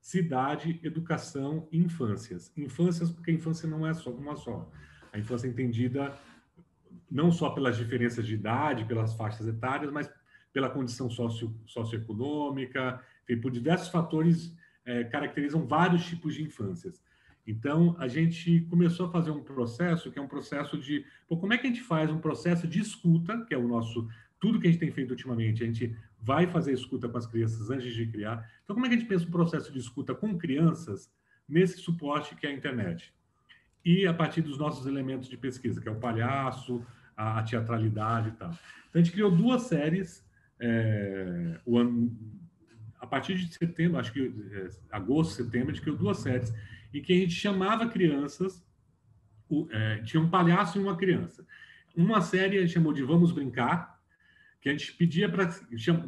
cidade, 0.00 0.78
educação 0.82 1.68
e 1.72 1.78
infâncias. 1.78 2.52
Infâncias 2.56 3.10
porque 3.10 3.30
a 3.30 3.34
infância 3.34 3.68
não 3.68 3.86
é 3.86 3.94
só 3.94 4.10
uma 4.10 4.36
só. 4.36 4.70
A 5.12 5.18
infância 5.18 5.46
é 5.46 5.50
entendida 5.50 6.16
não 7.12 7.30
só 7.30 7.50
pelas 7.50 7.76
diferenças 7.76 8.26
de 8.26 8.34
idade, 8.34 8.86
pelas 8.86 9.14
faixas 9.14 9.46
etárias, 9.46 9.92
mas 9.92 10.10
pela 10.52 10.70
condição 10.70 11.10
socio, 11.10 11.54
socioeconômica, 11.66 13.00
por 13.40 13.50
diversos 13.50 13.88
fatores 13.88 14.54
é, 14.84 15.04
caracterizam 15.04 15.66
vários 15.66 16.04
tipos 16.04 16.34
de 16.34 16.42
infâncias. 16.42 17.02
Então, 17.46 17.94
a 17.98 18.08
gente 18.08 18.60
começou 18.70 19.06
a 19.06 19.10
fazer 19.10 19.30
um 19.30 19.42
processo 19.42 20.10
que 20.10 20.18
é 20.18 20.22
um 20.22 20.28
processo 20.28 20.78
de. 20.78 21.04
Pô, 21.28 21.36
como 21.36 21.52
é 21.52 21.58
que 21.58 21.66
a 21.66 21.70
gente 21.70 21.82
faz 21.82 22.10
um 22.10 22.18
processo 22.18 22.66
de 22.66 22.80
escuta, 22.80 23.44
que 23.46 23.54
é 23.54 23.58
o 23.58 23.68
nosso. 23.68 24.08
Tudo 24.38 24.58
que 24.58 24.66
a 24.66 24.70
gente 24.70 24.80
tem 24.80 24.90
feito 24.90 25.10
ultimamente, 25.10 25.62
a 25.62 25.66
gente 25.66 25.96
vai 26.20 26.46
fazer 26.46 26.72
escuta 26.72 27.08
com 27.08 27.16
as 27.16 27.26
crianças 27.26 27.70
antes 27.70 27.94
de 27.94 28.06
criar. 28.06 28.48
Então, 28.64 28.74
como 28.74 28.86
é 28.86 28.88
que 28.88 28.96
a 28.96 28.98
gente 28.98 29.08
pensa 29.08 29.24
um 29.24 29.30
processo 29.30 29.72
de 29.72 29.78
escuta 29.78 30.14
com 30.14 30.36
crianças 30.36 31.10
nesse 31.48 31.78
suporte 31.78 32.34
que 32.34 32.46
é 32.46 32.50
a 32.50 32.52
internet? 32.52 33.14
E 33.84 34.06
a 34.06 34.14
partir 34.14 34.42
dos 34.42 34.58
nossos 34.58 34.86
elementos 34.86 35.28
de 35.28 35.36
pesquisa, 35.36 35.80
que 35.80 35.88
é 35.88 35.92
o 35.92 35.98
palhaço, 35.98 36.84
a, 37.16 37.38
a 37.38 37.42
teatralidade 37.42 38.28
e 38.28 38.32
tal. 38.32 38.50
Então, 38.50 39.00
a 39.00 39.04
gente 39.04 39.12
criou 39.12 39.30
duas 39.30 39.62
séries. 39.62 40.24
É, 40.60 41.60
o 41.66 41.78
ano, 41.78 42.16
a 43.00 43.06
partir 43.06 43.34
de 43.34 43.52
setembro, 43.52 43.98
acho 43.98 44.12
que 44.12 44.32
é, 44.52 44.68
agosto, 44.90 45.34
setembro, 45.34 45.70
a 45.70 45.72
gente 45.72 45.82
criou 45.82 45.96
duas 45.96 46.18
séries 46.18 46.54
em 46.94 47.02
que 47.02 47.12
a 47.12 47.16
gente 47.16 47.34
chamava 47.34 47.88
crianças, 47.88 48.64
o, 49.48 49.66
é, 49.70 49.98
tinha 50.02 50.22
um 50.22 50.28
palhaço 50.28 50.78
e 50.78 50.82
uma 50.82 50.96
criança. 50.96 51.44
Uma 51.96 52.20
série 52.20 52.58
a 52.58 52.60
gente 52.60 52.72
chamou 52.72 52.92
de 52.92 53.02
Vamos 53.02 53.32
Brincar, 53.32 54.00
que 54.60 54.68
a 54.68 54.72
gente 54.72 54.92
pedia 54.92 55.28
para 55.28 55.48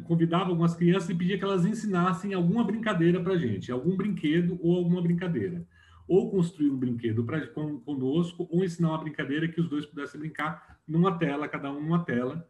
convidava 0.05 0.49
algumas 0.49 0.73
crianças 0.73 1.09
e 1.09 1.15
pedia 1.15 1.37
que 1.37 1.43
elas 1.43 1.65
ensinassem 1.65 2.33
alguma 2.33 2.63
brincadeira 2.63 3.21
para 3.21 3.37
gente, 3.37 3.71
algum 3.71 3.95
brinquedo 3.97 4.57
ou 4.61 4.77
alguma 4.77 5.01
brincadeira. 5.01 5.67
Ou 6.07 6.29
construir 6.29 6.69
um 6.69 6.77
brinquedo 6.77 7.23
pra, 7.23 7.45
com, 7.47 7.79
conosco, 7.79 8.47
ou 8.51 8.63
ensinar 8.63 8.89
uma 8.89 8.99
brincadeira 8.99 9.47
que 9.47 9.59
os 9.59 9.67
dois 9.67 9.85
pudessem 9.85 10.19
brincar 10.19 10.79
numa 10.87 11.17
tela, 11.17 11.47
cada 11.47 11.71
um 11.71 11.81
numa 11.81 12.03
tela. 12.03 12.47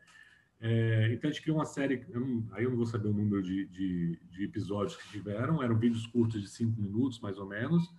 É, 0.60 1.12
então 1.14 1.30
a 1.30 1.32
gente 1.32 1.42
criou 1.42 1.58
uma 1.58 1.66
série, 1.66 2.06
eu 2.10 2.20
não, 2.20 2.48
aí 2.52 2.64
eu 2.64 2.70
não 2.70 2.78
vou 2.78 2.86
saber 2.86 3.08
o 3.08 3.14
número 3.14 3.44
de, 3.44 3.66
de, 3.68 4.20
de, 4.32 4.46
episódios 4.46 4.96
que 4.96 5.10
tiveram, 5.10 5.62
eram 5.62 5.78
vídeos 5.78 6.08
curtos 6.08 6.42
de 6.42 6.48
cinco 6.48 6.80
minutos, 6.82 7.20
mais 7.20 7.38
ou 7.38 7.46
menos, 7.46 7.94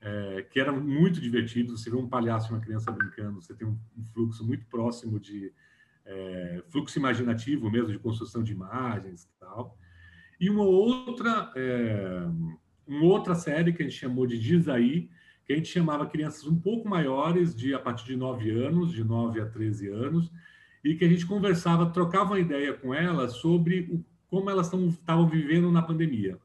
é, 0.00 0.42
que 0.50 0.58
eram 0.58 0.80
muito 0.80 1.20
divertidos. 1.20 1.80
Você 1.80 1.90
vê 1.90 1.96
um 1.96 2.08
palhaço 2.08 2.48
e 2.48 2.54
uma 2.54 2.60
criança 2.60 2.90
brincando, 2.90 3.40
você 3.40 3.54
tem 3.54 3.66
um, 3.66 3.78
um 3.96 4.04
fluxo 4.12 4.44
muito 4.44 4.64
próximo 4.66 5.20
de 5.20 5.52
é, 6.04 6.62
fluxo 6.68 6.98
imaginativo 6.98 7.70
mesmo, 7.70 7.92
de 7.92 7.98
construção 7.98 8.42
de 8.42 8.52
imagens 8.52 9.24
e 9.24 9.38
tal. 9.38 9.78
E 10.40 10.48
uma 10.48 10.64
outra, 10.64 11.52
é, 11.54 12.26
uma 12.96 13.06
outra 13.06 13.34
série 13.34 13.72
que 13.72 13.82
a 13.82 13.86
gente 13.86 13.98
chamou 13.98 14.26
de 14.26 14.38
Diz 14.38 14.68
Aí, 14.68 15.08
que 15.44 15.52
a 15.52 15.56
gente 15.56 15.68
chamava 15.68 16.06
crianças 16.06 16.46
um 16.46 16.58
pouco 16.58 16.88
maiores, 16.88 17.54
de 17.54 17.74
a 17.74 17.78
partir 17.78 18.04
de 18.04 18.16
9 18.16 18.50
anos, 18.50 18.92
de 18.92 19.02
9 19.02 19.40
a 19.40 19.46
13 19.46 19.88
anos, 19.88 20.30
e 20.84 20.94
que 20.94 21.04
a 21.04 21.08
gente 21.08 21.26
conversava, 21.26 21.90
trocava 21.90 22.30
uma 22.30 22.40
ideia 22.40 22.72
com 22.72 22.94
elas 22.94 23.32
sobre 23.34 23.88
o, 23.90 24.04
como 24.28 24.48
elas 24.48 24.72
estavam 24.72 25.28
vivendo 25.28 25.70
na 25.72 25.82
pandemia, 25.82 26.38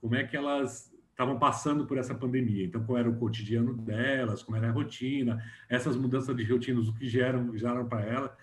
como 0.00 0.14
é 0.14 0.24
que 0.24 0.36
elas 0.36 0.92
estavam 1.10 1.36
passando 1.36 1.84
por 1.84 1.98
essa 1.98 2.14
pandemia. 2.14 2.64
Então, 2.64 2.84
qual 2.84 2.96
era 2.96 3.10
o 3.10 3.16
cotidiano 3.16 3.74
delas, 3.74 4.42
como 4.42 4.56
era 4.56 4.68
a 4.68 4.72
rotina, 4.72 5.42
essas 5.68 5.96
mudanças 5.96 6.34
de 6.36 6.44
rotinas, 6.44 6.86
o 6.86 6.94
que 6.94 7.08
geram, 7.08 7.56
geraram 7.56 7.88
para 7.88 8.02
ela. 8.02 8.36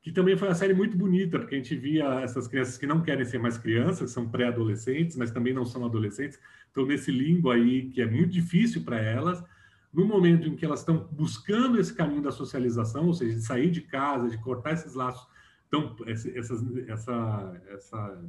Que 0.00 0.12
também 0.12 0.36
foi 0.36 0.46
uma 0.46 0.54
série 0.54 0.72
muito 0.72 0.96
bonita, 0.96 1.36
porque 1.36 1.56
a 1.56 1.58
gente 1.58 1.76
via 1.76 2.20
essas 2.20 2.46
crianças 2.46 2.78
que 2.78 2.86
não 2.86 3.02
querem 3.02 3.24
ser 3.24 3.38
mais 3.38 3.58
crianças, 3.58 4.12
são 4.12 4.28
pré-adolescentes, 4.28 5.16
mas 5.16 5.32
também 5.32 5.52
não 5.52 5.64
são 5.64 5.84
adolescentes, 5.84 6.38
estão 6.76 6.86
nesse 6.86 7.10
limbo 7.10 7.50
aí 7.50 7.88
que 7.88 8.02
é 8.02 8.06
muito 8.06 8.28
difícil 8.28 8.82
para 8.82 9.00
elas, 9.00 9.42
no 9.92 10.04
momento 10.04 10.46
em 10.46 10.54
que 10.54 10.64
elas 10.64 10.80
estão 10.80 11.08
buscando 11.10 11.80
esse 11.80 11.94
caminho 11.94 12.20
da 12.20 12.30
socialização, 12.30 13.06
ou 13.06 13.14
seja, 13.14 13.34
de 13.34 13.42
sair 13.42 13.70
de 13.70 13.80
casa, 13.80 14.28
de 14.28 14.36
cortar 14.38 14.74
esses 14.74 14.92
laços, 14.92 15.26
então, 15.68 15.96
essa, 16.06 16.28
essa, 16.86 17.62
essa 17.68 18.24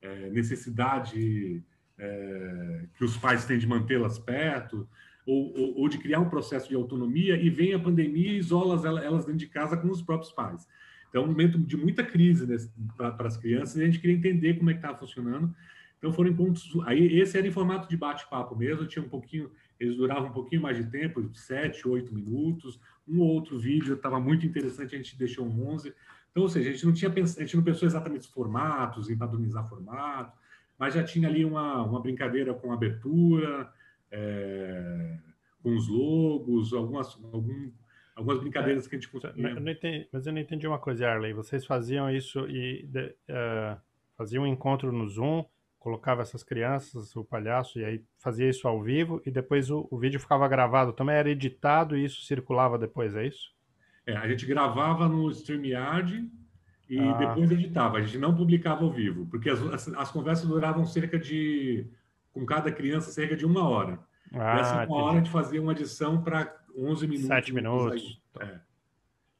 é, 0.00 0.30
necessidade 0.30 1.62
é, 1.98 2.84
que 2.96 3.04
os 3.04 3.16
pais 3.16 3.44
têm 3.44 3.58
de 3.58 3.66
mantê-las 3.66 4.18
perto, 4.18 4.88
ou, 5.26 5.52
ou, 5.56 5.78
ou, 5.80 5.88
de 5.88 5.98
criar 5.98 6.20
um 6.20 6.30
processo 6.30 6.68
de 6.68 6.74
autonomia, 6.74 7.36
e 7.36 7.50
vem 7.50 7.74
a 7.74 7.78
pandemia 7.78 8.32
e 8.32 8.38
isola 8.38 8.80
elas 9.02 9.26
dentro 9.26 9.38
de 9.38 9.46
casa 9.46 9.76
com 9.76 9.88
os 9.88 10.00
próprios 10.00 10.32
pais. 10.32 10.66
Então, 11.08 11.22
é 11.22 11.24
um 11.24 11.28
momento 11.28 11.58
de 11.58 11.76
muita 11.76 12.02
crise 12.02 12.46
para 12.96 13.26
as 13.26 13.36
crianças 13.36 13.76
e 13.76 13.82
a 13.82 13.84
gente 13.84 13.98
queria 13.98 14.16
entender 14.16 14.54
como 14.54 14.70
é 14.70 14.72
que 14.72 14.78
estava 14.78 14.96
funcionando. 14.96 15.54
Então, 16.00 16.12
foram 16.12 16.30
encontros. 16.30 16.66
Aí, 16.86 17.20
esse 17.20 17.36
era 17.36 17.46
em 17.46 17.50
formato 17.50 17.86
de 17.86 17.96
bate-papo 17.96 18.56
mesmo, 18.56 18.86
tinha 18.86 19.04
um 19.04 19.08
pouquinho, 19.08 19.50
eles 19.78 19.96
duravam 19.96 20.30
um 20.30 20.32
pouquinho 20.32 20.62
mais 20.62 20.78
de 20.78 20.90
tempo, 20.90 21.28
sete, 21.34 21.86
oito 21.86 22.12
minutos. 22.14 22.80
Um 23.06 23.20
ou 23.20 23.28
outro 23.28 23.58
vídeo 23.58 23.94
estava 23.94 24.18
muito 24.18 24.46
interessante, 24.46 24.94
a 24.94 24.98
gente 24.98 25.18
deixou 25.18 25.46
um 25.46 25.68
11. 25.68 25.94
Então, 26.30 26.42
ou 26.42 26.48
seja, 26.48 26.70
a 26.70 26.72
gente 26.72 26.86
não 26.86 26.92
tinha 26.94 27.12
a 27.12 27.40
gente 27.40 27.56
não 27.56 27.62
pensou 27.62 27.86
exatamente 27.86 28.22
os 28.22 28.32
formatos, 28.32 29.10
em 29.10 29.16
padronizar 29.16 29.68
formato, 29.68 30.32
mas 30.78 30.94
já 30.94 31.04
tinha 31.04 31.28
ali 31.28 31.44
uma, 31.44 31.82
uma 31.82 32.00
brincadeira 32.00 32.54
com 32.54 32.72
abertura, 32.72 33.70
é, 34.10 35.18
com 35.62 35.74
os 35.76 35.88
logos, 35.88 36.72
algumas, 36.72 37.18
algum, 37.32 37.70
algumas 38.14 38.38
brincadeiras 38.38 38.86
que 38.86 38.96
a 38.96 38.98
gente 38.98 39.10
conseguia. 39.10 39.50
Entendi, 39.50 40.08
mas 40.12 40.26
eu 40.26 40.32
não 40.32 40.40
entendi 40.40 40.66
uma 40.66 40.78
coisa, 40.78 41.08
Arley. 41.08 41.32
Vocês 41.32 41.66
faziam 41.66 42.10
isso 42.10 42.48
e 42.48 42.86
de, 42.86 43.14
uh, 43.28 43.78
faziam 44.16 44.44
um 44.44 44.46
encontro 44.46 44.92
no 44.92 45.06
Zoom, 45.08 45.44
colocava 45.80 46.20
essas 46.20 46.44
crianças, 46.44 47.16
o 47.16 47.24
palhaço, 47.24 47.80
e 47.80 47.84
aí 47.84 48.04
fazia 48.18 48.48
isso 48.48 48.68
ao 48.68 48.82
vivo, 48.82 49.20
e 49.24 49.30
depois 49.30 49.70
o, 49.70 49.88
o 49.90 49.98
vídeo 49.98 50.20
ficava 50.20 50.46
gravado 50.46 50.92
também, 50.92 51.16
era 51.16 51.30
editado 51.30 51.96
e 51.96 52.04
isso 52.04 52.22
circulava 52.22 52.78
depois, 52.78 53.16
é 53.16 53.26
isso? 53.26 53.52
É, 54.06 54.14
a 54.14 54.28
gente 54.28 54.44
gravava 54.44 55.08
no 55.08 55.30
StreamYard 55.30 56.30
e 56.88 56.98
ah. 57.00 57.12
depois 57.14 57.50
editava. 57.50 57.96
A 57.96 58.02
gente 58.02 58.18
não 58.18 58.34
publicava 58.36 58.84
ao 58.84 58.92
vivo, 58.92 59.26
porque 59.26 59.48
as, 59.48 59.60
as, 59.62 59.88
as, 59.88 60.10
conversas 60.10 60.46
duravam 60.46 60.84
cerca 60.84 61.18
de, 61.18 61.86
com 62.30 62.44
cada 62.44 62.70
criança, 62.70 63.10
cerca 63.10 63.34
de 63.34 63.46
uma 63.46 63.66
hora. 63.66 63.98
Ah, 64.34 64.56
e 64.56 64.60
essa 64.60 64.74
uma 64.74 64.84
entendi. 64.84 65.00
hora 65.00 65.12
a 65.12 65.18
gente 65.18 65.30
fazia 65.30 65.62
uma 65.62 65.72
edição 65.72 66.22
para 66.22 66.54
11 66.76 67.06
minutos. 67.06 67.26
7 67.26 67.54
minutos. 67.54 68.22
É. 68.38 68.60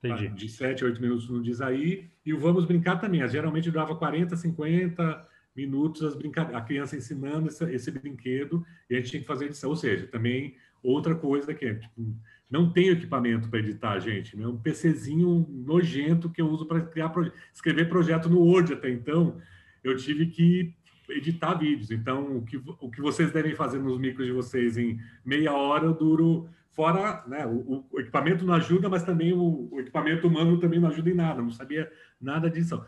Entendi. 0.02 0.28
De 0.28 0.48
7 0.48 0.84
a 0.84 0.86
8 0.86 1.02
minutos 1.02 1.28
no 1.28 1.42
Diz 1.42 1.60
Aí. 1.60 2.10
E 2.24 2.32
o 2.32 2.38
Vamos 2.38 2.64
Brincar 2.64 2.98
também. 2.98 3.26
Geralmente 3.28 3.70
durava 3.70 3.94
40, 3.94 4.36
50 4.36 5.29
minutos 5.54 6.02
as 6.02 6.16
a 6.54 6.60
criança 6.60 6.96
ensinando 6.96 7.48
esse, 7.48 7.64
esse, 7.72 7.90
brinquedo 7.90 8.64
e 8.88 8.94
a 8.94 8.98
gente 8.98 9.10
tinha 9.10 9.20
que 9.20 9.26
fazer 9.26 9.46
edição. 9.46 9.70
Ou 9.70 9.76
seja, 9.76 10.06
também 10.06 10.56
outra 10.82 11.14
coisa 11.14 11.52
que 11.52 11.64
é, 11.64 11.74
tipo, 11.74 12.14
não 12.50 12.72
tenho 12.72 12.92
equipamento 12.92 13.48
para 13.48 13.60
editar, 13.60 13.98
gente. 14.00 14.40
É 14.40 14.46
um 14.46 14.58
PCzinho 14.58 15.46
nojento 15.48 16.30
que 16.30 16.40
eu 16.40 16.48
uso 16.48 16.66
para 16.66 16.80
criar 16.80 17.12
escrever 17.52 17.88
projeto 17.88 18.28
no 18.28 18.40
Word 18.40 18.72
até 18.72 18.90
então. 18.90 19.40
Eu 19.82 19.96
tive 19.96 20.26
que 20.26 20.74
editar 21.08 21.54
vídeos. 21.54 21.90
Então, 21.90 22.38
o 22.38 22.42
que, 22.44 22.56
o 22.56 22.90
que 22.90 23.00
vocês 23.00 23.32
devem 23.32 23.54
fazer 23.54 23.78
nos 23.78 23.98
micros 23.98 24.26
de 24.26 24.32
vocês 24.32 24.76
em 24.76 24.98
meia 25.24 25.52
hora, 25.52 25.86
eu 25.86 25.94
duro 25.94 26.48
fora, 26.70 27.22
né? 27.26 27.46
O, 27.46 27.84
o 27.90 28.00
equipamento 28.00 28.44
não 28.44 28.54
ajuda, 28.54 28.88
mas 28.88 29.02
também 29.02 29.32
o, 29.32 29.68
o, 29.70 29.80
equipamento 29.80 30.26
humano 30.26 30.58
também 30.58 30.80
não 30.80 30.88
ajuda 30.88 31.10
em 31.10 31.14
nada. 31.14 31.42
Não 31.42 31.50
sabia 31.50 31.90
nada 32.20 32.48
disso. 32.50 32.82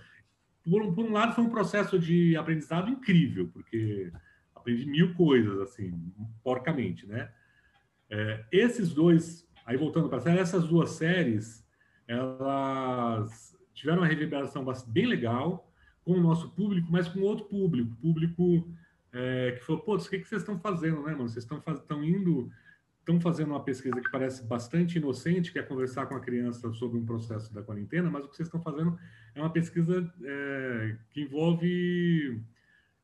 Por 0.68 0.82
um, 0.82 0.94
por 0.94 1.04
um 1.04 1.12
lado, 1.12 1.34
foi 1.34 1.44
um 1.44 1.50
processo 1.50 1.98
de 1.98 2.36
aprendizado 2.36 2.90
incrível, 2.90 3.48
porque 3.52 4.12
aprendi 4.54 4.86
mil 4.86 5.14
coisas, 5.14 5.58
assim, 5.60 6.12
porcamente, 6.42 7.06
né? 7.06 7.30
É, 8.08 8.44
esses 8.52 8.92
dois, 8.92 9.48
aí 9.66 9.76
voltando 9.76 10.08
para 10.08 10.18
a 10.18 10.20
série, 10.20 10.38
essas 10.38 10.66
duas 10.66 10.90
séries, 10.90 11.66
elas 12.06 13.56
tiveram 13.72 14.02
uma 14.02 14.06
reverberação 14.06 14.64
bem 14.86 15.06
legal 15.06 15.72
com 16.04 16.12
o 16.12 16.20
nosso 16.20 16.50
público, 16.50 16.88
mas 16.90 17.08
com 17.08 17.20
outro 17.20 17.46
público, 17.46 17.94
público 17.96 18.68
é, 19.12 19.52
que 19.52 19.64
falou, 19.64 19.82
pô, 19.82 19.96
o 19.96 19.98
que, 19.98 20.18
que 20.18 20.28
vocês 20.28 20.42
estão 20.42 20.58
fazendo, 20.58 21.02
né, 21.02 21.12
mano? 21.12 21.28
Vocês 21.28 21.44
estão 21.44 22.04
indo, 22.04 22.50
estão 23.02 23.20
fazendo 23.20 23.48
uma 23.48 23.62
pesquisa 23.62 24.00
que 24.00 24.10
parece 24.10 24.44
bastante 24.44 24.96
inocente, 24.96 25.52
que 25.52 25.58
é 25.58 25.62
conversar 25.62 26.06
com 26.06 26.14
a 26.14 26.20
criança 26.20 26.72
sobre 26.72 26.96
um 26.98 27.04
processo 27.04 27.52
da 27.52 27.62
quarentena, 27.62 28.08
mas 28.08 28.24
o 28.24 28.28
que 28.28 28.36
vocês 28.36 28.46
estão 28.46 28.62
fazendo 28.62 28.96
é 29.34 29.40
uma 29.40 29.50
pesquisa 29.50 30.08
é, 30.22 30.96
que 31.10 31.22
envolve 31.22 32.40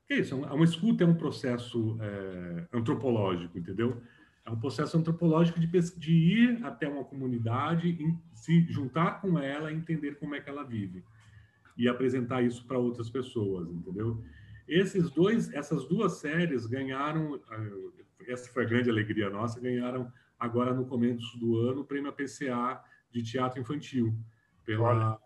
que 0.07 0.15
é 0.15 0.21
isso, 0.21 0.35
é 0.35 0.53
uma 0.53 0.65
escuta 0.65 1.05
é 1.05 1.07
um 1.07 1.15
processo 1.15 1.99
é, 2.01 2.65
antropológico, 2.73 3.59
entendeu? 3.59 4.01
É 4.47 4.51
um 4.51 4.59
processo 4.59 4.97
antropológico 4.97 5.61
de, 5.61 5.67
de 5.67 6.13
ir 6.13 6.65
até 6.65 6.89
uma 6.89 7.05
comunidade, 7.05 7.99
se 8.33 8.65
juntar 8.73 9.21
com 9.21 9.39
ela, 9.39 9.71
entender 9.71 10.19
como 10.19 10.35
é 10.35 10.41
que 10.41 10.49
ela 10.49 10.65
vive 10.65 11.05
e 11.77 11.87
apresentar 11.87 12.43
isso 12.43 12.65
para 12.67 12.79
outras 12.79 13.11
pessoas, 13.11 13.69
entendeu? 13.71 14.25
Esses 14.69 15.11
dois, 15.11 15.53
essas 15.53 15.87
duas 15.87 16.15
séries 16.19 16.67
ganharam, 16.67 17.41
eh, 17.51 18.33
essa 18.33 18.53
foi 18.53 18.65
a 18.65 18.69
grande 18.69 18.91
alegria 18.91 19.31
nossa, 19.31 19.59
ganharam 19.61 20.13
agora 20.39 20.75
no 20.75 20.85
começo 20.87 21.39
do 21.39 21.59
ano 21.59 21.81
o 21.81 21.85
prêmio 21.85 22.11
APCA 22.11 22.83
de 23.11 23.23
teatro 23.23 23.61
infantil 23.61 24.15
pela 24.65 25.19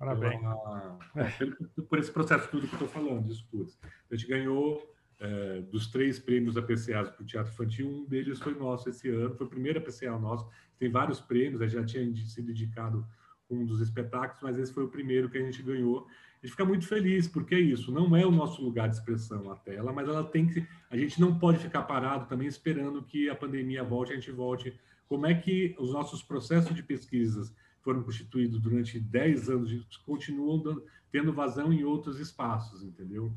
Parabéns. 0.00 0.40
Pela, 0.40 0.98
é, 1.16 1.82
por 1.82 1.98
esse 1.98 2.10
processo 2.10 2.48
tudo 2.48 2.66
que 2.66 2.72
estou 2.72 2.88
falando, 2.88 3.26
de 3.26 3.34
estudos. 3.34 3.78
A 4.10 4.16
gente 4.16 4.26
ganhou 4.26 4.90
é, 5.20 5.60
dos 5.60 5.88
três 5.88 6.18
prêmios 6.18 6.56
APCA 6.56 7.04
para 7.04 7.22
o 7.22 7.26
teatro 7.26 7.52
infantil, 7.52 7.86
um 7.86 8.06
deles 8.06 8.40
foi 8.40 8.54
nosso 8.54 8.88
esse 8.88 9.10
ano, 9.10 9.34
foi 9.34 9.46
o 9.46 9.50
primeiro 9.50 9.78
APCA 9.78 10.18
nosso. 10.18 10.48
Tem 10.78 10.90
vários 10.90 11.20
prêmios, 11.20 11.60
a 11.60 11.66
gente 11.66 11.80
já 11.80 11.84
tinha 11.84 12.26
sido 12.26 12.50
indicado 12.50 13.06
um 13.50 13.64
dos 13.64 13.80
espetáculos, 13.80 14.42
mas 14.42 14.58
esse 14.58 14.72
foi 14.72 14.84
o 14.84 14.88
primeiro 14.88 15.28
que 15.28 15.38
a 15.38 15.42
gente 15.42 15.62
ganhou. 15.62 16.06
A 16.42 16.46
gente 16.46 16.52
fica 16.52 16.64
muito 16.64 16.86
feliz, 16.86 17.28
porque 17.28 17.54
é 17.54 17.60
isso, 17.60 17.92
não 17.92 18.16
é 18.16 18.24
o 18.24 18.30
nosso 18.30 18.62
lugar 18.62 18.88
de 18.88 18.96
expressão 18.96 19.50
a 19.50 19.56
tela, 19.56 19.92
mas 19.92 20.08
ela 20.08 20.24
tem 20.24 20.46
que. 20.46 20.66
A 20.90 20.96
gente 20.96 21.20
não 21.20 21.38
pode 21.38 21.58
ficar 21.58 21.82
parado 21.82 22.26
também 22.26 22.48
esperando 22.48 23.02
que 23.02 23.28
a 23.28 23.34
pandemia 23.34 23.84
volte, 23.84 24.12
a 24.12 24.14
gente 24.14 24.30
volte. 24.30 24.74
Como 25.06 25.26
é 25.26 25.34
que 25.34 25.74
os 25.78 25.92
nossos 25.92 26.22
processos 26.22 26.74
de 26.74 26.82
pesquisas 26.82 27.52
foram 27.82 28.02
constituídos 28.02 28.60
durante 28.60 28.98
10 28.98 29.50
anos 29.50 29.98
continuam 30.06 30.62
dando, 30.62 30.84
tendo 31.10 31.32
vazão 31.32 31.72
em 31.72 31.84
outros 31.84 32.18
espaços, 32.20 32.82
entendeu? 32.82 33.32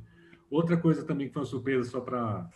Outra 0.49 0.77
coisa 0.77 1.03
também 1.03 1.27
que 1.27 1.33
foi 1.33 1.41
uma 1.41 1.47
surpresa 1.47 1.89
só 1.89 1.99
para 1.99 2.49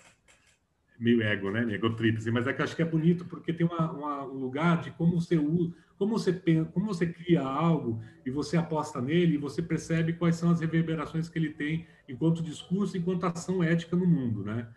meio 0.99 1.21
ego, 1.21 1.51
né? 1.51 1.73
Ego 1.73 1.95
assim, 2.17 2.31
mas 2.31 2.47
é 2.47 2.53
que 2.53 2.61
eu 2.61 2.65
acho 2.65 2.75
que 2.75 2.81
é 2.81 2.85
bonito 2.85 3.25
porque 3.25 3.53
tem 3.53 3.65
uma, 3.65 3.91
uma, 3.91 4.25
um 4.25 4.39
lugar 4.39 4.81
de 4.81 4.91
como 4.91 5.19
você 5.19 5.37
usa 5.37 5.73
como 5.97 6.17
você 6.17 6.31
pensa, 6.31 6.69
como 6.71 6.85
você 6.85 7.07
cria 7.07 7.41
algo 7.41 8.01
e 8.25 8.29
você 8.29 8.55
aposta 8.55 9.01
nele 9.01 9.33
e 9.33 9.37
você 9.37 9.61
percebe 9.61 10.13
quais 10.13 10.35
são 10.35 10.51
as 10.51 10.61
reverberações 10.61 11.27
que 11.27 11.39
ele 11.39 11.49
tem 11.49 11.87
enquanto 12.07 12.43
discurso, 12.43 12.97
enquanto 12.97 13.25
ação 13.25 13.63
ética 13.63 13.95
no 13.95 14.05
mundo, 14.05 14.43
né? 14.43 14.67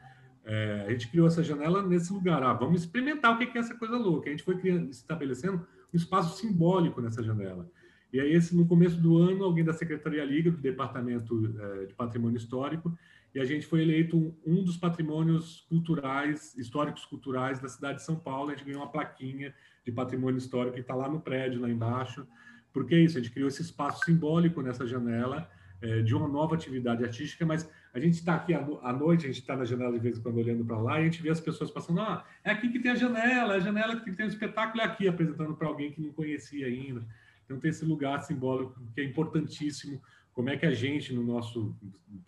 É, 0.45 0.87
a 0.89 0.91
gente 0.91 1.09
criou 1.11 1.27
essa 1.27 1.45
janela 1.45 1.83
nesse 1.83 2.12
lugar. 2.12 2.43
Ah, 2.43 2.55
vamos 2.55 2.81
experimentar 2.81 3.35
o 3.35 3.39
que 3.39 3.57
é 3.57 3.61
essa 3.61 3.75
coisa 3.75 3.97
louca. 3.97 4.29
A 4.29 4.31
gente 4.31 4.43
foi 4.43 4.57
criando, 4.57 4.91
estabelecendo 4.91 5.66
um 5.93 5.97
espaço 5.97 6.39
simbólico 6.39 7.01
nessa 7.03 7.23
janela. 7.23 7.71
E 8.12 8.18
aí, 8.18 8.33
esse, 8.33 8.57
no 8.57 8.66
começo 8.66 8.97
do 8.97 9.18
ano, 9.18 9.45
alguém 9.45 9.62
da 9.62 9.73
Secretaria 9.73 10.25
Liga, 10.25 10.51
do 10.51 10.57
Departamento 10.57 11.55
é, 11.61 11.87
de 11.87 11.95
Patrimônio 11.95 12.39
Histórico, 12.39 12.93
e 13.35 13.41
a 13.41 13.45
gente 13.45 13.66
foi 13.66 13.83
eleito 13.83 14.35
um 14.45 14.64
dos 14.64 14.76
patrimônios 14.76 15.64
culturais, 15.68 16.57
históricos 16.57 17.05
culturais 17.05 17.61
da 17.61 17.68
cidade 17.68 17.99
de 17.99 18.05
São 18.05 18.16
Paulo. 18.16 18.51
A 18.51 18.55
gente 18.55 18.64
ganhou 18.64 18.83
uma 18.83 18.91
plaquinha 18.91 19.55
de 19.85 19.93
patrimônio 19.93 20.39
histórico 20.39 20.74
que 20.74 20.81
está 20.81 20.95
lá 20.95 21.09
no 21.09 21.20
prédio, 21.20 21.61
lá 21.61 21.70
embaixo. 21.70 22.26
Porque 22.72 22.95
é 22.95 23.01
isso, 23.01 23.18
a 23.18 23.20
gente 23.20 23.33
criou 23.33 23.49
esse 23.49 23.62
espaço 23.62 24.05
simbólico 24.05 24.62
nessa 24.62 24.87
janela 24.87 25.49
é, 25.81 26.03
de 26.03 26.14
uma 26.14 26.28
nova 26.28 26.55
atividade 26.55 27.05
artística, 27.05 27.47
mas 27.47 27.68
a 27.93 27.99
gente 27.99 28.14
está 28.14 28.35
aqui 28.35 28.53
à 28.55 28.93
noite, 28.93 29.24
a 29.24 29.28
gente 29.28 29.41
está 29.41 29.57
na 29.57 29.64
janela 29.64 29.93
de 29.93 29.99
vez 29.99 30.18
em 30.18 30.22
quando 30.22 30.37
olhando 30.37 30.64
para 30.64 30.78
lá 30.78 30.99
e 30.99 31.03
a 31.03 31.05
gente 31.05 31.22
vê 31.22 31.31
as 31.31 31.41
pessoas 31.41 31.70
passando, 31.70 32.01
ah, 32.01 32.24
é 32.45 32.51
aqui 32.51 32.68
que 32.68 32.78
tem 32.78 32.93
a 32.93 32.95
janela, 32.95 33.55
é 33.55 33.57
a 33.57 33.61
janela 33.61 33.99
que 34.01 34.12
tem 34.12 34.26
um 34.26 34.28
espetáculo 34.28 34.83
é 34.83 34.85
aqui, 34.85 35.09
apresentando 35.09 35.55
para 35.55 35.66
alguém 35.66 35.91
que 35.91 36.01
não 36.01 36.12
conhecia 36.12 36.66
ainda. 36.66 37.05
Então 37.45 37.59
tem 37.59 37.70
esse 37.70 37.85
lugar 37.85 38.22
simbólico 38.22 38.78
que 38.95 39.01
é 39.01 39.05
importantíssimo. 39.05 40.01
Como 40.33 40.49
é 40.49 40.57
que 40.57 40.66
a 40.66 40.72
gente, 40.72 41.12
no 41.12 41.24
nosso, 41.24 41.74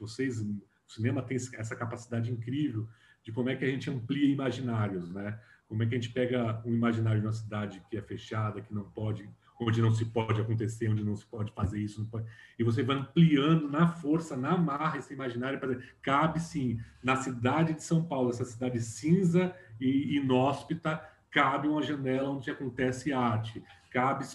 vocês, 0.01 0.45
o 0.93 0.95
cinema 0.95 1.23
tem 1.23 1.37
essa 1.37 1.75
capacidade 1.75 2.31
incrível 2.31 2.87
de 3.25 3.33
como 3.33 3.49
é 3.49 3.57
que 3.57 3.65
a 3.65 3.69
gente 3.69 3.89
amplia 3.89 4.31
imaginários, 4.31 5.11
né? 5.11 5.39
Como 5.67 5.83
é 5.83 5.87
que 5.87 5.95
a 5.95 5.99
gente 5.99 6.13
pega 6.13 6.61
um 6.67 6.75
imaginário 6.75 7.21
de 7.21 7.27
uma 7.27 7.33
cidade 7.33 7.83
que 7.89 7.97
é 7.97 8.03
fechada, 8.03 8.61
que 8.61 8.75
não 8.75 8.85
pode, 8.85 9.29
onde 9.59 9.81
não 9.81 9.95
se 9.95 10.05
pode 10.05 10.39
acontecer, 10.39 10.91
onde 10.91 11.03
não 11.03 11.17
se 11.17 11.25
pode 11.25 11.51
fazer 11.53 11.81
isso, 11.81 12.05
pode... 12.11 12.27
e 12.59 12.65
você 12.65 12.83
vai 12.83 12.97
ampliando 12.97 13.71
na 13.71 13.89
força, 13.89 14.37
na 14.37 14.57
marra 14.57 14.99
esse 14.99 15.15
imaginário 15.15 15.59
para 15.59 15.81
cabe 16.03 16.41
sim 16.41 16.79
na 17.03 17.17
cidade 17.17 17.73
de 17.73 17.83
São 17.83 18.05
Paulo, 18.05 18.29
essa 18.29 18.45
cidade 18.45 18.79
cinza 18.83 19.55
e 19.81 20.17
inóspita, 20.17 21.03
cabe 21.31 21.69
uma 21.69 21.83
janela 21.83 22.29
onde 22.29 22.51
acontece 22.51 23.15
arte, 23.15 23.65
cabe 23.91 24.27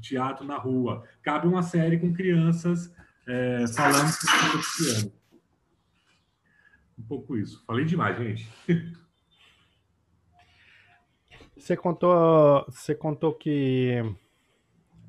teatro 0.00 0.44
na 0.44 0.56
rua, 0.56 1.04
cabe 1.22 1.46
uma 1.46 1.62
série 1.62 1.98
com 1.98 2.12
crianças 2.12 2.92
é, 3.28 3.64
falando 3.68 4.08
sobre 4.08 4.46
o 4.46 4.52
cotidiano. 4.52 5.19
Pouco 7.10 7.36
isso. 7.36 7.64
Falei 7.66 7.84
demais, 7.84 8.16
gente. 8.16 8.48
Você 11.56 11.76
contou, 11.76 12.64
você 12.70 12.94
contou 12.94 13.34
que 13.34 13.96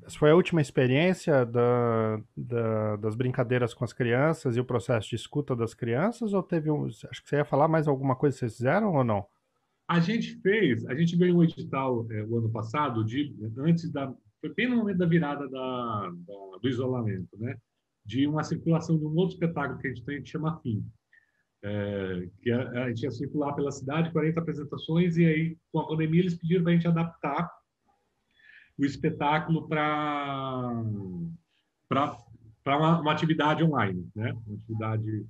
essa 0.04 0.18
foi 0.18 0.30
a 0.30 0.34
última 0.34 0.60
experiência 0.60 1.46
da, 1.46 2.20
da, 2.36 2.96
das 2.96 3.14
brincadeiras 3.14 3.72
com 3.72 3.84
as 3.84 3.94
crianças 3.94 4.54
e 4.54 4.60
o 4.60 4.64
processo 4.64 5.08
de 5.08 5.16
escuta 5.16 5.56
das 5.56 5.72
crianças? 5.72 6.34
Ou 6.34 6.42
teve 6.42 6.70
um. 6.70 6.84
Acho 6.84 7.22
que 7.22 7.28
você 7.30 7.36
ia 7.36 7.44
falar 7.46 7.68
mais 7.68 7.88
alguma 7.88 8.14
coisa 8.14 8.34
que 8.34 8.40
vocês 8.40 8.56
fizeram 8.56 8.92
ou 8.92 9.02
não? 9.02 9.24
A 9.88 9.98
gente 9.98 10.38
fez, 10.42 10.84
a 10.84 10.94
gente 10.94 11.16
ganhou 11.16 11.38
um 11.38 11.44
edital 11.44 12.06
é, 12.10 12.22
o 12.24 12.36
ano 12.36 12.50
passado, 12.50 13.02
de, 13.02 13.34
antes 13.56 13.90
da. 13.90 14.12
foi 14.38 14.52
bem 14.52 14.68
no 14.68 14.76
momento 14.76 14.98
da 14.98 15.06
virada 15.06 15.48
da, 15.48 16.10
da, 16.10 16.58
do 16.60 16.68
isolamento, 16.68 17.34
né? 17.38 17.56
De 18.04 18.26
uma 18.26 18.44
circulação 18.44 18.98
de 18.98 19.06
um 19.06 19.16
outro 19.16 19.36
espetáculo 19.36 19.78
que 19.78 19.86
a 19.86 19.90
gente 19.90 20.04
tem 20.04 20.22
que 20.22 20.28
chama 20.28 20.60
Fim. 20.60 20.84
É, 21.64 22.28
que 22.42 22.50
a, 22.50 22.84
a, 22.84 22.88
gente 22.88 23.02
ia 23.02 23.10
circular 23.10 23.52
pela 23.52 23.70
cidade, 23.70 24.10
40 24.10 24.40
apresentações, 24.40 25.16
e 25.16 25.24
aí, 25.24 25.56
com 25.70 25.78
a 25.80 25.86
pandemia, 25.86 26.20
eles 26.20 26.34
pediram 26.34 26.64
para 26.64 26.72
a 26.72 26.74
gente 26.74 26.88
adaptar 26.88 27.50
o 28.78 28.84
espetáculo 28.84 29.68
para 29.68 30.82
uma, 32.66 33.00
uma 33.00 33.12
atividade 33.12 33.62
online, 33.62 34.08
né? 34.14 34.32
Uma 34.46 34.56
atividade 34.56 35.26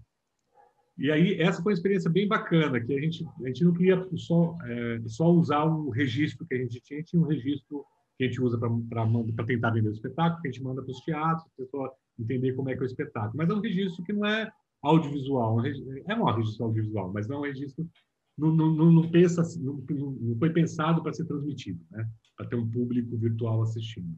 e 0.99 1.11
aí, 1.11 1.41
essa 1.41 1.63
foi 1.63 1.73
uma 1.73 1.77
experiência 1.77 2.11
bem 2.11 2.29
bacana, 2.29 2.81
que 2.81 2.95
a 2.95 3.01
gente, 3.01 3.27
a 3.43 3.47
gente 3.49 3.65
não 3.65 3.73
queria 3.73 4.07
só, 4.17 4.57
é, 4.65 5.01
só 5.07 5.31
usar 5.31 5.65
o 5.65 5.91
registro 5.91 6.47
que 6.47 6.55
a 6.55 6.59
gente 6.59 6.81
tinha, 6.81 7.03
tinha 7.03 7.21
um 7.21 7.27
registro 7.27 7.85
que 8.17 8.25
a 8.25 8.27
gente 8.27 8.41
usa 8.43 8.59
para 8.59 9.45
tentar 9.47 9.71
vender 9.71 9.89
o 9.89 9.93
espetáculo, 9.93 10.41
que 10.43 10.49
a 10.49 10.51
gente 10.53 10.63
manda 10.63 10.83
para 10.83 10.91
os 10.91 11.01
teatros, 11.01 11.45
para 11.45 11.65
a 11.65 11.67
pessoa 11.67 11.93
entender 12.19 12.53
como 12.53 12.69
é 12.69 12.75
que 12.75 12.81
é 12.81 12.83
o 12.83 12.87
espetáculo. 12.87 13.33
Mas 13.37 13.49
é 13.49 13.55
um 13.55 13.61
registro 13.61 14.05
que 14.05 14.13
não 14.13 14.27
é 14.27 14.53
audiovisual, 14.83 15.65
é 15.65 16.15
um 16.15 16.25
registro 16.25 16.67
audiovisual, 16.67 17.13
mas 17.13 17.29
não 17.29 17.37
é 17.37 17.39
um 17.41 17.53
registro, 17.53 17.89
não, 18.37 18.55
não, 18.55 18.75
não, 18.75 18.93
não 18.93 19.11
pensa, 19.11 19.43
não, 19.61 19.75
não 19.75 20.39
foi 20.39 20.51
pensado 20.51 21.03
para 21.03 21.13
ser 21.13 21.25
transmitido, 21.25 21.81
né? 21.91 22.09
para 22.37 22.47
ter 22.47 22.57
um 22.57 22.69
público 22.69 23.17
virtual 23.17 23.63
assistindo. 23.63 24.15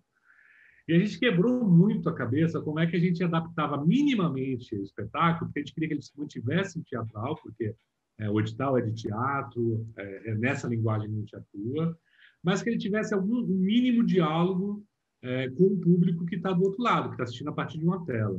E 0.87 0.95
a 0.95 0.99
gente 0.99 1.19
quebrou 1.19 1.65
muito 1.65 2.09
a 2.09 2.15
cabeça 2.15 2.61
como 2.61 2.79
é 2.79 2.87
que 2.87 2.97
a 2.97 3.01
gente 3.01 3.23
adaptava 3.25 3.83
minimamente 3.85 4.77
o 4.77 4.83
espetáculo, 4.83 5.47
porque 5.47 5.61
a 5.61 5.63
gente 5.63 5.75
queria 5.75 5.89
que 5.89 5.95
ele 5.95 6.03
se 6.03 6.17
mantivesse 6.17 6.83
teatral, 6.85 7.37
porque 7.43 7.75
é, 8.19 8.31
o 8.31 8.39
edital 8.39 8.77
é 8.79 8.83
de 8.83 8.93
teatro, 8.93 9.87
é, 9.97 10.31
é 10.31 10.35
nessa 10.35 10.69
linguagem 10.69 11.09
que 11.09 11.17
a 11.17 11.19
gente 11.21 11.37
atua, 11.37 11.99
mas 12.43 12.63
que 12.63 12.69
ele 12.69 12.79
tivesse 12.79 13.15
algum 13.15 13.41
um 13.41 13.47
mínimo 13.47 14.05
diálogo 14.05 14.85
é, 15.23 15.49
com 15.51 15.65
o 15.65 15.81
público 15.81 16.27
que 16.27 16.37
está 16.37 16.53
do 16.53 16.63
outro 16.63 16.83
lado, 16.83 17.09
que 17.09 17.15
está 17.15 17.25
assistindo 17.25 17.49
a 17.49 17.55
partir 17.55 17.79
de 17.79 17.85
uma 17.85 18.05
tela. 18.05 18.39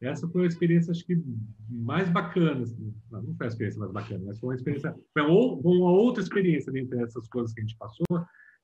Essa 0.00 0.28
foi 0.28 0.44
a 0.44 0.46
experiência, 0.46 0.90
acho 0.90 1.04
que, 1.06 1.22
mais 1.70 2.08
bacana. 2.10 2.62
Assim. 2.62 2.94
Não, 3.10 3.34
foi 3.34 3.46
a 3.46 3.48
experiência 3.48 3.80
mais 3.80 3.92
bacana, 3.92 4.24
mas 4.26 4.38
foi 4.38 4.50
uma 4.50 4.54
experiência, 4.54 4.94
foi 5.12 5.22
uma 5.22 5.90
outra 5.90 6.22
experiência 6.22 6.70
dentre 6.72 7.02
essas 7.02 7.26
coisas 7.28 7.52
que 7.52 7.60
a 7.60 7.64
gente 7.64 7.78
passou, 7.78 8.06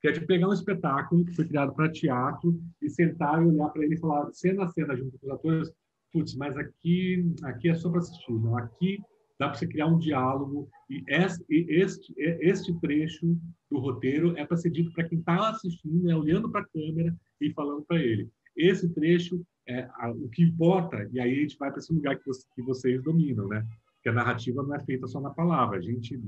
que 0.01 0.09
é 0.09 0.12
de 0.12 0.26
pegar 0.26 0.49
um 0.49 0.53
espetáculo 0.53 1.24
que 1.24 1.35
foi 1.35 1.47
criado 1.47 1.74
para 1.74 1.91
teatro 1.91 2.61
e 2.83 2.91
sentar 2.91 3.43
e 3.43 3.47
olhar 3.47 3.68
para 3.70 3.85
ele 3.85 3.95
e 3.95 4.01
falar 4.01 4.30
cena 4.33 4.64
a 4.64 4.68
cena 4.68 4.97
junto 4.97 5.18
com 5.18 5.26
os 5.26 5.33
atores, 5.33 5.72
putz, 6.12 6.35
mas 6.35 6.57
aqui, 6.57 7.33
aqui 7.45 7.70
é 7.70 7.74
só 7.74 7.89
para 7.89 8.01
assistir, 8.01 8.33
não, 8.33 8.59
aqui 8.59 8.99
dá 9.39 9.49
para 9.49 9.59
você 9.59 9.66
criar 9.66 9.87
um 9.87 9.99
diálogo 9.99 10.68
e 10.91 11.03
este, 11.09 11.45
este, 11.49 12.14
este 12.16 12.78
trecho 12.80 13.37
do 13.70 13.78
roteiro 13.78 14.37
é 14.37 14.45
para 14.45 14.57
ser 14.57 14.70
dito 14.70 14.93
para 14.93 15.09
quem 15.09 15.18
está 15.18 15.51
assistindo, 15.51 16.11
é 16.11 16.14
olhando 16.14 16.51
para 16.51 16.61
a 16.61 16.66
câmera 16.66 17.16
e 17.41 17.51
falando 17.53 17.83
para 17.83 18.01
ele. 18.01 18.28
Esse 18.57 18.89
trecho 18.93 19.43
é 19.72 19.90
o 20.10 20.28
que 20.28 20.42
importa, 20.42 21.08
e 21.12 21.20
aí 21.20 21.38
a 21.38 21.40
gente 21.42 21.56
vai 21.58 21.70
para 21.70 21.78
esse 21.78 21.92
lugar 21.92 22.16
que, 22.16 22.26
você, 22.26 22.46
que 22.54 22.62
vocês 22.62 23.02
dominam, 23.02 23.48
né? 23.48 23.66
Que 24.02 24.08
a 24.08 24.12
narrativa 24.12 24.62
não 24.62 24.74
é 24.74 24.80
feita 24.80 25.06
só 25.06 25.20
na 25.20 25.30
palavra, 25.30 25.78
a 25.78 25.82
gente 25.82 26.20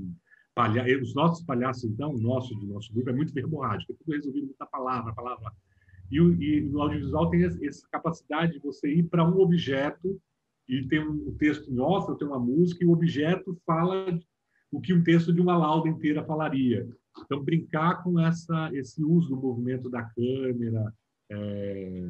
palha... 0.53 0.83
os 1.01 1.13
nossos 1.13 1.45
palhaços, 1.45 1.83
então, 1.83 2.13
o 2.13 2.21
nosso, 2.21 2.55
do 2.55 2.67
nosso 2.67 2.93
grupo, 2.93 3.09
é 3.09 3.13
muito 3.13 3.33
verborrágico, 3.33 3.91
é 3.91 3.95
tudo 3.95 4.13
resolvido 4.13 4.47
muita 4.47 4.65
palavra, 4.65 5.13
palavra. 5.13 5.51
E, 6.11 6.17
e 6.17 6.61
no 6.61 6.81
audiovisual 6.81 7.29
tem 7.29 7.43
essa 7.43 7.87
capacidade 7.91 8.53
de 8.53 8.59
você 8.59 8.87
ir 8.93 9.03
para 9.03 9.27
um 9.27 9.39
objeto 9.39 10.19
e 10.67 10.83
tem 10.87 10.99
um 10.99 11.35
texto 11.37 11.69
em 11.71 11.79
off, 11.79 12.17
tem 12.17 12.27
uma 12.27 12.39
música, 12.39 12.83
e 12.83 12.87
o 12.87 12.91
objeto 12.91 13.59
fala 13.65 14.19
o 14.71 14.81
que 14.81 14.93
um 14.93 15.03
texto 15.03 15.31
de 15.33 15.41
uma 15.41 15.57
lauda 15.57 15.89
inteira 15.89 16.23
falaria. 16.23 16.87
Então, 17.23 17.43
brincar 17.43 18.03
com 18.03 18.19
essa, 18.19 18.69
esse 18.73 19.03
uso 19.03 19.29
do 19.29 19.41
movimento 19.41 19.89
da 19.89 20.03
câmera, 20.03 20.93
é, 21.31 22.03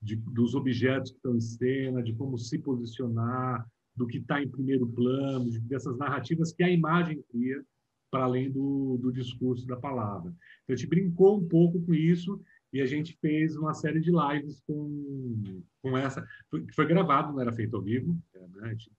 de, 0.00 0.16
dos 0.16 0.54
objetos 0.54 1.10
que 1.10 1.16
estão 1.16 1.36
em 1.36 1.40
cena, 1.40 2.02
de 2.02 2.14
como 2.14 2.38
se 2.38 2.58
posicionar, 2.58 3.66
do 3.96 4.06
que 4.06 4.18
está 4.18 4.42
em 4.42 4.48
primeiro 4.48 4.86
plano, 4.86 5.50
de, 5.50 5.58
dessas 5.60 5.96
narrativas 5.98 6.52
que 6.52 6.62
a 6.62 6.70
imagem 6.70 7.22
cria, 7.30 7.62
para 8.10 8.24
além 8.24 8.50
do, 8.50 8.98
do 9.02 9.12
discurso 9.12 9.66
da 9.66 9.76
palavra. 9.76 10.30
Então, 10.62 10.74
a 10.74 10.76
gente 10.76 10.88
brincou 10.88 11.38
um 11.38 11.46
pouco 11.46 11.80
com 11.84 11.92
isso 11.92 12.40
e 12.72 12.80
a 12.80 12.86
gente 12.86 13.16
fez 13.20 13.56
uma 13.56 13.74
série 13.74 14.00
de 14.00 14.10
lives 14.10 14.62
com, 14.66 15.62
com 15.82 15.96
essa, 15.96 16.26
que 16.50 16.74
foi 16.74 16.86
gravado, 16.86 17.32
não 17.32 17.40
era 17.40 17.52
feito 17.52 17.76
ao 17.76 17.82
vivo, 17.82 18.16
né? 18.34 18.48
a 18.62 18.68
gente 18.68 18.90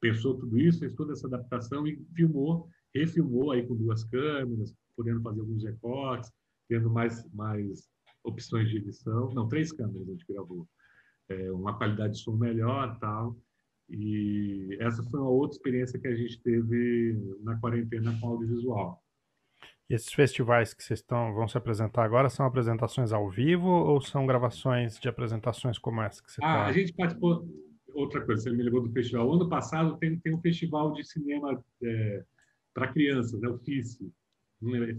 pensou 0.00 0.36
tudo 0.36 0.58
isso, 0.58 0.80
fez 0.80 0.92
toda 0.94 1.12
essa 1.12 1.26
adaptação 1.26 1.86
e 1.86 1.96
filmou, 2.14 2.68
refilmou 2.94 3.52
aí 3.52 3.66
com 3.66 3.76
duas 3.76 4.04
câmeras, 4.04 4.74
podendo 4.96 5.22
fazer 5.22 5.40
alguns 5.40 5.64
recortes, 5.64 6.30
tendo 6.68 6.90
mais, 6.90 7.24
mais 7.32 7.88
opções 8.24 8.68
de 8.68 8.76
edição, 8.76 9.32
não, 9.34 9.48
três 9.48 9.72
câmeras 9.72 10.08
a 10.08 10.10
gente 10.12 10.24
gravou, 10.28 10.68
é, 11.28 11.50
uma 11.52 11.76
qualidade 11.76 12.14
de 12.14 12.20
som 12.20 12.36
melhor 12.36 12.98
tal, 12.98 13.36
e 13.88 14.76
essa 14.80 15.02
foi 15.04 15.20
uma 15.20 15.28
outra 15.28 15.56
experiência 15.56 15.98
que 15.98 16.08
a 16.08 16.14
gente 16.14 16.40
teve 16.40 17.18
na 17.42 17.58
quarentena 17.58 18.16
com 18.20 18.28
audiovisual. 18.28 19.02
E 19.90 19.94
esses 19.94 20.12
festivais 20.12 20.72
que 20.72 20.82
vocês 20.82 21.00
estão, 21.00 21.34
vão 21.34 21.46
se 21.46 21.58
apresentar 21.58 22.04
agora 22.04 22.30
são 22.30 22.46
apresentações 22.46 23.12
ao 23.12 23.28
vivo 23.28 23.68
ou 23.68 24.00
são 24.00 24.26
gravações 24.26 24.98
de 24.98 25.08
apresentações 25.08 25.78
como 25.78 26.00
essa 26.00 26.22
que 26.22 26.32
você? 26.32 26.40
Ah, 26.42 26.66
a 26.66 26.72
gente 26.72 26.94
participou. 26.94 27.46
Outra 27.92 28.24
coisa, 28.24 28.44
você 28.44 28.50
me 28.50 28.62
ligou 28.62 28.82
do 28.82 28.90
festival. 28.90 29.28
O 29.28 29.34
ano 29.34 29.50
passado 29.50 29.98
tem, 29.98 30.18
tem 30.18 30.34
um 30.34 30.40
festival 30.40 30.94
de 30.94 31.04
cinema 31.04 31.62
é, 31.82 32.24
para 32.72 32.90
crianças, 32.90 33.38
né, 33.38 33.48
o 33.48 33.58
FICE, 33.58 34.10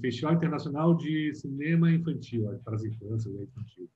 Festival 0.02 0.36
Internacional 0.36 0.96
de 0.96 1.34
Cinema 1.34 1.92
Infantil, 1.92 2.48
para 2.64 2.76
as 2.76 2.82
crianças 2.82 3.34
né, 3.34 3.44
infantil 3.44 3.90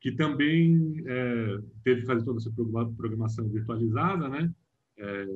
que 0.00 0.12
também 0.12 1.02
é, 1.06 1.58
teve 1.82 2.02
que 2.02 2.06
fazer 2.06 2.24
toda 2.24 2.38
essa 2.38 2.52
programação 2.96 3.48
virtualizada, 3.48 4.28
né? 4.28 4.52
É, 4.96 5.26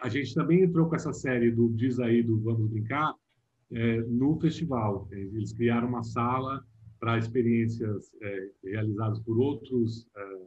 a 0.00 0.08
gente 0.08 0.34
também 0.34 0.62
entrou 0.62 0.88
com 0.88 0.96
essa 0.96 1.12
série 1.12 1.50
do 1.50 1.68
Diz 1.70 1.98
aí 1.98 2.22
do 2.22 2.38
Vamos 2.40 2.70
Brincar 2.70 3.14
é, 3.72 4.00
no 4.02 4.38
festival. 4.40 5.08
Eles 5.10 5.52
criaram 5.52 5.88
uma 5.88 6.02
sala 6.02 6.64
para 7.00 7.18
experiências 7.18 8.10
é, 8.22 8.50
realizadas 8.64 9.18
por 9.20 9.38
outros 9.38 10.08
é, 10.16 10.38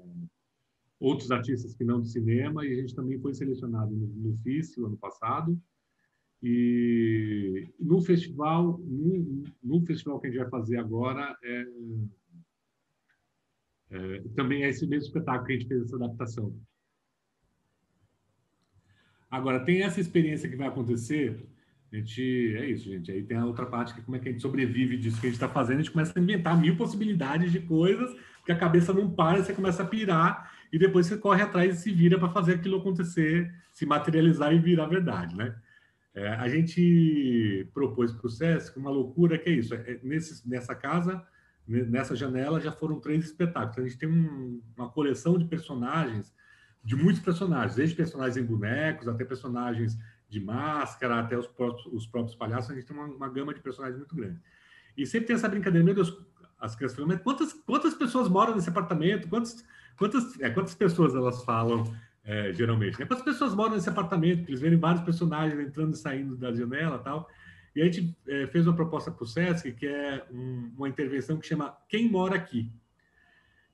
outros 1.00 1.32
artistas 1.32 1.74
que 1.74 1.84
não 1.84 2.00
de 2.00 2.12
cinema 2.12 2.64
e 2.66 2.74
a 2.74 2.76
gente 2.76 2.94
também 2.94 3.20
foi 3.20 3.34
selecionado 3.34 3.92
no, 3.92 4.08
no 4.08 4.38
FIS 4.44 4.78
o 4.78 4.86
ano 4.86 4.98
passado 4.98 5.60
e 6.44 7.70
no 7.80 8.02
festival 8.02 8.80
no, 8.80 9.44
no 9.64 9.86
festival 9.86 10.20
que 10.20 10.28
a 10.28 10.30
gente 10.32 10.40
vai 10.40 10.50
fazer 10.50 10.78
agora 10.78 11.38
é 11.44 11.66
é, 13.92 14.24
também 14.36 14.64
é 14.64 14.70
esse 14.70 14.88
mesmo 14.88 15.08
espetáculo 15.08 15.46
que 15.46 15.54
a 15.54 15.56
gente 15.58 15.68
fez 15.68 15.84
essa 15.84 15.98
adaptação. 15.98 16.56
Agora, 19.30 19.60
tem 19.60 19.84
essa 19.84 20.00
experiência 20.00 20.50
que 20.50 20.56
vai 20.56 20.68
acontecer, 20.68 21.38
a 21.92 21.98
gente, 21.98 22.56
é 22.58 22.70
isso, 22.70 22.90
gente. 22.90 23.12
Aí 23.12 23.22
tem 23.22 23.38
a 23.38 23.46
outra 23.46 23.66
parte 23.66 23.94
que 23.94 24.02
como 24.02 24.16
é 24.16 24.20
que 24.20 24.30
a 24.30 24.32
gente 24.32 24.42
sobrevive 24.42 24.98
disso 24.98 25.20
que 25.20 25.28
a 25.28 25.30
gente 25.30 25.36
está 25.36 25.50
fazendo, 25.50 25.80
a 25.80 25.82
gente 25.82 25.92
começa 25.92 26.18
a 26.18 26.22
inventar 26.22 26.60
mil 26.60 26.78
possibilidades 26.78 27.52
de 27.52 27.60
coisas, 27.60 28.16
porque 28.38 28.54
a 28.54 28.58
cabeça 28.58 28.94
não 28.94 29.12
para, 29.12 29.44
você 29.44 29.54
começa 29.54 29.84
a 29.84 29.86
pirar, 29.86 30.52
e 30.72 30.80
depois 30.80 31.06
você 31.06 31.18
corre 31.18 31.44
atrás 31.44 31.78
e 31.78 31.82
se 31.82 31.92
vira 31.92 32.18
para 32.18 32.30
fazer 32.30 32.56
aquilo 32.56 32.78
acontecer, 32.78 33.54
se 33.74 33.86
materializar 33.86 34.54
e 34.54 34.60
virar 34.60 34.88
verdade, 34.88 35.36
né? 35.36 35.54
É, 36.14 36.28
a 36.28 36.48
gente 36.50 37.70
propôs 37.74 38.12
para 38.12 38.28
o 38.28 38.30
SESC 38.30 38.78
uma 38.78 38.90
loucura 38.90 39.38
que 39.38 39.50
é 39.50 39.54
isso. 39.54 39.74
É, 39.74 40.00
nesse, 40.04 40.48
nessa 40.48 40.76
casa, 40.76 41.26
nessa 41.68 42.16
janela 42.16 42.60
já 42.60 42.72
foram 42.72 43.00
três 43.00 43.26
espetáculos. 43.26 43.78
A 43.78 43.84
gente 43.84 43.98
tem 43.98 44.10
um, 44.10 44.62
uma 44.76 44.90
coleção 44.90 45.38
de 45.38 45.46
personagens, 45.46 46.34
de 46.84 46.96
muitos 46.96 47.22
personagens, 47.22 47.76
desde 47.76 47.96
personagens 47.96 48.38
em 48.38 48.46
bonecos 48.46 49.08
até 49.08 49.24
personagens 49.24 49.98
de 50.28 50.40
máscara, 50.40 51.20
até 51.20 51.38
os 51.38 51.48
próprios, 51.48 51.86
os 51.94 52.08
próprios 52.08 52.36
palhaços. 52.36 52.72
A 52.72 52.76
gente 52.76 52.86
tem 52.86 52.96
uma, 52.96 53.06
uma, 53.06 53.30
gama 53.30 53.54
de 53.54 53.62
personagens 53.62 53.98
muito 53.98 54.16
grande. 54.16 54.40
E 54.98 55.06
sempre 55.06 55.28
tem 55.28 55.36
essa 55.36 55.48
brincadeira, 55.48 55.86
meu 55.86 55.96
Deus, 55.96 56.18
as 56.60 56.76
crianças 56.76 56.98
falam, 56.98 57.10
mas 57.10 57.22
quantas, 57.22 57.54
quantas 57.54 57.94
pessoas 57.94 58.28
moram 58.28 58.56
nesse 58.56 58.70
apartamento? 58.70 59.30
Quantas, 59.30 59.64
quantas, 59.98 60.40
é, 60.42 60.50
quantas 60.50 60.76
pessoas 60.76 61.16
elas 61.16 61.44
falam 61.44 61.84
é, 62.24 62.54
geralmente? 62.54 63.00
Né? 63.00 63.06
Quantas 63.06 63.26
pessoas 63.26 63.56
moram 63.56 63.76
nesse 63.76 63.90
apartamento? 63.90 64.48
Eles 64.50 64.62
verem 64.62 64.78
vários 64.78 65.04
personagens 65.04 65.60
entrando 65.60 65.94
e 65.94 65.98
saindo 65.98 66.36
da 66.36 66.54
janela 66.54 67.00
tal. 67.00 67.28
E 67.76 67.82
a 67.82 67.86
gente 67.86 68.16
é, 68.28 68.48
fez 68.48 68.68
uma 68.68 68.76
proposta 68.76 69.10
para 69.10 69.24
o 69.24 69.28
SESC, 69.28 69.72
que 69.72 69.88
é 69.88 70.26
um, 70.32 70.72
uma 70.78 70.90
intervenção 70.90 71.38
que 71.38 71.48
chama 71.48 71.76
Quem 71.88 72.10
Mora 72.10 72.36
Aqui? 72.36 72.72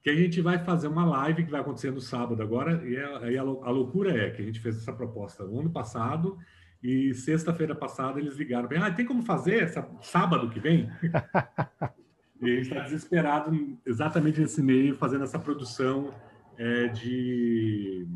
Que 0.04 0.10
a 0.10 0.16
gente 0.16 0.40
vai 0.40 0.64
fazer 0.64 0.88
uma 0.88 1.04
live 1.04 1.44
que 1.44 1.52
vai 1.52 1.62
acontecer 1.62 1.92
no 1.92 2.00
sábado 2.00 2.42
agora, 2.42 2.82
e, 2.88 2.96
é, 2.96 3.32
e 3.32 3.38
a, 3.38 3.42
a, 3.42 3.72
loucura 3.72 4.16
é 4.16 4.30
que 4.30 4.42
a 4.42 4.46
gente 4.46 4.60
fez 4.60 4.78
essa 4.78 4.94
proposta 4.94 5.44
no 5.44 5.60
ano 5.60 5.70
passado, 5.70 6.38
e 6.82 7.14
sexta-feira 7.16 7.76
passada 7.76 8.20
eles 8.20 8.36
ligaram, 8.36 8.70
ah, 8.82 8.92
tem 8.92 9.06
como 9.06 9.24
fazer 9.24 9.64
essa, 9.64 9.90
sábado 10.02 10.50
que 10.50 10.60
vem? 10.60 10.90
e 12.40 12.46
a 12.46 12.56
gente 12.56 12.70
está 12.70 12.82
desesperado 12.82 13.78
exatamente 13.84 14.40
nesse 14.40 14.62
meio, 14.62 14.96
fazendo 14.96 15.24
essa 15.24 15.40
produção 15.40 16.14
é, 16.58 16.88
de, 16.88 18.08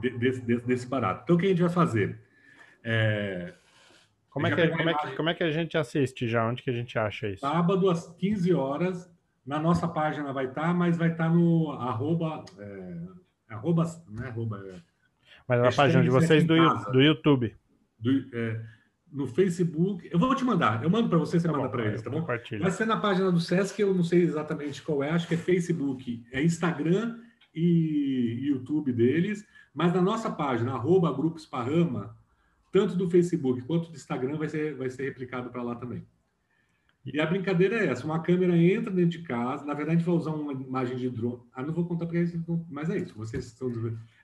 de, 0.00 0.10
desse, 0.10 0.40
desse, 0.42 0.86
barato. 0.86 1.22
Então, 1.24 1.36
o 1.36 1.38
que 1.38 1.46
a 1.46 1.48
gente 1.48 1.62
vai 1.62 1.70
fazer? 1.70 2.18
É, 2.82 3.52
Como 4.30 4.46
é, 4.46 4.54
que, 4.54 4.68
como, 4.68 4.90
é 4.90 4.94
que, 4.94 5.16
como 5.16 5.28
é 5.28 5.34
que 5.34 5.42
a 5.42 5.50
gente 5.50 5.76
assiste 5.76 6.28
já? 6.28 6.46
Onde 6.46 6.62
que 6.62 6.70
a 6.70 6.72
gente 6.72 6.98
acha 6.98 7.28
isso? 7.28 7.40
Sábado 7.40 7.90
às 7.90 8.08
15 8.16 8.54
horas, 8.54 9.12
na 9.44 9.58
nossa 9.58 9.88
página 9.88 10.32
vai 10.32 10.46
estar, 10.46 10.62
tá, 10.62 10.74
mas 10.74 10.96
vai 10.96 11.10
estar 11.10 11.24
tá 11.24 11.30
no 11.30 11.72
arroba, 11.72 12.44
é, 12.58 13.54
arroba, 13.54 13.84
não 14.08 14.24
é 14.24 14.28
arroba, 14.28 14.62
é, 14.66 14.80
mas 15.48 15.60
na 15.60 15.72
página 15.72 16.02
de 16.02 16.10
vocês 16.10 16.44
do, 16.44 16.54
do 16.92 17.02
YouTube. 17.02 17.56
Do, 17.98 18.10
é, 18.32 18.64
no 19.12 19.26
Facebook. 19.26 20.08
Eu 20.10 20.18
vou 20.18 20.34
te 20.34 20.44
mandar. 20.44 20.82
Eu 20.82 20.90
mando 20.90 21.08
para 21.08 21.18
você, 21.18 21.38
você 21.38 21.46
tá 21.46 21.52
manda 21.52 21.68
para 21.68 21.86
eles, 21.86 22.02
tá 22.02 22.10
bom? 22.10 22.24
Vai 22.60 22.70
ser 22.70 22.86
na 22.86 22.96
página 22.96 23.30
do 23.30 23.40
Sesc, 23.40 23.80
eu 23.80 23.94
não 23.94 24.04
sei 24.04 24.22
exatamente 24.22 24.82
qual 24.82 25.02
é, 25.02 25.10
acho 25.10 25.26
que 25.26 25.34
é 25.34 25.38
Facebook, 25.38 26.24
é 26.32 26.42
Instagram 26.42 27.18
e 27.54 28.38
YouTube 28.42 28.92
deles, 28.92 29.44
mas 29.74 29.92
na 29.92 30.00
nossa 30.00 30.30
página, 30.30 30.72
arroba 30.72 31.12
Grupo 31.12 31.38
Esparrama, 31.38 32.16
tanto 32.72 32.96
do 32.96 33.10
Facebook 33.10 33.62
quanto 33.62 33.90
do 33.90 33.96
Instagram, 33.96 34.36
vai 34.36 34.48
ser, 34.48 34.74
vai 34.76 34.90
ser 34.90 35.04
replicado 35.04 35.50
para 35.50 35.62
lá 35.62 35.74
também. 35.74 36.06
E 37.04 37.18
a 37.20 37.26
brincadeira 37.26 37.76
é 37.76 37.86
essa: 37.86 38.04
uma 38.04 38.22
câmera 38.22 38.56
entra 38.56 38.90
dentro 38.92 39.18
de 39.18 39.22
casa, 39.22 39.64
na 39.64 39.74
verdade, 39.74 39.96
a 39.96 39.98
gente 39.98 40.06
vai 40.06 40.14
usar 40.14 40.32
uma 40.32 40.52
imagem 40.52 40.96
de 40.96 41.08
drone. 41.08 41.42
Ah, 41.52 41.62
não 41.62 41.72
vou 41.72 41.86
contar 41.86 42.06
para 42.06 42.18
eles, 42.18 42.38
mas 42.68 42.90
é 42.90 42.98
isso. 42.98 43.14
Vocês 43.16 43.46
estão, 43.46 43.72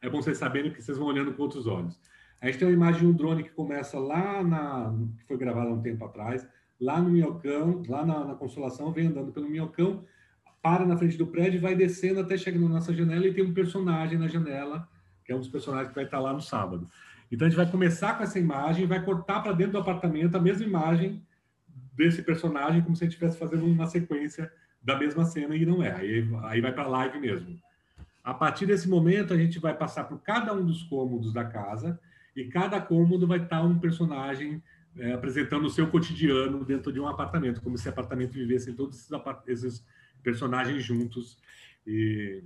é 0.03 0.09
bom 0.09 0.21
vocês 0.23 0.39
saberem 0.39 0.71
que 0.71 0.83
vocês 0.83 0.99
vão 0.99 1.07
olhando 1.07 1.33
com 1.33 1.43
outros 1.43 1.67
olhos. 1.67 1.99
A 2.41 2.47
gente 2.47 2.59
tem 2.59 2.69
uma 2.69 2.75
imagem 2.75 3.01
de 3.01 3.07
um 3.07 3.13
drone 3.13 3.43
que 3.43 3.51
começa 3.51 3.99
lá 3.99 4.43
na. 4.43 4.95
que 5.19 5.25
foi 5.25 5.37
gravada 5.37 5.71
um 5.71 5.81
tempo 5.81 6.05
atrás, 6.05 6.47
lá 6.81 7.01
no 7.01 7.11
Minhocão, 7.11 7.83
lá 7.89 8.05
na, 8.05 8.25
na 8.25 8.35
Consolação, 8.35 8.93
vem 8.93 9.07
andando 9.07 9.33
pelo 9.33 9.49
Minhocão, 9.49 10.05
para 10.63 10.85
na 10.85 10.97
frente 10.97 11.17
do 11.17 11.27
prédio, 11.27 11.61
vai 11.61 11.75
descendo 11.75 12.21
até 12.21 12.37
chegar 12.37 12.59
na 12.59 12.69
nossa 12.69 12.93
janela 12.93 13.27
e 13.27 13.33
tem 13.33 13.45
um 13.45 13.55
personagem 13.55 14.19
na 14.19 14.29
janela, 14.29 14.89
que 15.25 15.33
é 15.33 15.35
um 15.35 15.39
dos 15.41 15.49
personagens 15.49 15.89
que 15.89 15.95
vai 15.95 16.05
estar 16.05 16.21
lá 16.21 16.33
no 16.33 16.41
sábado. 16.41 16.89
Então 17.31 17.47
a 17.47 17.49
gente 17.49 17.57
vai 17.57 17.71
começar 17.71 18.17
com 18.17 18.23
essa 18.23 18.39
imagem, 18.39 18.87
vai 18.87 19.05
cortar 19.05 19.41
para 19.43 19.53
dentro 19.53 19.73
do 19.73 19.79
apartamento 19.79 20.37
a 20.37 20.41
mesma 20.41 20.65
imagem 20.65 21.23
desse 21.93 22.23
personagem, 22.23 22.83
como 22.83 22.95
se 22.95 23.03
a 23.03 23.07
gente 23.07 23.15
estivesse 23.15 23.39
fazendo 23.39 23.65
uma 23.65 23.87
sequência 23.87 24.53
da 24.83 24.97
mesma 24.97 25.25
cena, 25.25 25.57
e 25.57 25.67
não 25.67 25.83
é. 25.83 25.93
Aí, 25.93 26.29
aí 26.45 26.61
vai 26.61 26.73
para 26.73 26.87
live 26.87 27.19
mesmo. 27.19 27.59
A 28.23 28.35
partir 28.35 28.67
desse 28.67 28.89
momento, 28.89 29.33
a 29.33 29.37
gente 29.37 29.59
vai 29.59 29.75
passar 29.75 30.05
por 30.05 30.21
cada 30.21 30.53
um 30.53 30.65
dos 30.65 30.83
cômodos 30.83 31.33
da 31.33 31.45
casa, 31.45 31.99
e 32.37 32.45
cada 32.49 32.81
cômodo 32.81 33.27
vai 33.27 33.43
estar 33.43 33.63
um 33.63 33.79
personagem 33.79 34.63
é, 34.99 35.13
apresentando 35.13 35.65
o 35.65 35.71
seu 35.71 35.89
cotidiano 35.89 36.65
dentro 36.65 36.93
de 36.93 37.01
um 37.01 37.09
apartamento, 37.09 37.63
como 37.63 37.79
se 37.79 37.89
o 37.89 37.91
apartamento 37.91 38.33
vivesse 38.33 38.75
todos 38.75 38.97
esses, 38.97 39.11
esses 39.47 39.87
personagens 40.23 40.85
juntos. 40.85 41.39
E... 41.87 42.45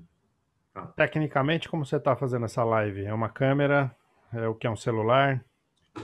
Tá. 0.72 0.86
Tecnicamente, 0.86 1.68
como 1.68 1.84
você 1.84 1.96
está 1.96 2.14
fazendo 2.14 2.44
essa 2.44 2.62
live? 2.62 3.04
É 3.04 3.12
uma 3.12 3.28
câmera? 3.28 3.94
É 4.32 4.46
o 4.46 4.54
que 4.54 4.66
é 4.66 4.70
um 4.70 4.76
celular? 4.76 5.44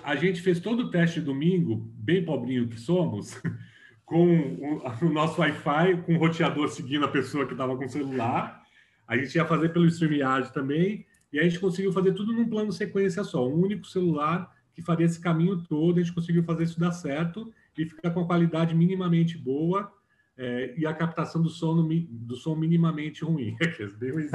A 0.03 0.17
gente 0.17 0.41
fez 0.43 0.59
todo 0.59 0.81
o 0.81 0.91
teste 0.91 1.21
domingo, 1.21 1.77
bem 1.95 2.25
pobrinho 2.25 2.69
que 2.69 2.79
somos, 2.79 3.41
com 4.05 4.27
o, 4.29 5.07
o 5.07 5.13
nosso 5.13 5.41
Wi-Fi, 5.41 6.03
com 6.03 6.17
o 6.17 6.19
roteador 6.19 6.69
seguindo 6.69 7.05
a 7.05 7.09
pessoa 7.09 7.47
que 7.47 7.53
estava 7.53 7.77
com 7.77 7.85
o 7.85 7.89
celular. 7.89 8.63
A 9.07 9.17
gente 9.17 9.35
ia 9.37 9.45
fazer 9.45 9.69
pelo 9.69 9.87
StreamYard 9.87 10.53
também, 10.53 11.07
e 11.33 11.39
a 11.39 11.43
gente 11.43 11.59
conseguiu 11.59 11.93
fazer 11.93 12.13
tudo 12.13 12.33
num 12.33 12.49
plano 12.49 12.73
sequência 12.73 13.23
só, 13.25 13.47
um 13.49 13.61
único 13.61 13.87
celular 13.87 14.55
que 14.75 14.83
faria 14.83 15.07
esse 15.07 15.21
caminho 15.21 15.63
todo, 15.63 15.99
a 15.99 16.03
gente 16.03 16.15
conseguiu 16.15 16.45
fazer 16.45 16.65
isso 16.65 16.79
dar 16.79 16.93
certo 16.93 17.53
e 17.77 17.87
ficar 17.87 18.11
com 18.11 18.21
a 18.21 18.27
qualidade 18.27 18.75
minimamente 18.75 19.39
boa 19.39 19.91
é, 20.37 20.75
e 20.77 20.87
a 20.87 20.93
captação 20.93 21.41
do 21.43 21.49
som, 21.49 21.89
do 22.11 22.37
som 22.37 22.55
minimamente 22.55 23.25
ruim. 23.25 23.57
Bem 23.99 24.13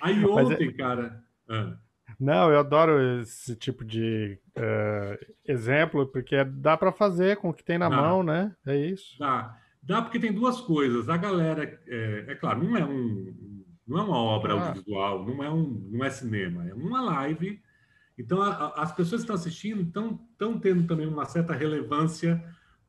Aí 0.00 0.22
é 0.22 0.26
ontem, 0.26 0.68
é... 0.68 0.72
cara... 0.72 1.24
Ah, 1.48 1.76
não, 2.18 2.50
eu 2.50 2.60
adoro 2.60 3.20
esse 3.20 3.56
tipo 3.56 3.82
de 3.82 4.38
uh, 4.56 5.26
exemplo, 5.46 6.06
porque 6.06 6.44
dá 6.44 6.76
para 6.76 6.92
fazer 6.92 7.38
com 7.38 7.48
o 7.48 7.54
que 7.54 7.64
tem 7.64 7.78
na 7.78 7.88
dá. 7.88 7.96
mão, 7.96 8.22
né? 8.22 8.54
É 8.66 8.76
isso. 8.76 9.18
Dá. 9.18 9.56
Dá 9.82 10.02
porque 10.02 10.20
tem 10.20 10.32
duas 10.32 10.60
coisas. 10.60 11.08
A 11.08 11.16
galera, 11.16 11.80
é, 11.88 12.24
é 12.28 12.34
claro, 12.34 12.62
não 12.62 12.76
é 12.76 12.84
um, 12.84 13.34
não 13.90 13.98
é 13.98 14.02
uma 14.02 14.16
obra 14.16 14.54
ah. 14.54 14.68
audiovisual, 14.68 15.26
não 15.26 15.42
é 15.42 15.50
um, 15.50 15.88
não 15.90 16.04
é 16.04 16.10
cinema, 16.10 16.64
é 16.68 16.72
uma 16.72 17.00
live. 17.00 17.60
Então 18.16 18.40
a, 18.40 18.50
a, 18.50 18.82
as 18.82 18.92
pessoas 18.92 19.22
que 19.22 19.24
estão 19.24 19.34
assistindo 19.34 19.82
estão, 19.82 20.20
estão 20.30 20.60
tendo 20.60 20.86
também 20.86 21.08
uma 21.08 21.24
certa 21.24 21.52
relevância 21.52 22.42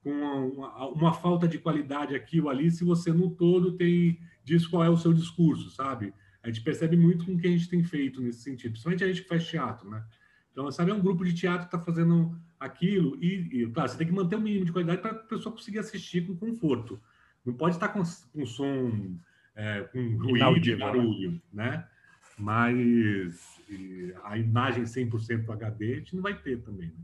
com 0.03 0.11
uma, 0.11 0.87
uma, 0.89 1.13
falta 1.13 1.47
de 1.47 1.57
qualidade 1.57 2.15
aqui 2.15 2.39
ou 2.39 2.49
ali, 2.49 2.69
se 2.69 2.83
você 2.83 3.11
no 3.11 3.31
todo 3.31 3.71
tem 3.73 4.19
diz 4.43 4.67
qual 4.67 4.83
é 4.83 4.89
o 4.89 4.97
seu 4.97 5.13
discurso, 5.13 5.69
sabe? 5.71 6.13
A 6.43 6.47
gente 6.47 6.61
percebe 6.61 6.95
muito 6.95 7.25
com 7.25 7.33
o 7.33 7.37
que 7.37 7.47
a 7.47 7.51
gente 7.51 7.69
tem 7.69 7.83
feito 7.83 8.21
nesse 8.21 8.41
sentido, 8.41 8.71
principalmente 8.71 9.03
a 9.03 9.07
gente 9.07 9.23
que 9.23 9.27
faz 9.27 9.45
teatro, 9.47 9.89
né? 9.89 10.03
Então, 10.51 10.69
sabe, 10.71 10.91
é 10.91 10.93
um 10.93 10.99
grupo 10.99 11.23
de 11.23 11.33
teatro 11.33 11.67
que 11.67 11.75
está 11.75 11.79
fazendo 11.79 12.37
aquilo 12.59 13.17
e, 13.23 13.61
e, 13.63 13.67
claro, 13.71 13.89
você 13.89 13.97
tem 13.97 14.07
que 14.07 14.13
manter 14.13 14.35
o 14.35 14.41
mínimo 14.41 14.65
de 14.65 14.71
qualidade 14.71 15.01
para 15.01 15.11
a 15.11 15.15
pessoa 15.15 15.53
conseguir 15.53 15.79
assistir 15.79 16.25
com 16.27 16.35
conforto. 16.35 16.99
Não 17.45 17.53
pode 17.53 17.75
estar 17.75 17.89
com, 17.89 18.01
com 18.33 18.45
som, 18.45 19.17
é, 19.61 19.81
com 19.91 19.99
ruído 20.17 20.37
Inaudível, 20.37 20.75
e 20.75 20.79
né? 20.79 20.85
barulho, 20.85 21.41
né? 21.53 21.85
Mas 22.35 23.61
a 24.23 24.37
imagem 24.37 24.83
100% 24.83 25.47
HD 25.49 25.93
a 25.93 25.95
gente 25.97 26.15
não 26.15 26.23
vai 26.23 26.33
ter 26.33 26.57
também, 26.61 26.87
né? 26.87 27.03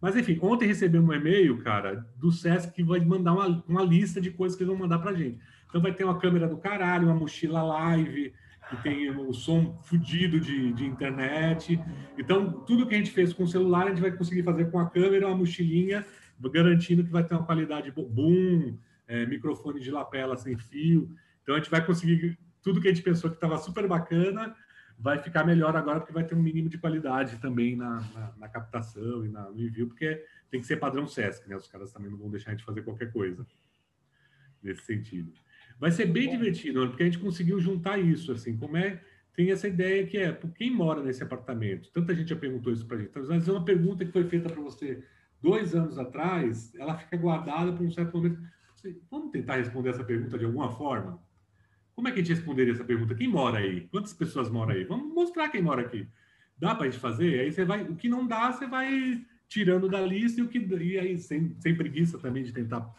Mas, 0.00 0.14
enfim, 0.16 0.38
ontem 0.42 0.66
recebemos 0.66 1.08
um 1.08 1.14
e-mail, 1.14 1.62
cara, 1.62 2.06
do 2.18 2.30
SESC 2.30 2.74
que 2.74 2.82
vai 2.82 3.00
mandar 3.00 3.32
uma, 3.32 3.64
uma 3.66 3.82
lista 3.82 4.20
de 4.20 4.30
coisas 4.30 4.54
que 4.54 4.62
eles 4.62 4.70
vão 4.70 4.78
mandar 4.78 4.98
para 4.98 5.14
gente. 5.14 5.38
Então, 5.66 5.80
vai 5.80 5.94
ter 5.94 6.04
uma 6.04 6.18
câmera 6.18 6.46
do 6.46 6.58
caralho, 6.58 7.06
uma 7.06 7.14
mochila 7.14 7.62
live, 7.62 8.34
que 8.68 8.76
tem 8.82 9.08
o 9.08 9.32
som 9.32 9.80
fudido 9.84 10.38
de, 10.38 10.74
de 10.74 10.84
internet. 10.84 11.80
Então, 12.18 12.52
tudo 12.66 12.86
que 12.86 12.94
a 12.94 12.98
gente 12.98 13.12
fez 13.12 13.32
com 13.32 13.44
o 13.44 13.48
celular, 13.48 13.86
a 13.86 13.88
gente 13.88 14.02
vai 14.02 14.12
conseguir 14.12 14.42
fazer 14.42 14.70
com 14.70 14.78
a 14.78 14.90
câmera, 14.90 15.26
uma 15.26 15.38
mochilinha, 15.38 16.04
garantindo 16.52 17.02
que 17.02 17.10
vai 17.10 17.24
ter 17.24 17.34
uma 17.34 17.46
qualidade 17.46 17.90
boom, 17.90 18.76
é, 19.08 19.24
microfone 19.24 19.80
de 19.80 19.90
lapela 19.90 20.36
sem 20.36 20.54
fio. 20.58 21.08
Então, 21.44 21.54
a 21.54 21.58
gente 21.58 21.70
vai 21.70 21.86
conseguir 21.86 22.36
tudo 22.60 22.80
que 22.80 22.88
a 22.88 22.92
gente 22.92 23.04
pensou 23.04 23.30
que 23.30 23.36
estava 23.36 23.56
super 23.58 23.86
bacana, 23.86 24.56
vai 24.98 25.18
ficar 25.18 25.44
melhor 25.44 25.76
agora, 25.76 26.00
porque 26.00 26.12
vai 26.12 26.24
ter 26.24 26.34
um 26.34 26.42
mínimo 26.42 26.68
de 26.68 26.78
qualidade 26.78 27.36
também 27.36 27.76
na, 27.76 28.00
na, 28.00 28.34
na 28.38 28.48
captação 28.48 29.24
e 29.24 29.28
na, 29.28 29.50
no 29.50 29.60
envio, 29.60 29.86
porque 29.86 30.24
tem 30.50 30.60
que 30.60 30.66
ser 30.66 30.78
padrão 30.78 31.06
SESC, 31.06 31.48
né? 31.48 31.56
Os 31.56 31.68
caras 31.68 31.92
também 31.92 32.10
não 32.10 32.18
vão 32.18 32.30
deixar 32.30 32.50
a 32.50 32.54
gente 32.54 32.64
fazer 32.64 32.82
qualquer 32.82 33.12
coisa 33.12 33.46
nesse 34.62 34.82
sentido. 34.82 35.32
Vai 35.78 35.92
ser 35.92 36.06
bem 36.06 36.30
divertido, 36.30 36.88
porque 36.88 37.02
a 37.02 37.06
gente 37.06 37.18
conseguiu 37.18 37.60
juntar 37.60 37.98
isso, 37.98 38.32
assim, 38.32 38.56
como 38.56 38.76
é 38.76 39.00
tem 39.34 39.50
essa 39.50 39.66
ideia 39.66 40.06
que 40.06 40.16
é, 40.16 40.32
por 40.32 40.52
quem 40.52 40.70
mora 40.70 41.02
nesse 41.02 41.22
apartamento? 41.22 41.90
Tanta 41.92 42.14
gente 42.14 42.28
já 42.28 42.36
perguntou 42.36 42.72
isso 42.72 42.86
para 42.86 42.96
a 42.96 43.00
gente. 43.00 43.10
Mas 43.14 43.48
é 43.48 43.52
uma 43.52 43.64
pergunta 43.64 44.04
que 44.04 44.12
foi 44.12 44.24
feita 44.28 44.48
para 44.48 44.62
você 44.62 45.02
dois 45.42 45.74
anos 45.74 45.98
atrás, 45.98 46.72
ela 46.76 46.96
fica 46.96 47.16
guardada 47.16 47.72
por 47.72 47.84
um 47.84 47.90
certo 47.90 48.16
momento. 48.16 48.40
Vamos 49.10 49.30
tentar 49.32 49.56
responder 49.56 49.90
essa 49.90 50.04
pergunta 50.04 50.38
de 50.38 50.44
alguma 50.44 50.70
forma? 50.70 51.20
Como 51.94 52.08
é 52.08 52.12
que 52.12 52.20
a 52.20 52.22
gente 52.22 52.34
responderia 52.34 52.72
essa 52.72 52.84
pergunta? 52.84 53.14
Quem 53.14 53.28
mora 53.28 53.58
aí? 53.58 53.88
Quantas 53.88 54.12
pessoas 54.12 54.50
moram 54.50 54.74
aí? 54.74 54.84
Vamos 54.84 55.14
mostrar 55.14 55.48
quem 55.48 55.62
mora 55.62 55.82
aqui. 55.82 56.06
Dá 56.58 56.74
para 56.74 56.86
a 56.86 56.90
gente 56.90 57.00
fazer? 57.00 57.40
Aí 57.40 57.52
você 57.52 57.64
vai, 57.64 57.82
o 57.82 57.96
que 57.96 58.08
não 58.08 58.26
dá, 58.26 58.52
você 58.52 58.66
vai 58.66 59.24
tirando 59.48 59.88
da 59.88 60.00
lista 60.00 60.40
e 60.40 60.44
o 60.44 60.48
que 60.48 60.58
e 60.58 60.98
aí 60.98 61.18
sem, 61.18 61.54
sem 61.60 61.76
preguiça 61.76 62.18
também 62.18 62.42
de 62.42 62.52
tentar 62.52 62.92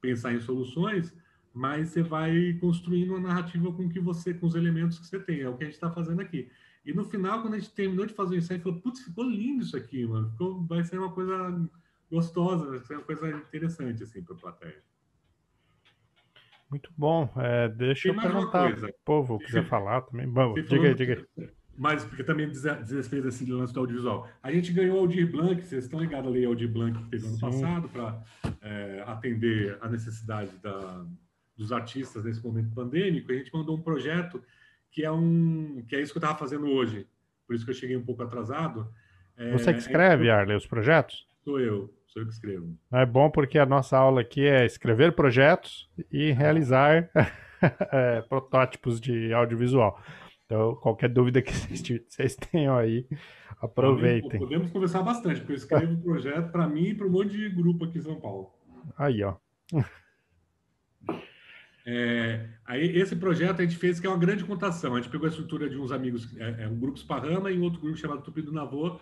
pensar 0.00 0.32
em 0.32 0.40
soluções 0.40 1.14
mas 1.56 1.88
você 1.88 2.02
vai 2.02 2.52
construindo 2.60 3.14
uma 3.14 3.28
narrativa 3.28 3.72
com 3.72 3.88
que 3.88 3.98
você, 3.98 4.34
com 4.34 4.46
os 4.46 4.54
elementos 4.54 4.98
que 4.98 5.06
você 5.06 5.18
tem. 5.18 5.40
É 5.40 5.48
o 5.48 5.56
que 5.56 5.64
a 5.64 5.66
gente 5.66 5.74
está 5.74 5.90
fazendo 5.90 6.20
aqui. 6.20 6.50
E 6.84 6.92
no 6.92 7.02
final, 7.06 7.40
quando 7.40 7.54
a 7.54 7.58
gente 7.58 7.72
terminou 7.72 8.04
de 8.04 8.12
fazer 8.12 8.36
a 8.36 8.40
gente 8.40 8.62
falou, 8.62 8.78
putz, 8.78 9.00
ficou 9.00 9.24
lindo 9.24 9.64
isso 9.64 9.74
aqui, 9.74 10.06
mano. 10.06 10.30
Ficou, 10.32 10.62
vai 10.66 10.84
ser 10.84 10.98
uma 10.98 11.10
coisa 11.10 11.66
gostosa, 12.10 12.66
vai 12.66 12.78
ser 12.80 12.96
uma 12.96 13.04
coisa 13.04 13.30
interessante, 13.30 14.02
assim, 14.02 14.22
para 14.22 14.34
a 14.34 14.38
plateia. 14.38 14.82
Muito 16.70 16.90
bom. 16.96 17.30
É, 17.36 17.68
deixa 17.68 18.08
Tem 18.08 18.16
eu 18.16 18.20
perguntar 18.20 18.72
o 18.72 18.92
povo 19.04 19.38
quiser 19.38 19.64
falar 19.64 20.02
também. 20.02 20.26
Vamos, 20.26 20.66
diga 20.66 20.88
aí, 20.88 20.94
diga 20.94 21.26
aí. 21.36 21.48
Mas, 21.78 22.04
porque 22.04 22.24
também 22.24 22.48
diz, 22.48 22.64
respeito 22.64 23.28
esse 23.28 23.44
lance 23.50 23.72
do 23.72 23.80
audiovisual. 23.80 24.28
A 24.42 24.50
gente 24.50 24.72
ganhou 24.72 24.96
o 24.96 25.00
Aldir 25.00 25.30
Blanc, 25.30 25.62
vocês 25.62 25.84
estão 25.84 26.00
ligados 26.00 26.30
ali, 26.30 26.44
Aldir 26.44 26.70
Blanc, 26.72 26.98
que 26.98 27.10
teve 27.10 27.26
ano 27.26 27.34
Sim. 27.34 27.40
passado, 27.40 27.88
para 27.88 28.22
é, 28.62 29.04
atender 29.06 29.76
a 29.82 29.88
necessidade 29.88 30.50
da, 30.62 31.04
dos 31.56 31.72
artistas 31.72 32.24
nesse 32.24 32.42
momento 32.42 32.74
pandêmico, 32.74 33.30
a 33.30 33.34
gente 33.34 33.52
mandou 33.52 33.76
um 33.76 33.82
projeto 33.82 34.42
que 34.90 35.04
é 35.04 35.10
um 35.10 35.84
que 35.86 35.94
é 35.94 36.00
isso 36.00 36.12
que 36.12 36.18
eu 36.18 36.20
estava 36.20 36.38
fazendo 36.38 36.66
hoje. 36.66 37.06
Por 37.46 37.54
isso 37.54 37.64
que 37.64 37.70
eu 37.70 37.74
cheguei 37.74 37.96
um 37.96 38.04
pouco 38.04 38.22
atrasado. 38.22 38.90
É, 39.36 39.52
Você 39.52 39.72
que 39.72 39.78
escreve, 39.78 40.28
é, 40.28 40.30
Arley, 40.30 40.56
os 40.56 40.66
projetos? 40.66 41.26
Sou 41.46 41.60
eu, 41.60 41.94
sou 42.08 42.22
eu 42.22 42.26
que 42.26 42.32
escrevo. 42.32 42.76
É 42.92 43.06
bom 43.06 43.30
porque 43.30 43.56
a 43.56 43.64
nossa 43.64 43.96
aula 43.96 44.20
aqui 44.20 44.44
é 44.44 44.66
escrever 44.66 45.12
projetos 45.12 45.88
e 46.10 46.32
realizar 46.32 47.08
é, 47.92 48.20
protótipos 48.22 49.00
de 49.00 49.32
audiovisual. 49.32 50.02
Então, 50.44 50.74
qualquer 50.74 51.08
dúvida 51.08 51.40
que 51.40 51.52
vocês 52.10 52.34
tenham 52.34 52.76
aí, 52.76 53.06
aproveitem. 53.60 54.40
Podemos 54.40 54.72
conversar 54.72 55.04
bastante, 55.04 55.38
porque 55.38 55.52
eu 55.52 55.56
escrevo 55.56 55.92
um 55.92 56.00
projeto 56.00 56.50
para 56.50 56.66
mim 56.66 56.86
e 56.86 56.94
para 56.96 57.06
um 57.06 57.10
monte 57.10 57.36
de 57.36 57.48
grupo 57.48 57.84
aqui 57.84 57.98
em 57.98 58.02
São 58.02 58.18
Paulo. 58.18 58.50
Aí, 58.98 59.22
ó. 59.22 59.36
É, 61.88 62.48
aí 62.64 62.98
esse 62.98 63.14
projeto 63.14 63.60
a 63.60 63.62
gente 63.64 63.76
fez 63.76 64.00
que 64.00 64.08
é 64.08 64.10
uma 64.10 64.18
grande 64.18 64.44
contação. 64.44 64.96
A 64.96 65.00
gente 65.00 65.08
pegou 65.08 65.24
a 65.24 65.30
estrutura 65.30 65.70
de 65.70 65.78
uns 65.78 65.92
amigos, 65.92 66.36
é, 66.36 66.64
é 66.64 66.68
um 66.68 66.76
grupo 66.76 66.98
Sparrama 66.98 67.48
e 67.48 67.56
um 67.56 67.62
outro 67.62 67.80
grupo 67.80 67.96
chamado 67.96 68.22
Tupi 68.22 68.42
do 68.42 68.52
Navô, 68.52 68.98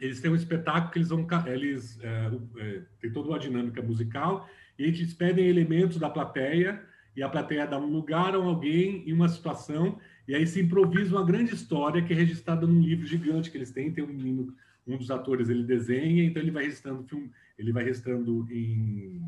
eles 0.00 0.20
têm 0.20 0.30
um 0.30 0.36
espetáculo 0.36 0.90
que 0.92 0.98
eles 0.98 1.08
vão. 1.08 1.26
Eles, 1.46 1.98
é, 2.02 2.30
é, 2.58 2.82
tem 3.00 3.12
toda 3.12 3.28
uma 3.28 3.38
dinâmica 3.38 3.82
musical, 3.82 4.48
e 4.78 4.84
eles 4.84 5.12
pedem 5.14 5.46
elementos 5.46 5.98
da 5.98 6.08
plateia, 6.08 6.82
e 7.16 7.22
a 7.22 7.28
plateia 7.28 7.66
dá 7.66 7.78
um 7.78 7.90
lugar 7.90 8.34
a 8.34 8.38
alguém 8.38 9.08
em 9.08 9.12
uma 9.12 9.28
situação, 9.28 9.98
e 10.26 10.34
aí 10.34 10.46
se 10.46 10.60
improvisa 10.60 11.16
uma 11.16 11.24
grande 11.24 11.52
história 11.52 12.02
que 12.02 12.12
é 12.12 12.16
registrada 12.16 12.66
num 12.66 12.80
livro 12.80 13.06
gigante 13.06 13.50
que 13.50 13.56
eles 13.56 13.72
têm. 13.72 13.92
Tem 13.92 14.04
um 14.04 14.08
menino, 14.08 14.54
um 14.86 14.96
dos 14.96 15.10
atores, 15.10 15.48
ele 15.48 15.64
desenha, 15.64 16.24
então 16.24 16.40
ele 16.40 16.52
vai 16.52 16.64
registrando 16.64 17.02
filme, 17.02 17.30
ele 17.58 17.72
vai 17.72 17.82
registrando 17.82 18.46
em, 18.52 19.22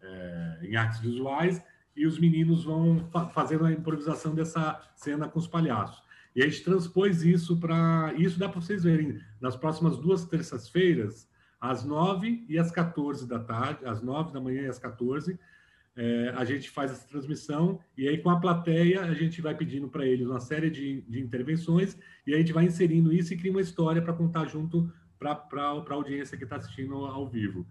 é, 0.00 0.58
em 0.62 0.74
artes 0.74 1.00
visuais, 1.00 1.62
e 1.94 2.06
os 2.06 2.18
meninos 2.18 2.64
vão 2.64 3.06
fa 3.12 3.28
fazendo 3.28 3.66
a 3.66 3.72
improvisação 3.72 4.34
dessa 4.34 4.80
cena 4.96 5.28
com 5.28 5.38
os 5.38 5.46
palhaços. 5.46 6.02
E 6.34 6.42
a 6.42 6.46
gente 6.46 6.64
transpôs 6.64 7.22
isso 7.22 7.58
para. 7.58 8.14
Isso 8.16 8.38
dá 8.38 8.48
para 8.48 8.60
vocês 8.60 8.84
verem. 8.84 9.20
Nas 9.40 9.56
próximas 9.56 9.98
duas 9.98 10.24
terças-feiras, 10.24 11.28
às 11.60 11.84
9 11.84 12.44
e 12.48 12.58
às 12.58 12.70
14 12.70 13.28
da 13.28 13.38
tarde, 13.38 13.84
às 13.84 14.02
9 14.02 14.32
da 14.32 14.40
manhã 14.40 14.62
e 14.62 14.68
às 14.68 14.78
14, 14.78 15.38
é, 15.94 16.32
a 16.36 16.44
gente 16.44 16.70
faz 16.70 16.90
essa 16.90 17.06
transmissão 17.06 17.78
e 17.96 18.08
aí 18.08 18.16
com 18.16 18.30
a 18.30 18.40
plateia 18.40 19.02
a 19.02 19.12
gente 19.12 19.42
vai 19.42 19.54
pedindo 19.54 19.88
para 19.88 20.06
eles 20.06 20.26
uma 20.26 20.40
série 20.40 20.70
de, 20.70 21.02
de 21.02 21.20
intervenções 21.20 21.98
e 22.26 22.34
a 22.34 22.38
gente 22.38 22.52
vai 22.52 22.64
inserindo 22.64 23.12
isso 23.12 23.34
e 23.34 23.36
cria 23.36 23.50
uma 23.50 23.60
história 23.60 24.00
para 24.00 24.14
contar 24.14 24.46
junto 24.46 24.90
para 25.18 25.38
a 25.52 25.94
audiência 25.94 26.36
que 26.36 26.44
está 26.44 26.56
assistindo 26.56 26.94
ao 26.94 27.28
vivo. 27.28 27.66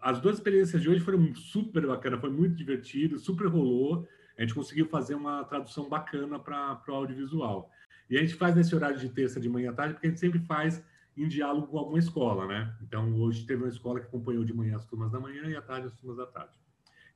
As 0.00 0.20
duas 0.20 0.36
experiências 0.36 0.82
de 0.82 0.88
hoje 0.88 0.98
foram 0.98 1.32
super 1.34 1.86
bacanas, 1.86 2.20
foi 2.20 2.30
muito 2.30 2.56
divertido, 2.56 3.20
super 3.20 3.46
rolou. 3.46 4.08
A 4.36 4.42
gente 4.42 4.54
conseguiu 4.54 4.86
fazer 4.86 5.14
uma 5.14 5.44
tradução 5.44 5.88
bacana 5.88 6.40
para 6.40 6.82
o 6.88 6.92
audiovisual. 6.92 7.70
E 8.12 8.18
a 8.18 8.20
gente 8.20 8.34
faz 8.34 8.54
nesse 8.54 8.74
horário 8.74 8.98
de 8.98 9.08
terça 9.08 9.40
de 9.40 9.48
manhã 9.48 9.70
à 9.70 9.72
tarde, 9.72 9.94
porque 9.94 10.06
a 10.06 10.10
gente 10.10 10.20
sempre 10.20 10.38
faz 10.40 10.84
em 11.16 11.26
diálogo 11.26 11.68
com 11.68 11.78
alguma 11.78 11.98
escola, 11.98 12.46
né? 12.46 12.76
Então, 12.82 13.10
hoje 13.18 13.46
teve 13.46 13.62
uma 13.62 13.70
escola 13.70 14.00
que 14.00 14.06
acompanhou 14.06 14.44
de 14.44 14.52
manhã 14.52 14.76
as 14.76 14.84
turmas 14.84 15.10
da 15.10 15.18
manhã 15.18 15.44
e 15.46 15.56
à 15.56 15.62
tarde 15.62 15.86
as 15.86 15.94
turmas 15.94 16.18
da 16.18 16.26
tarde. 16.26 16.52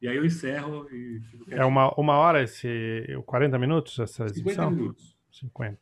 E 0.00 0.08
aí 0.08 0.16
eu 0.16 0.24
encerro 0.24 0.88
e 0.90 1.20
É 1.50 1.66
uma, 1.66 1.92
uma 2.00 2.14
hora, 2.14 2.42
esse 2.42 3.04
40 3.26 3.58
minutos 3.58 3.98
essa 3.98 4.24
exibição? 4.24 4.70
50 4.70 4.70
minutos. 4.70 5.18
50. 5.32 5.78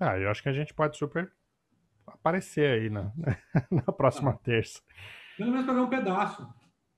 Ah, 0.00 0.18
eu 0.18 0.30
acho 0.30 0.42
que 0.42 0.48
a 0.48 0.54
gente 0.54 0.72
pode 0.72 0.96
super 0.96 1.30
aparecer 2.06 2.80
aí 2.80 2.88
na, 2.88 3.12
na 3.70 3.92
próxima 3.92 4.30
ah. 4.30 4.38
terça. 4.42 4.80
Pelo 5.36 5.50
menos 5.50 5.66
para 5.66 5.74
ver 5.74 5.80
um 5.80 5.90
pedaço. 5.90 6.48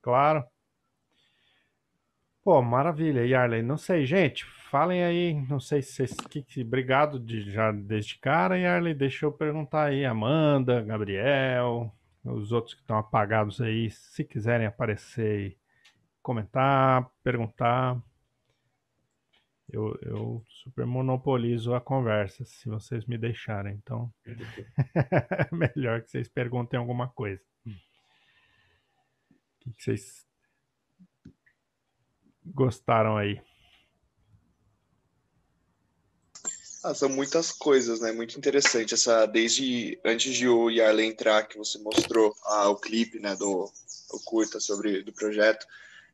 Claro. 0.01 0.45
Pô, 2.45 2.61
maravilha. 2.61 3.25
E 3.25 3.35
Arley, 3.35 3.63
não 3.63 3.79
sei, 3.79 4.05
gente, 4.05 4.45
falem 4.45 5.03
aí, 5.03 5.33
não 5.49 5.59
sei 5.59 5.81
se 5.81 6.07
vocês. 6.07 6.15
Obrigado 6.59 7.19
de, 7.19 7.51
já 7.51 7.73
desde 7.73 8.19
cara. 8.19 8.59
E 8.59 8.67
Arley, 8.67 8.93
deixa 8.93 9.25
eu 9.25 9.33
perguntar 9.33 9.85
aí, 9.85 10.05
Amanda, 10.05 10.83
Gabriel, 10.83 11.91
os 12.23 12.53
outros 12.53 12.75
que 12.75 12.83
estão 12.83 12.99
apagados 12.99 13.63
aí, 13.63 13.91
se 13.91 14.23
quiserem 14.25 14.67
aparecer 14.67 15.57
comentar, 16.23 17.11
perguntar. 17.23 17.99
Eu, 19.67 19.99
eu 20.03 20.45
super 20.47 20.85
monopolizo 20.85 21.75
a 21.75 21.81
conversa, 21.81 22.45
se 22.45 22.69
vocês 22.69 23.07
me 23.07 23.17
deixarem. 23.17 23.75
Então, 23.83 24.13
melhor 25.51 26.03
que 26.03 26.11
vocês 26.11 26.29
perguntem 26.29 26.79
alguma 26.79 27.09
coisa. 27.09 27.43
O 27.65 27.71
que, 29.61 29.73
que 29.73 29.83
vocês 29.83 30.27
gostaram 32.45 33.17
aí? 33.17 33.41
Ah, 36.85 36.95
são 36.95 37.09
muitas 37.09 37.51
coisas, 37.51 38.01
né? 38.01 38.13
Muito 38.13 38.37
interessante 38.37 38.93
essa 38.93 39.25
desde 39.25 39.99
antes 40.05 40.35
de 40.35 40.47
o 40.47 40.69
Yarley 40.69 41.07
entrar 41.07 41.45
que 41.45 41.57
você 41.57 41.79
mostrou 41.79 42.37
ah, 42.45 42.69
o 42.69 42.77
clipe, 42.77 43.19
né, 43.19 43.35
do 43.37 43.73
o 44.11 44.21
curta 44.21 44.61
sobre 44.61 45.03
do 45.03 45.11
projeto, 45.13 45.67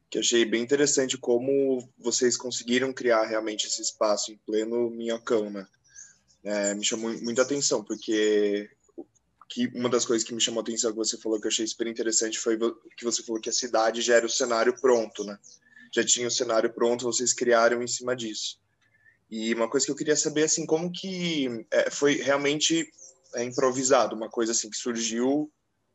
que 0.09 0.19
achei 0.19 0.45
bem 0.45 0.63
interessante 0.63 1.19
como 1.19 1.89
vocês 1.99 2.37
conseguiram 2.37 2.93
criar 2.93 3.25
realmente 3.25 3.67
esse 3.67 3.83
espaço 3.83 4.31
em 4.31 4.39
pleno 4.47 4.91
minhocão, 4.91 5.51
né? 5.51 5.67
É, 6.45 6.75
me 6.75 6.85
chamou 6.85 7.13
muita 7.21 7.43
atenção 7.43 7.85
porque 7.85 8.71
que 9.49 9.67
uma 9.75 9.89
das 9.89 10.07
coisas 10.07 10.27
que 10.27 10.33
me 10.33 10.41
chamou 10.41 10.61
a 10.61 10.63
atenção 10.63 10.93
que 10.93 10.97
você 10.97 11.19
falou 11.19 11.41
que 11.41 11.47
eu 11.47 11.51
achei 11.51 11.67
super 11.67 11.89
interessante 11.89 12.39
foi 12.39 12.57
que 12.97 13.05
você 13.05 13.25
falou 13.25 13.41
que 13.41 13.51
a 13.51 13.53
cidade 13.53 14.01
já 14.01 14.15
era 14.15 14.25
o 14.25 14.31
cenário 14.31 14.81
pronto, 14.81 15.25
né? 15.25 15.37
Já 15.93 16.05
tinha 16.05 16.29
o 16.29 16.31
cenário 16.31 16.73
pronto, 16.73 17.05
vocês 17.05 17.33
criaram 17.33 17.83
em 17.83 17.87
cima 17.87 18.15
disso. 18.15 18.59
E 19.31 19.55
uma 19.55 19.69
coisa 19.69 19.87
que 19.87 19.93
eu 19.93 19.97
queria 19.97 20.17
saber, 20.17 20.45
assim, 20.45 20.67
como 20.67 20.91
que 20.91 21.67
é, 21.71 21.91
foi 21.91 22.15
realmente 22.15 22.91
é, 23.35 23.45
improvisado, 23.45 24.17
uma 24.17 24.29
coisa 24.29 24.53
assim 24.53 24.69
que 24.69 24.77
surgiu 24.77 25.51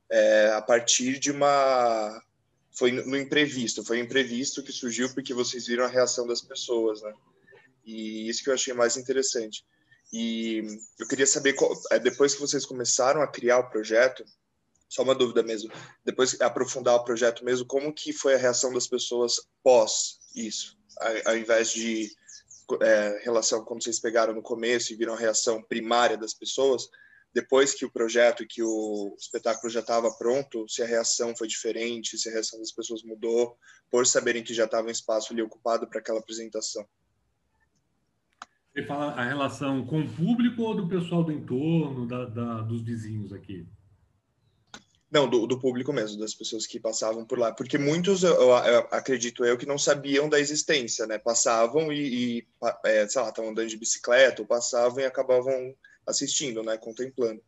é, 0.09 0.51
a 0.53 0.61
partir 0.61 1.19
de 1.19 1.31
uma... 1.31 2.21
Foi 2.77 2.91
no 2.91 3.17
imprevisto, 3.17 3.85
foi 3.85 3.99
imprevisto 3.99 4.61
que 4.61 4.71
surgiu 4.71 5.13
porque 5.13 5.33
vocês 5.33 5.65
viram 5.65 5.85
a 5.85 5.89
reação 5.89 6.27
das 6.27 6.41
pessoas, 6.41 7.01
né? 7.01 7.13
E 7.85 8.27
isso 8.27 8.43
que 8.43 8.49
eu 8.49 8.53
achei 8.53 8.73
mais 8.73 8.97
interessante. 8.97 9.65
E 10.11 10.61
eu 10.99 11.07
queria 11.07 11.25
saber, 11.25 11.53
qual, 11.53 11.71
é, 11.91 11.99
depois 11.99 12.33
que 12.33 12.41
vocês 12.41 12.65
começaram 12.65 13.21
a 13.21 13.27
criar 13.27 13.59
o 13.59 13.69
projeto, 13.69 14.25
só 14.87 15.03
uma 15.03 15.15
dúvida 15.15 15.43
mesmo. 15.43 15.71
Depois 16.03 16.39
aprofundar 16.41 16.95
o 16.95 17.03
projeto 17.03 17.43
mesmo, 17.43 17.65
como 17.65 17.93
que 17.93 18.13
foi 18.13 18.35
a 18.35 18.37
reação 18.37 18.73
das 18.73 18.87
pessoas 18.87 19.35
pós 19.63 20.19
isso, 20.35 20.77
ao 21.25 21.37
invés 21.37 21.71
de 21.71 22.11
é, 22.81 23.21
relação 23.23 23.63
quando 23.63 23.83
vocês 23.83 23.99
pegaram 23.99 24.33
no 24.33 24.41
começo 24.41 24.91
e 24.91 24.95
viram 24.95 25.13
a 25.13 25.17
reação 25.17 25.61
primária 25.61 26.17
das 26.17 26.33
pessoas, 26.33 26.89
depois 27.33 27.73
que 27.73 27.85
o 27.85 27.91
projeto 27.91 28.43
e 28.43 28.47
que 28.47 28.63
o 28.63 29.15
espetáculo 29.17 29.69
já 29.69 29.81
estava 29.81 30.11
pronto, 30.17 30.67
se 30.69 30.81
a 30.81 30.85
reação 30.85 31.35
foi 31.35 31.47
diferente, 31.47 32.17
se 32.17 32.29
a 32.29 32.31
reação 32.31 32.59
das 32.59 32.71
pessoas 32.71 33.03
mudou, 33.03 33.57
por 33.91 34.05
saberem 34.07 34.43
que 34.43 34.53
já 34.53 34.65
estava 34.65 34.87
um 34.87 34.91
espaço 34.91 35.33
ali 35.33 35.41
ocupado 35.41 35.87
para 35.87 35.99
aquela 35.99 36.19
apresentação. 36.19 36.85
Você 38.73 38.83
fala 38.83 39.11
a 39.13 39.23
relação 39.23 39.85
com 39.85 40.01
o 40.01 40.09
público 40.09 40.61
ou 40.61 40.75
do 40.75 40.87
pessoal 40.87 41.23
do 41.23 41.31
entorno, 41.31 42.07
da, 42.07 42.25
da, 42.25 42.61
dos 42.61 42.81
vizinhos 42.81 43.31
aqui? 43.31 43.65
Não, 45.11 45.29
do, 45.29 45.45
do, 45.45 45.59
público 45.59 45.93
mesmo, 45.93 46.19
das 46.19 46.33
pessoas 46.33 46.65
que 46.65 46.79
passavam 46.79 47.25
por 47.25 47.37
lá. 47.37 47.51
Porque 47.51 47.77
muitos, 47.77 48.23
eu, 48.23 48.33
eu, 48.33 48.87
acredito 48.91 49.45
eu, 49.45 49.57
que 49.57 49.65
não 49.65 49.77
sabiam 49.77 50.27
da 50.27 50.39
existência, 50.39 51.05
né? 51.05 51.17
Passavam 51.17 51.91
e, 51.93 52.39
e 52.39 52.47
é, 52.83 53.07
sei 53.07 53.21
lá, 53.21 53.29
estavam 53.29 53.51
andando 53.51 53.69
de 53.69 53.77
bicicleta, 53.77 54.41
ou 54.41 54.47
passavam 54.47 54.99
e 54.99 55.05
acabavam 55.05 55.75
assistindo, 56.05 56.63
né? 56.63 56.77
Contemplando. 56.77 57.41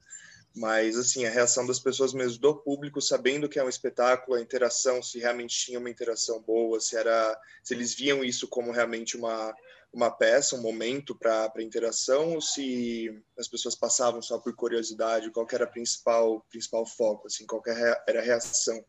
Mas, 0.55 0.97
assim, 0.97 1.25
a 1.25 1.29
reação 1.29 1.65
das 1.67 1.79
pessoas 1.79 2.13
mesmo, 2.13 2.39
do 2.39 2.55
público, 2.55 3.01
sabendo 3.01 3.49
que 3.49 3.59
é 3.59 3.63
um 3.63 3.69
espetáculo, 3.69 4.37
a 4.37 4.41
interação, 4.41 5.03
se 5.03 5.19
realmente 5.19 5.57
tinha 5.57 5.79
uma 5.79 5.89
interação 5.89 6.41
boa, 6.41 6.79
se 6.79 6.95
era... 6.95 7.39
Se 7.63 7.73
eles 7.73 7.93
viam 7.93 8.23
isso 8.23 8.47
como 8.47 8.71
realmente 8.71 9.17
uma 9.17 9.53
uma 9.93 10.11
peça, 10.11 10.55
um 10.55 10.61
momento 10.61 11.15
para 11.15 11.51
interação, 11.59 12.33
ou 12.33 12.41
se 12.41 13.09
as 13.37 13.47
pessoas 13.47 13.75
passavam 13.75 14.21
só 14.21 14.37
por 14.37 14.53
curiosidade, 14.55 15.31
qual 15.31 15.47
era 15.51 15.63
a 15.63 15.67
principal 15.67 16.45
principal 16.49 16.85
foco, 16.85 17.27
assim, 17.27 17.45
qual 17.45 17.61
era 17.65 18.19
a 18.19 18.23
reação 18.23 18.83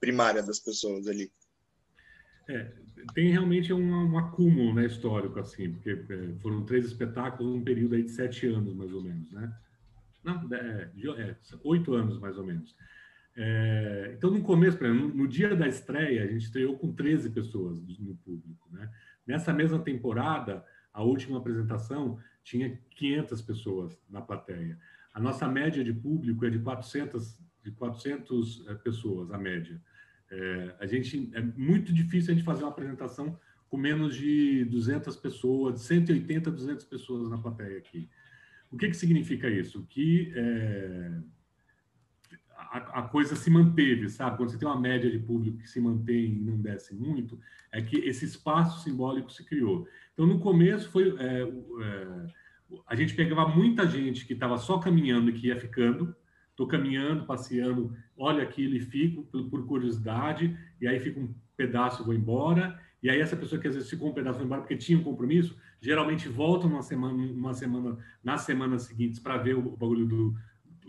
primária 0.00 0.42
das 0.42 0.58
pessoas 0.58 1.06
ali? 1.06 1.30
É, 2.48 2.72
tem 3.14 3.30
realmente 3.30 3.72
um, 3.72 4.12
um, 4.12 4.18
acúmulo 4.18 4.74
né, 4.74 4.86
histórico, 4.86 5.38
assim, 5.38 5.72
porque 5.72 5.90
é, 5.90 6.40
foram 6.40 6.64
três 6.64 6.86
espetáculos 6.86 7.52
num 7.52 7.62
período 7.62 7.94
aí 7.94 8.02
de 8.02 8.10
sete 8.10 8.46
anos, 8.46 8.74
mais 8.74 8.92
ou 8.92 9.02
menos, 9.02 9.30
né? 9.32 9.52
Não, 10.24 10.48
é, 10.54 10.90
é 11.18 11.36
oito 11.62 11.94
anos, 11.94 12.18
mais 12.18 12.36
ou 12.38 12.44
menos. 12.44 12.74
É, 13.36 14.14
então, 14.16 14.30
no 14.30 14.42
começo, 14.42 14.82
no, 14.82 15.08
no, 15.08 15.28
dia 15.28 15.54
da 15.54 15.68
estreia, 15.68 16.24
a 16.24 16.26
gente 16.26 16.46
estreou 16.46 16.76
com 16.76 16.92
13 16.92 17.30
pessoas 17.30 17.78
no 17.98 18.16
público, 18.16 18.68
né? 18.72 18.90
Nessa 19.28 19.52
mesma 19.52 19.78
temporada, 19.78 20.64
a 20.90 21.02
última 21.02 21.36
apresentação 21.36 22.18
tinha 22.42 22.80
500 22.96 23.42
pessoas 23.42 24.00
na 24.08 24.22
plateia. 24.22 24.78
A 25.12 25.20
nossa 25.20 25.46
média 25.46 25.84
de 25.84 25.92
público 25.92 26.46
é 26.46 26.50
de 26.50 26.58
400, 26.58 27.38
de 27.62 27.70
400 27.72 28.66
é, 28.66 28.74
pessoas, 28.76 29.30
a 29.30 29.36
média. 29.36 29.78
É, 30.30 30.74
a 30.80 30.86
gente, 30.86 31.30
é 31.34 31.42
muito 31.42 31.92
difícil 31.92 32.32
a 32.32 32.34
gente 32.34 32.44
fazer 32.44 32.62
uma 32.62 32.70
apresentação 32.70 33.38
com 33.68 33.76
menos 33.76 34.16
de 34.16 34.64
200 34.64 35.14
pessoas, 35.16 35.74
de 35.74 35.80
180, 35.82 36.50
200 36.50 36.84
pessoas 36.86 37.28
na 37.28 37.36
plateia 37.36 37.76
aqui. 37.76 38.08
O 38.70 38.78
que, 38.78 38.88
que 38.88 38.96
significa 38.96 39.50
isso? 39.50 39.84
Que 39.90 40.32
é, 40.34 41.20
a, 42.58 42.78
a, 43.00 43.02
coisa 43.02 43.36
se 43.36 43.48
manteve, 43.50 44.08
sabe? 44.08 44.36
Quando 44.36 44.50
você 44.50 44.58
tem 44.58 44.68
uma 44.68 44.80
média 44.80 45.10
de 45.10 45.18
público 45.18 45.58
que 45.58 45.68
se 45.68 45.80
mantém 45.80 46.26
e 46.26 46.40
não 46.40 46.60
desce 46.60 46.94
muito, 46.94 47.38
é 47.72 47.80
que 47.80 47.96
esse 47.96 48.24
espaço 48.24 48.82
simbólico 48.82 49.30
se 49.32 49.44
criou. 49.44 49.86
Então, 50.12 50.26
no 50.26 50.38
começo, 50.40 50.90
foi 50.90 51.14
é, 51.18 51.42
é, 51.42 52.26
a 52.86 52.94
gente 52.94 53.14
pegava 53.14 53.48
muita 53.48 53.86
gente 53.86 54.26
que 54.26 54.32
estava 54.32 54.58
só 54.58 54.78
caminhando 54.78 55.30
e 55.30 55.32
que 55.32 55.46
ia 55.46 55.58
ficando. 55.58 56.14
Estou 56.50 56.66
caminhando, 56.66 57.24
passeando, 57.24 57.96
olha 58.16 58.42
aquilo 58.42 58.74
e 58.74 58.80
fico 58.80 59.22
por, 59.24 59.48
por 59.48 59.64
curiosidade, 59.64 60.58
e 60.80 60.88
aí 60.88 60.98
fica 60.98 61.20
um 61.20 61.32
pedaço, 61.56 62.04
vou 62.04 62.12
embora. 62.12 62.78
E 63.00 63.08
aí 63.08 63.20
essa 63.20 63.36
pessoa 63.36 63.60
que 63.60 63.68
às 63.68 63.74
vezes 63.74 63.88
ficou 63.88 64.08
um 64.10 64.12
pedaço, 64.12 64.42
embora 64.42 64.62
porque 64.62 64.76
tinha 64.76 64.98
um 64.98 65.04
compromisso, 65.04 65.56
geralmente 65.80 66.28
volta 66.28 66.66
uma 66.66 66.82
semana, 66.82 67.14
uma 67.14 67.54
semana 67.54 67.96
nas 68.24 68.40
semanas 68.40 68.82
seguintes 68.82 69.20
para 69.20 69.36
ver 69.36 69.56
o, 69.56 69.76
bagulho 69.76 70.04
do 70.04 70.34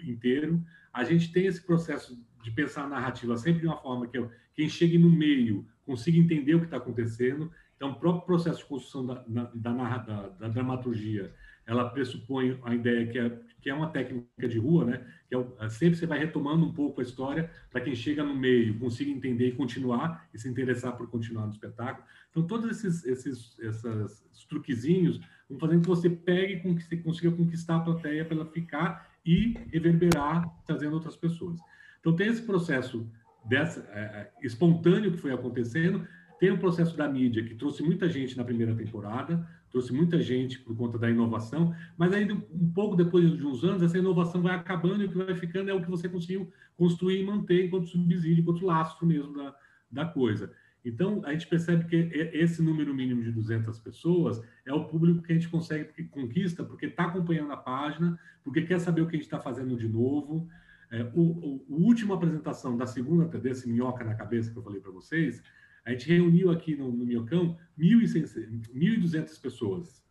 inteiro. 0.03 0.63
A 0.99 1.03
gente 1.03 1.31
tem 1.31 1.45
esse 1.45 1.65
processo 1.65 2.21
de 2.43 2.51
pensar 2.51 2.83
a 2.83 2.89
narrativa 2.89 3.37
sempre 3.37 3.61
de 3.61 3.67
uma 3.67 3.77
forma 3.77 4.07
que 4.07 4.21
quem 4.53 4.67
chegue 4.67 4.97
no 4.97 5.09
meio 5.09 5.65
consiga 5.85 6.17
entender 6.17 6.55
o 6.55 6.59
que 6.59 6.65
está 6.65 6.77
acontecendo. 6.77 7.51
Então, 7.75 7.91
o 7.91 7.95
próprio 7.95 8.25
processo 8.25 8.59
de 8.59 8.65
construção 8.65 9.05
da, 9.05 9.23
da, 9.25 9.43
da, 9.55 10.27
da, 10.27 10.47
dramaturgia, 10.49 11.33
ela 11.65 11.89
pressupõe 11.89 12.59
a 12.63 12.75
ideia 12.75 13.07
que 13.07 13.17
é, 13.17 13.39
que 13.61 13.69
é 13.69 13.73
uma 13.73 13.89
técnica 13.89 14.47
de 14.47 14.59
rua, 14.59 14.83
né? 14.83 15.07
Que 15.29 15.35
é, 15.35 15.47
é 15.61 15.69
sempre 15.69 15.97
você 15.97 16.05
vai 16.05 16.19
retomando 16.19 16.65
um 16.65 16.73
pouco 16.73 16.99
a 16.99 17.03
história 17.03 17.49
para 17.71 17.79
quem 17.79 17.95
chega 17.95 18.21
no 18.21 18.35
meio 18.35 18.77
consiga 18.77 19.09
entender 19.09 19.47
e 19.47 19.51
continuar 19.53 20.27
e 20.33 20.37
se 20.37 20.49
interessar 20.49 20.97
por 20.97 21.09
continuar 21.09 21.45
no 21.45 21.53
espetáculo. 21.53 22.05
Então, 22.29 22.45
todos 22.45 22.69
esses, 22.69 23.05
esses, 23.05 23.57
esses 23.59 24.45
truquezinhos 24.49 25.21
vão 25.49 25.57
fazendo 25.57 25.81
que 25.81 25.87
você 25.87 26.09
pegue 26.09 26.55
e 26.55 26.75
que 26.75 26.97
consiga 26.97 27.31
conquistar 27.31 27.77
a 27.77 27.81
plateia 27.81 28.25
para 28.25 28.35
ela 28.35 28.45
ficar 28.45 29.08
e 29.25 29.55
reverberar 29.71 30.47
trazendo 30.65 30.93
outras 30.93 31.15
pessoas. 31.15 31.59
Então, 31.99 32.15
tem 32.15 32.27
esse 32.27 32.41
processo 32.41 33.07
dessa, 33.45 33.81
é, 33.91 33.99
é, 33.99 34.31
espontâneo 34.41 35.11
que 35.11 35.17
foi 35.17 35.33
acontecendo, 35.33 36.07
tem 36.39 36.51
o 36.51 36.57
processo 36.57 36.95
da 36.95 37.07
mídia, 37.07 37.43
que 37.43 37.55
trouxe 37.55 37.83
muita 37.83 38.09
gente 38.09 38.37
na 38.37 38.43
primeira 38.43 38.73
temporada, 38.73 39.45
trouxe 39.69 39.93
muita 39.93 40.21
gente 40.21 40.59
por 40.59 40.75
conta 40.75 40.97
da 40.97 41.09
inovação, 41.09 41.75
mas 41.97 42.13
ainda 42.13 42.33
um 42.33 42.71
pouco 42.71 42.95
depois 42.95 43.37
de 43.37 43.45
uns 43.45 43.63
anos, 43.63 43.83
essa 43.83 43.97
inovação 43.97 44.41
vai 44.41 44.55
acabando 44.55 45.03
e 45.03 45.05
o 45.05 45.09
que 45.09 45.17
vai 45.17 45.35
ficando 45.35 45.69
é 45.69 45.73
o 45.73 45.81
que 45.81 45.89
você 45.89 46.07
conseguiu 46.07 46.51
construir 46.77 47.21
e 47.21 47.25
manter 47.25 47.65
enquanto 47.65 47.89
subsídio, 47.89 48.41
enquanto 48.41 48.65
lastro 48.65 49.05
mesmo 49.05 49.33
da, 49.35 49.55
da 49.91 50.05
coisa. 50.05 50.51
Então, 50.83 51.21
a 51.25 51.33
gente 51.33 51.47
percebe 51.47 51.85
que 51.85 51.95
esse 52.33 52.61
número 52.61 52.93
mínimo 52.93 53.21
de 53.21 53.31
200 53.31 53.79
pessoas 53.79 54.41
é 54.65 54.73
o 54.73 54.85
público 54.85 55.21
que 55.21 55.31
a 55.31 55.35
gente 55.35 55.49
consegue, 55.49 55.91
que 55.91 56.03
conquista, 56.05 56.63
porque 56.63 56.85
está 56.85 57.05
acompanhando 57.05 57.51
a 57.51 57.57
página, 57.57 58.17
porque 58.43 58.61
quer 58.61 58.79
saber 58.79 59.01
o 59.01 59.07
que 59.07 59.15
a 59.15 59.19
gente 59.19 59.25
está 59.25 59.39
fazendo 59.39 59.75
de 59.75 59.87
novo, 59.87 60.47
é, 60.91 61.03
o, 61.13 61.63
o 61.67 61.83
última 61.83 62.15
apresentação 62.15 62.75
da 62.77 62.87
segunda, 62.87 63.25
desse 63.37 63.69
minhoca 63.69 64.03
na 64.03 64.15
cabeça 64.15 64.51
que 64.51 64.57
eu 64.57 64.63
falei 64.63 64.79
para 64.79 64.91
vocês, 64.91 65.43
a 65.85 65.91
gente 65.91 66.07
reuniu 66.07 66.49
aqui 66.51 66.75
no, 66.75 66.91
no 66.91 67.05
Minhocão 67.05 67.57
1.200 67.77 69.41
pessoas. 69.41 70.03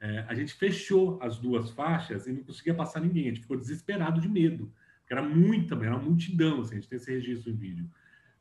É, 0.00 0.24
a 0.28 0.34
gente 0.34 0.54
fechou 0.54 1.18
as 1.22 1.38
duas 1.38 1.70
faixas 1.70 2.26
e 2.26 2.32
não 2.32 2.42
conseguia 2.42 2.74
passar 2.74 3.00
ninguém. 3.00 3.24
A 3.24 3.28
gente 3.28 3.40
ficou 3.40 3.56
desesperado 3.56 4.20
de 4.20 4.28
medo, 4.28 4.72
porque 5.00 5.12
era 5.12 5.22
muita, 5.22 5.74
era 5.76 5.96
uma 5.96 6.04
multidão. 6.04 6.60
Assim, 6.60 6.72
a 6.72 6.80
gente 6.80 6.88
tem 6.88 6.96
esse 6.96 7.10
registro 7.10 7.50
em 7.50 7.56
vídeo 7.56 7.90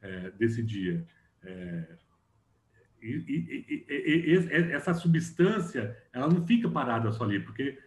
é, 0.01 0.31
desse 0.31 0.61
dia. 0.61 1.05
É, 1.43 1.97
e, 3.01 3.65
e, 3.69 4.31
e, 4.31 4.71
essa 4.71 4.93
substância, 4.93 5.97
ela 6.13 6.27
não 6.27 6.45
fica 6.45 6.69
parada 6.69 7.11
só 7.11 7.23
ali, 7.23 7.39
porque 7.39 7.77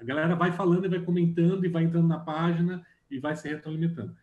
a 0.00 0.04
galera 0.04 0.34
vai 0.36 0.52
falando 0.52 0.84
e 0.84 0.88
vai 0.88 1.00
comentando 1.00 1.64
e 1.64 1.68
vai 1.68 1.84
entrando 1.84 2.06
na 2.06 2.18
página 2.18 2.86
e 3.10 3.18
vai 3.18 3.34
se 3.34 3.48
retroalimentando. 3.48 4.16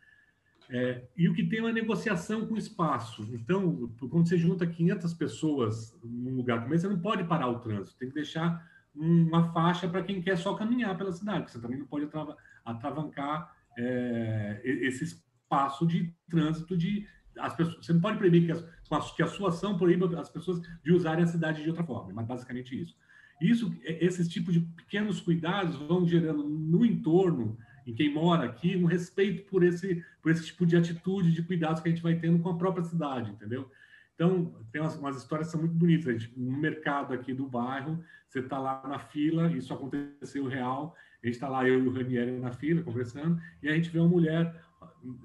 É, 0.70 1.04
e 1.18 1.28
o 1.28 1.34
que 1.34 1.44
tem 1.44 1.60
é 1.60 1.62
uma 1.62 1.72
negociação 1.72 2.48
com 2.48 2.54
o 2.54 2.58
espaço. 2.58 3.28
Então, 3.34 3.94
quando 4.10 4.28
você 4.28 4.38
junta 4.38 4.66
500 4.66 5.14
pessoas 5.14 5.96
num 6.04 6.36
lugar 6.36 6.62
como 6.62 6.74
esse, 6.74 6.88
você 6.88 6.94
não 6.94 7.02
pode 7.02 7.24
parar 7.26 7.50
o 7.50 7.60
trânsito, 7.60 7.98
tem 7.98 8.08
que 8.08 8.16
deixar 8.16 8.66
uma 8.96 9.52
faixa 9.52 9.88
para 9.88 10.04
quem 10.04 10.22
quer 10.22 10.38
só 10.38 10.56
caminhar 10.56 10.98
pela 10.98 11.12
cidade, 11.12 11.52
você 11.52 11.60
também 11.60 11.80
não 11.80 11.88
pode 11.88 12.06
atrava, 12.06 12.38
atravancar 12.64 13.52
é, 13.78 14.62
esse 14.64 15.04
espaço 15.04 15.86
de 15.86 16.14
trânsito 16.30 16.78
de 16.78 17.08
as 17.38 17.56
pessoas, 17.56 17.86
você 17.86 17.94
não 17.94 18.02
pode 18.02 18.18
proibir 18.18 18.46
que, 18.46 18.52
as, 18.52 19.12
que 19.12 19.24
a 19.24 19.28
sua 19.28 19.50
ação 19.50 19.78
proíba 19.78 20.20
as 20.20 20.30
pessoas 20.30 20.62
de 20.84 20.92
usarem 20.92 21.24
a 21.24 21.28
cidade 21.28 21.64
de 21.64 21.70
outra 21.70 21.84
forma, 21.84 22.12
mas 22.14 22.26
basicamente 22.26 22.80
isso. 22.80 22.96
Isso, 23.42 23.76
é, 23.84 24.06
esses 24.06 24.28
tipos 24.28 24.54
de 24.54 24.62
pequenos 24.62 25.20
cuidados 25.20 25.76
vão 25.76 26.08
gerando 26.08 26.48
no 26.48 26.86
entorno, 26.86 27.58
em 27.86 27.94
quem 27.94 28.14
mora 28.14 28.46
aqui, 28.46 28.78
um 28.78 28.86
respeito 28.86 29.50
por 29.50 29.64
esse, 29.64 30.04
por 30.22 30.32
esse 30.32 30.46
tipo 30.46 30.66
de 30.66 30.78
atitude, 30.78 31.32
de 31.32 31.44
cuidados 31.44 31.82
que 31.82 31.90
a 31.90 31.92
gente 31.92 32.04
vai 32.04 32.16
tendo 32.16 32.40
com 32.40 32.50
a 32.50 32.58
própria 32.58 32.84
cidade, 32.84 33.32
entendeu? 33.32 33.70
Então, 34.16 34.54
tem 34.72 34.82
umas, 34.82 34.96
umas 34.96 35.18
histórias 35.18 35.48
que 35.48 35.52
são 35.52 35.62
muito 35.62 35.76
bonitas. 35.76 36.08
A 36.08 36.40
no 36.40 36.58
mercado 36.58 37.14
aqui 37.14 37.34
do 37.34 37.48
bairro, 37.48 38.02
você 38.30 38.40
está 38.40 38.58
lá 38.60 38.82
na 38.88 39.00
fila, 39.00 39.52
isso 39.52 39.74
aconteceu 39.74 40.48
real, 40.48 40.96
a 41.22 41.26
gente 41.26 41.36
está 41.36 41.50
lá, 41.50 41.68
eu 41.68 41.84
e 41.84 41.88
o 41.88 41.92
Ranieri 41.92 42.32
na 42.40 42.52
fila, 42.52 42.84
conversando, 42.84 43.42
e 43.62 43.70
a 43.70 43.74
gente 43.74 43.90
vê 43.90 44.00
uma 44.00 44.08
mulher, 44.08 44.62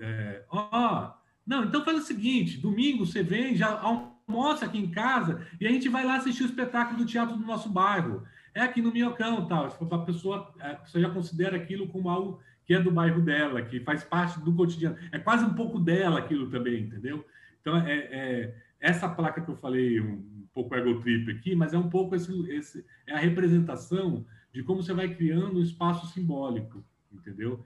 é, 0.01 0.45
ó, 0.49 0.69
oh, 0.73 1.18
não, 1.49 1.65
então 1.65 1.83
faz 1.83 1.99
o 1.99 2.07
seguinte, 2.07 2.59
domingo 2.59 3.07
você 3.07 3.23
vem, 3.23 3.57
já 3.57 3.69
almoça 3.81 4.67
aqui 4.67 4.77
em 4.77 4.91
casa 4.91 5.47
e 5.59 5.67
a 5.67 5.71
gente 5.71 5.89
vai 5.89 6.05
lá 6.05 6.17
assistir 6.17 6.43
o 6.43 6.47
espetáculo 6.47 6.99
do 6.99 7.07
teatro 7.07 7.39
do 7.39 7.47
nosso 7.47 7.71
bairro. 7.71 8.23
É 8.55 8.61
aqui 8.61 8.83
no 8.83 8.93
Minhocão, 8.93 9.47
tal. 9.47 9.65
A 9.65 9.99
pessoa, 9.99 10.55
a 10.61 10.75
pessoa 10.75 11.01
já 11.01 11.09
considera 11.09 11.57
aquilo 11.57 11.89
como 11.89 12.11
algo 12.11 12.39
que 12.67 12.75
é 12.75 12.81
do 12.83 12.91
bairro 12.91 13.23
dela, 13.23 13.63
que 13.63 13.81
faz 13.81 14.05
parte 14.05 14.39
do 14.41 14.55
cotidiano. 14.55 14.99
É 15.11 15.19
quase 15.19 15.43
um 15.43 15.55
pouco 15.55 15.81
dela 15.81 16.19
aquilo 16.19 16.51
também, 16.51 16.83
entendeu? 16.83 17.25
Então, 17.63 17.79
é, 17.79 17.97
é 17.97 18.55
essa 18.79 19.09
placa 19.09 19.41
que 19.41 19.49
eu 19.51 19.57
falei, 19.57 20.03
um, 20.03 20.17
um 20.17 20.47
pouco 20.53 20.75
ego 20.75 21.01
trip 21.01 21.31
aqui, 21.31 21.57
mas 21.57 21.73
é 21.73 21.79
um 21.79 21.89
pouco 21.89 22.15
esse, 22.15 22.31
esse, 22.51 22.85
é 23.07 23.15
a 23.15 23.19
representação 23.19 24.27
de 24.53 24.63
como 24.63 24.83
você 24.83 24.93
vai 24.93 25.15
criando 25.15 25.59
um 25.59 25.63
espaço 25.63 26.13
simbólico, 26.13 26.85
entendeu? 27.11 27.65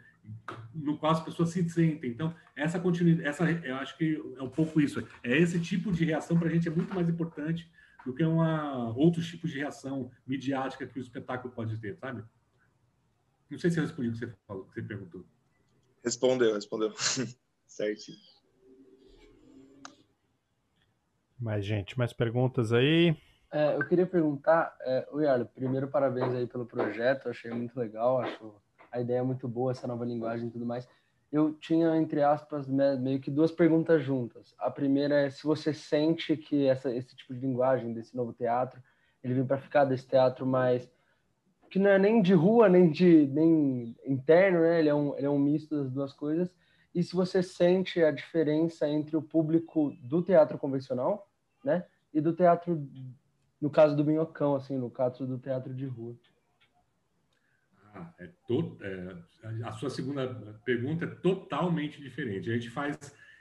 No 0.74 0.98
qual 0.98 1.12
as 1.12 1.24
pessoas 1.24 1.50
se 1.50 1.68
sentem. 1.68 2.10
Então, 2.10 2.34
essa 2.56 2.78
continuidade, 2.78 3.28
essa, 3.28 3.50
eu 3.50 3.76
acho 3.76 3.96
que 3.96 4.20
é 4.36 4.42
um 4.42 4.48
pouco 4.48 4.80
isso. 4.80 5.06
É 5.22 5.36
esse 5.36 5.60
tipo 5.60 5.92
de 5.92 6.04
reação 6.04 6.38
para 6.38 6.48
a 6.48 6.50
gente 6.50 6.68
é 6.68 6.70
muito 6.70 6.94
mais 6.94 7.08
importante 7.08 7.70
do 8.04 8.14
que 8.14 8.24
uma, 8.24 8.92
outros 8.96 9.26
tipos 9.26 9.50
de 9.50 9.58
reação 9.58 10.10
midiática 10.26 10.86
que 10.86 10.98
o 10.98 11.02
espetáculo 11.02 11.52
pode 11.52 11.78
ter, 11.78 11.96
sabe? 11.96 12.24
Não 13.50 13.58
sei 13.58 13.70
se 13.70 13.78
eu 13.78 13.84
respondi 13.84 14.08
o 14.08 14.12
que 14.12 14.18
você 14.18 14.32
falou, 14.46 14.64
que 14.64 14.74
você 14.74 14.82
perguntou. 14.82 15.24
Respondeu, 16.02 16.54
respondeu. 16.54 16.92
certo. 17.66 18.12
Mais 21.38 21.64
gente, 21.64 21.98
mais 21.98 22.12
perguntas 22.12 22.72
aí? 22.72 23.16
É, 23.52 23.76
eu 23.76 23.86
queria 23.86 24.06
perguntar, 24.06 24.74
é, 24.80 25.06
Yardo, 25.14 25.46
primeiro 25.46 25.86
parabéns 25.88 26.32
aí 26.32 26.46
pelo 26.46 26.64
projeto, 26.64 27.28
achei 27.28 27.50
muito 27.50 27.78
legal, 27.78 28.20
acho 28.20 28.61
a 28.92 29.00
ideia 29.00 29.18
é 29.18 29.22
muito 29.22 29.48
boa, 29.48 29.72
essa 29.72 29.86
nova 29.86 30.04
linguagem 30.04 30.48
e 30.48 30.50
tudo 30.50 30.66
mais. 30.66 30.86
Eu 31.32 31.54
tinha, 31.54 31.96
entre 31.96 32.22
aspas, 32.22 32.68
meio 32.68 33.18
que 33.18 33.30
duas 33.30 33.50
perguntas 33.50 34.04
juntas. 34.04 34.54
A 34.58 34.70
primeira 34.70 35.22
é 35.22 35.30
se 35.30 35.42
você 35.44 35.72
sente 35.72 36.36
que 36.36 36.66
essa, 36.66 36.94
esse 36.94 37.16
tipo 37.16 37.32
de 37.32 37.40
linguagem 37.40 37.94
desse 37.94 38.14
novo 38.14 38.34
teatro, 38.34 38.82
ele 39.24 39.32
vem 39.32 39.46
para 39.46 39.56
ficar 39.56 39.86
desse 39.86 40.06
teatro 40.06 40.44
mais 40.44 40.92
que 41.70 41.78
não 41.78 41.88
é 41.88 41.98
nem 41.98 42.20
de 42.20 42.34
rua, 42.34 42.68
nem 42.68 42.90
de 42.90 43.26
nem 43.28 43.96
interno, 44.04 44.60
né? 44.60 44.78
Ele 44.78 44.90
é 44.90 44.94
um, 44.94 45.16
ele 45.16 45.26
é 45.26 45.30
um 45.30 45.38
misto 45.38 45.74
das 45.74 45.90
duas 45.90 46.12
coisas. 46.12 46.54
E 46.94 47.02
se 47.02 47.16
você 47.16 47.42
sente 47.42 48.04
a 48.04 48.10
diferença 48.10 48.86
entre 48.86 49.16
o 49.16 49.22
público 49.22 49.90
do 50.02 50.20
teatro 50.20 50.58
convencional, 50.58 51.30
né? 51.64 51.86
E 52.12 52.20
do 52.20 52.34
teatro, 52.34 52.86
no 53.58 53.70
caso 53.70 53.96
do 53.96 54.04
Minhocão, 54.04 54.54
assim, 54.54 54.76
no 54.76 54.90
caso 54.90 55.26
do 55.26 55.38
teatro 55.38 55.72
de 55.72 55.86
rua. 55.86 56.14
Ah, 57.94 58.12
é 58.18 58.28
to, 58.46 58.78
é, 58.80 59.16
a 59.64 59.72
sua 59.72 59.90
segunda 59.90 60.28
pergunta 60.64 61.04
é 61.04 61.08
totalmente 61.08 62.00
diferente. 62.00 62.50
A 62.50 62.54
gente 62.54 62.70
faz 62.70 62.96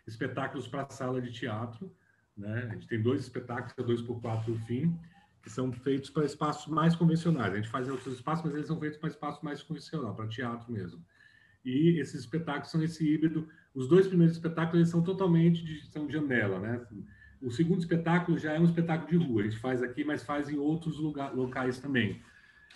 espetáculos 0.05 0.67
para 0.67 0.89
sala 0.89 1.21
de 1.21 1.31
teatro, 1.31 1.93
né? 2.35 2.67
A 2.69 2.73
gente 2.73 2.87
tem 2.87 3.01
dois 3.01 3.21
espetáculos, 3.21 3.73
é 3.77 3.83
dois 3.83 4.01
por 4.01 4.19
quatro 4.21 4.53
fim, 4.65 4.97
que 5.41 5.49
são 5.49 5.71
feitos 5.71 6.09
para 6.09 6.25
espaços 6.25 6.67
mais 6.67 6.95
convencionais. 6.95 7.53
A 7.53 7.55
gente 7.55 7.69
faz 7.69 7.87
outros 7.87 8.15
espaços, 8.15 8.43
mas 8.45 8.53
eles 8.53 8.67
são 8.67 8.79
feitos 8.79 8.97
para 8.97 9.09
espaços 9.09 9.41
mais 9.41 9.63
convencional, 9.63 10.13
para 10.13 10.27
teatro 10.27 10.71
mesmo. 10.71 11.03
E 11.63 11.99
esses 11.99 12.21
espetáculos 12.21 12.71
são 12.71 12.83
esse 12.83 13.07
híbrido. 13.07 13.47
Os 13.73 13.87
dois 13.87 14.07
primeiros 14.07 14.35
espetáculos 14.35 14.79
eles 14.79 14.89
são 14.89 15.03
totalmente 15.03 15.63
de 15.63 15.85
são 15.87 16.07
de 16.07 16.13
janela, 16.13 16.59
né? 16.59 16.85
O 17.41 17.49
segundo 17.49 17.79
espetáculo 17.79 18.37
já 18.37 18.53
é 18.53 18.59
um 18.59 18.65
espetáculo 18.65 19.09
de 19.09 19.17
rua. 19.17 19.41
A 19.41 19.43
gente 19.45 19.57
faz 19.57 19.81
aqui, 19.81 20.03
mas 20.03 20.23
faz 20.23 20.49
em 20.49 20.57
outros 20.57 20.97
lugar, 20.97 21.33
locais 21.33 21.79
também. 21.79 22.21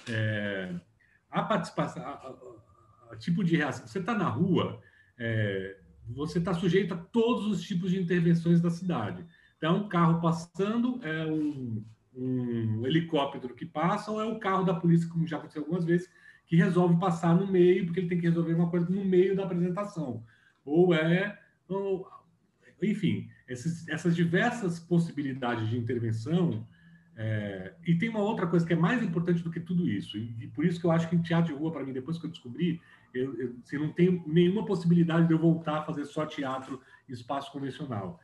É, 0.07 0.73
a 1.35 1.43
participação, 1.43 2.01
a 3.11 3.15
tipo 3.17 3.43
de 3.43 3.57
reação. 3.57 3.85
Você 3.85 3.99
está 3.99 4.15
na 4.15 4.29
rua, 4.29 4.81
é, 5.17 5.77
você 6.07 6.39
está 6.39 6.53
sujeito 6.53 6.93
a 6.93 6.97
todos 6.97 7.45
os 7.47 7.61
tipos 7.61 7.91
de 7.91 7.99
intervenções 7.99 8.61
da 8.61 8.69
cidade. 8.69 9.25
Então, 9.57 9.83
um 9.83 9.89
carro 9.89 10.21
passando, 10.21 10.97
é 11.03 11.25
um, 11.25 11.83
um 12.15 12.87
helicóptero 12.87 13.53
que 13.53 13.65
passa, 13.65 14.11
ou 14.11 14.21
é 14.21 14.25
o 14.25 14.39
carro 14.39 14.63
da 14.63 14.73
polícia, 14.73 15.09
como 15.09 15.27
já 15.27 15.35
aconteceu 15.35 15.61
algumas 15.61 15.83
vezes, 15.83 16.09
que 16.45 16.55
resolve 16.55 16.97
passar 16.99 17.35
no 17.35 17.51
meio, 17.51 17.85
porque 17.85 17.99
ele 17.99 18.09
tem 18.09 18.19
que 18.19 18.27
resolver 18.27 18.53
uma 18.53 18.69
coisa 18.69 18.89
no 18.89 19.03
meio 19.03 19.35
da 19.35 19.43
apresentação. 19.43 20.23
Ou 20.63 20.93
é. 20.93 21.37
Ou, 21.67 22.07
enfim, 22.81 23.29
esses, 23.45 23.85
essas 23.89 24.15
diversas 24.15 24.79
possibilidades 24.79 25.67
de 25.67 25.77
intervenção 25.77 26.65
é, 27.17 27.73
e 27.85 27.95
tem 27.95 28.09
uma 28.09 28.19
outra 28.19 28.45
coisa 28.45 28.65
que 28.65 28.73
é 28.73 28.75
mais 28.75 29.01
importante 29.01 29.41
do 29.41 29.49
que 29.49 29.59
tudo 29.59 29.87
isso, 29.87 30.17
e, 30.17 30.35
e 30.41 30.47
por 30.47 30.65
isso 30.65 30.79
que 30.79 30.85
eu 30.85 30.91
acho 30.91 31.09
que 31.09 31.17
teatro 31.19 31.53
de 31.53 31.59
rua, 31.59 31.71
para 31.71 31.83
mim, 31.83 31.93
depois 31.93 32.17
que 32.17 32.25
eu 32.25 32.29
descobri, 32.29 32.81
eu, 33.13 33.33
eu 33.39 33.55
assim, 33.63 33.77
não 33.77 33.93
tenho 33.93 34.21
nenhuma 34.27 34.65
possibilidade 34.65 35.27
de 35.27 35.33
eu 35.33 35.39
voltar 35.39 35.77
a 35.77 35.83
fazer 35.83 36.05
só 36.05 36.25
teatro 36.25 36.81
em 37.07 37.13
espaço 37.13 37.51
convencional, 37.51 38.19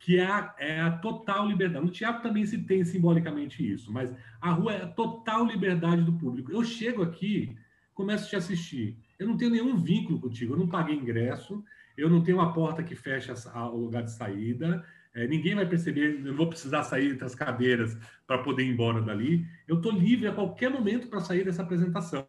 que 0.00 0.18
é 0.18 0.26
a, 0.26 0.54
é 0.58 0.80
a 0.80 0.90
total 0.90 1.46
liberdade. 1.46 1.84
No 1.84 1.92
teatro 1.92 2.22
também 2.22 2.44
se 2.44 2.58
tem 2.58 2.84
simbolicamente 2.84 3.64
isso, 3.64 3.92
mas 3.92 4.12
a 4.40 4.50
rua 4.50 4.72
é 4.72 4.82
a 4.82 4.88
total 4.88 5.46
liberdade 5.46 6.02
do 6.02 6.12
público. 6.14 6.50
Eu 6.50 6.64
chego 6.64 7.02
aqui, 7.02 7.56
começo 7.94 8.26
a 8.26 8.28
te 8.30 8.36
assistir. 8.36 8.98
eu 9.16 9.28
não 9.28 9.36
tenho 9.36 9.52
nenhum 9.52 9.76
vínculo 9.76 10.18
contigo, 10.18 10.54
eu 10.54 10.58
não 10.58 10.66
paguei 10.66 10.96
ingresso, 10.96 11.62
eu 11.96 12.10
não 12.10 12.22
tenho 12.22 12.38
uma 12.38 12.52
porta 12.52 12.82
que 12.82 12.96
fecha 12.96 13.32
o 13.70 13.76
lugar 13.76 14.02
de 14.02 14.10
saída, 14.10 14.84
é, 15.14 15.26
ninguém 15.26 15.54
vai 15.54 15.66
perceber, 15.66 16.22
eu 16.24 16.34
vou 16.34 16.48
precisar 16.48 16.82
sair 16.84 17.14
das 17.14 17.34
cadeiras 17.34 17.96
para 18.26 18.38
poder 18.38 18.64
ir 18.64 18.70
embora 18.70 19.02
dali. 19.02 19.46
Eu 19.68 19.76
estou 19.76 19.92
livre 19.92 20.26
a 20.26 20.32
qualquer 20.32 20.70
momento 20.70 21.08
para 21.08 21.20
sair 21.20 21.44
dessa 21.44 21.62
apresentação, 21.62 22.24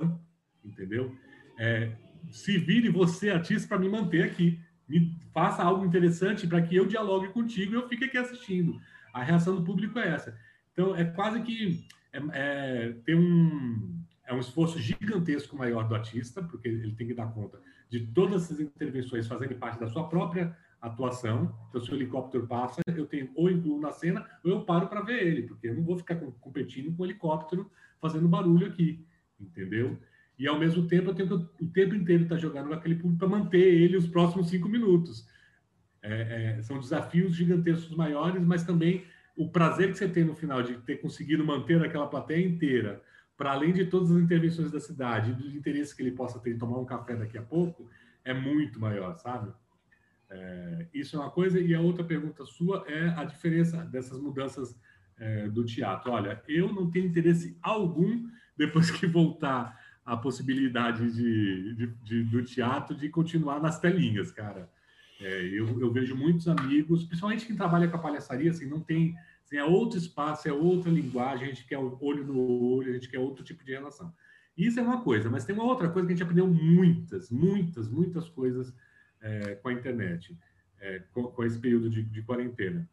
entendeu? 0.63 1.15
É, 1.57 1.93
se 2.29 2.57
vire 2.57 2.89
você, 2.89 3.29
artista, 3.29 3.67
para 3.67 3.79
me 3.79 3.89
manter 3.89 4.23
aqui. 4.23 4.59
Me 4.87 5.17
faça 5.33 5.63
algo 5.63 5.85
interessante 5.85 6.45
para 6.45 6.61
que 6.61 6.75
eu 6.75 6.85
dialogue 6.85 7.29
contigo 7.29 7.71
e 7.71 7.75
eu 7.75 7.87
fique 7.87 8.03
aqui 8.03 8.17
assistindo. 8.17 8.79
A 9.13 9.23
reação 9.23 9.55
do 9.55 9.63
público 9.63 9.97
é 9.97 10.09
essa. 10.09 10.37
Então, 10.73 10.95
é 10.95 11.05
quase 11.05 11.41
que 11.41 11.85
é, 12.11 12.21
é, 12.33 12.95
tem 13.05 13.15
um, 13.15 14.03
é 14.25 14.33
um 14.33 14.39
esforço 14.39 14.77
gigantesco 14.77 15.55
maior 15.55 15.87
do 15.87 15.95
artista, 15.95 16.43
porque 16.43 16.67
ele 16.67 16.93
tem 16.95 17.07
que 17.07 17.13
dar 17.13 17.27
conta 17.27 17.61
de 17.89 18.07
todas 18.07 18.43
essas 18.43 18.59
intervenções 18.59 19.27
fazendo 19.27 19.55
parte 19.55 19.79
da 19.79 19.87
sua 19.87 20.09
própria 20.09 20.55
atuação. 20.83 21.55
Então, 21.69 21.81
se 21.81 21.91
o 21.91 21.95
helicóptero 21.95 22.45
passa, 22.45 22.81
eu 22.95 23.05
tenho 23.05 23.31
ou 23.35 23.49
incluo 23.49 23.79
na 23.79 23.91
cena 23.91 24.27
ou 24.43 24.51
eu 24.51 24.61
paro 24.61 24.87
para 24.87 25.01
ver 25.01 25.25
ele, 25.25 25.43
porque 25.43 25.67
eu 25.67 25.75
não 25.75 25.83
vou 25.83 25.97
ficar 25.97 26.15
competindo 26.15 26.95
com 26.95 27.03
o 27.03 27.05
helicóptero 27.05 27.71
fazendo 28.01 28.27
barulho 28.27 28.67
aqui, 28.67 29.05
entendeu? 29.39 29.97
E 30.37 30.47
ao 30.47 30.59
mesmo 30.59 30.85
tempo 30.87 31.09
eu 31.09 31.15
tenho 31.15 31.27
que 31.27 31.63
o 31.63 31.67
tempo 31.67 31.95
inteiro 31.95 32.23
estar 32.23 32.35
tá 32.35 32.41
jogando 32.41 32.67
com 32.67 32.73
aquele 32.73 32.95
público 32.95 33.19
para 33.19 33.27
manter 33.27 33.61
ele 33.61 33.95
os 33.95 34.07
próximos 34.07 34.49
cinco 34.49 34.67
minutos. 34.67 35.25
É, 36.01 36.57
é, 36.57 36.61
são 36.61 36.79
desafios 36.79 37.33
gigantescos 37.33 37.95
maiores, 37.95 38.43
mas 38.43 38.63
também 38.63 39.05
o 39.37 39.49
prazer 39.49 39.89
que 39.89 39.97
você 39.97 40.07
tem 40.09 40.25
no 40.25 40.35
final 40.35 40.61
de 40.61 40.75
ter 40.79 40.97
conseguido 40.97 41.45
manter 41.45 41.81
aquela 41.81 42.07
plateia 42.07 42.45
inteira, 42.45 43.01
para 43.37 43.53
além 43.53 43.71
de 43.71 43.85
todas 43.85 44.11
as 44.11 44.21
intervenções 44.21 44.69
da 44.69 44.81
cidade 44.81 45.31
e 45.31 45.33
dos 45.33 45.55
interesses 45.55 45.93
que 45.93 46.03
ele 46.03 46.11
possa 46.11 46.39
ter 46.39 46.53
em 46.53 46.57
tomar 46.57 46.77
um 46.77 46.85
café 46.85 47.15
daqui 47.15 47.37
a 47.37 47.41
pouco, 47.41 47.89
é 48.23 48.33
muito 48.33 48.79
maior, 48.79 49.15
sabe? 49.15 49.51
É, 50.29 50.87
isso 50.93 51.15
é 51.15 51.19
uma 51.19 51.29
coisa. 51.29 51.59
E 51.59 51.73
a 51.73 51.81
outra 51.81 52.03
pergunta 52.03 52.45
sua 52.45 52.83
é 52.87 53.09
a 53.09 53.23
diferença 53.23 53.77
dessas 53.85 54.19
mudanças 54.19 54.77
é, 55.17 55.47
do 55.47 55.63
teatro. 55.63 56.11
Olha, 56.11 56.41
eu 56.47 56.71
não 56.71 56.89
tenho 56.89 57.07
interesse 57.07 57.57
algum, 57.61 58.27
depois 58.57 58.91
que 58.91 59.07
voltar 59.07 59.79
a 60.05 60.17
possibilidade 60.17 61.11
de, 61.11 61.75
de, 61.75 61.87
de 62.03 62.23
do 62.23 62.43
teatro, 62.43 62.95
de 62.95 63.09
continuar 63.09 63.61
nas 63.61 63.79
telinhas, 63.79 64.31
cara. 64.31 64.69
É, 65.19 65.45
eu, 65.45 65.79
eu, 65.79 65.91
vejo 65.91 66.15
muitos 66.15 66.47
amigos, 66.47 67.05
principalmente 67.05 67.45
quem 67.45 67.55
trabalha 67.55 67.87
com 67.87 67.95
a 67.95 67.99
palhaçaria, 67.99 68.51
assim, 68.51 68.65
não 68.65 68.81
tem. 68.81 69.15
Assim, 69.45 69.57
é 69.57 69.63
outro 69.63 69.97
espaço, 69.97 70.47
é 70.47 70.53
outra 70.53 70.91
linguagem, 70.91 71.45
a 71.45 71.49
gente 71.49 71.65
quer 71.65 71.77
olho 71.77 72.25
no 72.25 72.37
olho, 72.39 72.89
a 72.89 72.93
gente 72.93 73.09
quer 73.09 73.19
outro 73.19 73.43
tipo 73.43 73.63
de 73.63 73.71
relação. 73.71 74.13
Isso 74.57 74.79
é 74.79 74.83
uma 74.83 75.01
coisa, 75.01 75.29
mas 75.29 75.45
tem 75.45 75.55
uma 75.55 75.63
outra 75.63 75.89
coisa 75.89 76.07
que 76.07 76.13
a 76.13 76.15
gente 76.15 76.23
aprendeu 76.23 76.47
muitas, 76.47 77.31
muitas, 77.31 77.89
muitas 77.89 78.29
coisas 78.29 78.73
é, 79.23 79.55
com 79.55 79.69
a 79.69 79.73
internet, 79.73 80.37
é, 80.79 81.01
com, 81.11 81.23
com, 81.23 81.43
esse 81.43 81.57
período 81.57 81.89
de, 81.89 82.03
de 82.03 82.21
quarentena. 82.21 82.87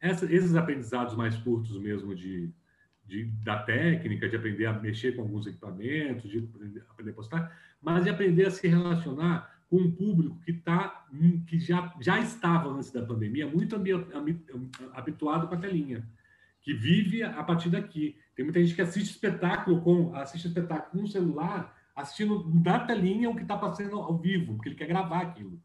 Essa, 0.00 0.26
esses 0.26 0.54
aprendizados 0.54 1.16
mais 1.16 1.34
curtos 1.36 1.78
mesmo 1.78 2.14
de, 2.14 2.52
de, 3.06 3.24
da 3.42 3.58
técnica, 3.62 4.28
de 4.28 4.36
aprender 4.36 4.66
a 4.66 4.72
mexer 4.72 5.16
com 5.16 5.22
alguns 5.22 5.46
equipamentos, 5.46 6.30
de 6.30 6.48
aprender 6.88 7.10
a 7.10 7.14
postar, 7.14 7.58
mas 7.80 8.04
de 8.04 8.10
aprender 8.10 8.46
a 8.46 8.50
se 8.50 8.68
relacionar 8.68 9.58
com 9.68 9.78
um 9.78 9.90
público 9.90 10.40
que 10.40 10.52
tá, 10.52 11.06
que 11.46 11.58
já, 11.58 11.94
já 12.00 12.18
estava 12.18 12.70
antes 12.70 12.90
da 12.90 13.02
pandemia 13.02 13.46
muito 13.46 13.76
habituado 14.92 15.48
com 15.48 15.54
a 15.54 15.58
telinha, 15.58 16.06
que 16.60 16.74
vive 16.74 17.22
a 17.22 17.42
partir 17.42 17.70
daqui. 17.70 18.18
Tem 18.34 18.44
muita 18.44 18.60
gente 18.60 18.74
que 18.74 18.82
assiste 18.82 19.12
espetáculo 19.12 19.80
com 19.80 20.14
assiste 20.14 20.48
espetáculo 20.48 20.90
com 20.90 20.98
um 21.04 21.06
celular 21.06 21.79
assistindo 22.00 22.42
da 22.60 22.80
telinha 22.80 23.30
o 23.30 23.34
que 23.34 23.42
está 23.42 23.56
passando 23.56 23.96
ao 23.96 24.18
vivo, 24.18 24.54
porque 24.54 24.70
ele 24.70 24.76
quer 24.76 24.86
gravar 24.86 25.20
aquilo. 25.20 25.60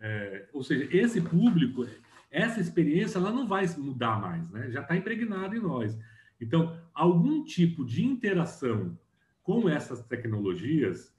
É, 0.00 0.48
ou 0.52 0.62
seja, 0.62 0.88
esse 0.90 1.20
público, 1.20 1.86
essa 2.30 2.60
experiência, 2.60 3.18
ela 3.18 3.30
não 3.30 3.46
vai 3.46 3.66
mudar 3.78 4.20
mais, 4.20 4.50
né? 4.50 4.70
já 4.70 4.80
está 4.80 4.96
impregnada 4.96 5.56
em 5.56 5.60
nós. 5.60 5.96
Então, 6.40 6.76
algum 6.92 7.44
tipo 7.44 7.84
de 7.84 8.04
interação 8.04 8.98
com 9.42 9.68
essas 9.68 10.04
tecnologias 10.06 11.14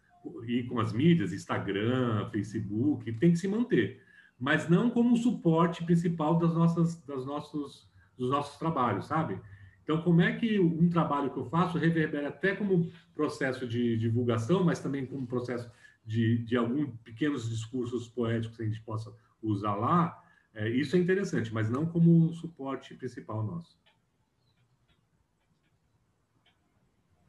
e 0.46 0.64
com 0.64 0.80
as 0.80 0.92
mídias, 0.92 1.34
Instagram, 1.34 2.30
Facebook, 2.30 3.12
tem 3.14 3.32
que 3.32 3.38
se 3.38 3.48
manter, 3.48 4.02
mas 4.40 4.68
não 4.68 4.90
como 4.90 5.16
suporte 5.16 5.84
principal 5.86 6.38
das 6.38 6.54
nossas, 6.54 7.02
das 7.06 7.26
nossos, 7.26 7.90
dos 8.18 8.30
nossos 8.30 8.58
trabalhos, 8.58 9.06
sabe? 9.06 9.40
Então, 9.84 10.02
como 10.02 10.22
é 10.22 10.36
que 10.36 10.60
um 10.60 10.90
trabalho 10.90 11.30
que 11.30 11.38
eu 11.38 11.46
faço 11.46 11.78
reverbera 11.78 12.30
até 12.30 12.56
como 12.56 12.92
processo 13.14 13.68
de 13.68 13.98
divulgação, 13.98 14.64
mas 14.64 14.80
também 14.80 15.06
como 15.06 15.28
processo 15.28 15.70
de, 16.06 16.38
de 16.40 16.56
alguns 16.56 16.90
pequenos 17.04 17.50
discursos 17.50 18.08
poéticos 18.08 18.56
que 18.58 18.64
a 18.64 18.66
gente 18.66 18.82
possa 18.82 19.14
usar 19.42 19.76
lá, 19.76 20.24
é, 20.54 20.70
isso 20.70 20.96
é 20.96 21.00
interessante, 21.00 21.54
mas 21.54 21.70
não 21.70 21.86
como 21.86 22.32
suporte 22.34 22.96
principal 22.96 23.44
nosso. 23.44 23.78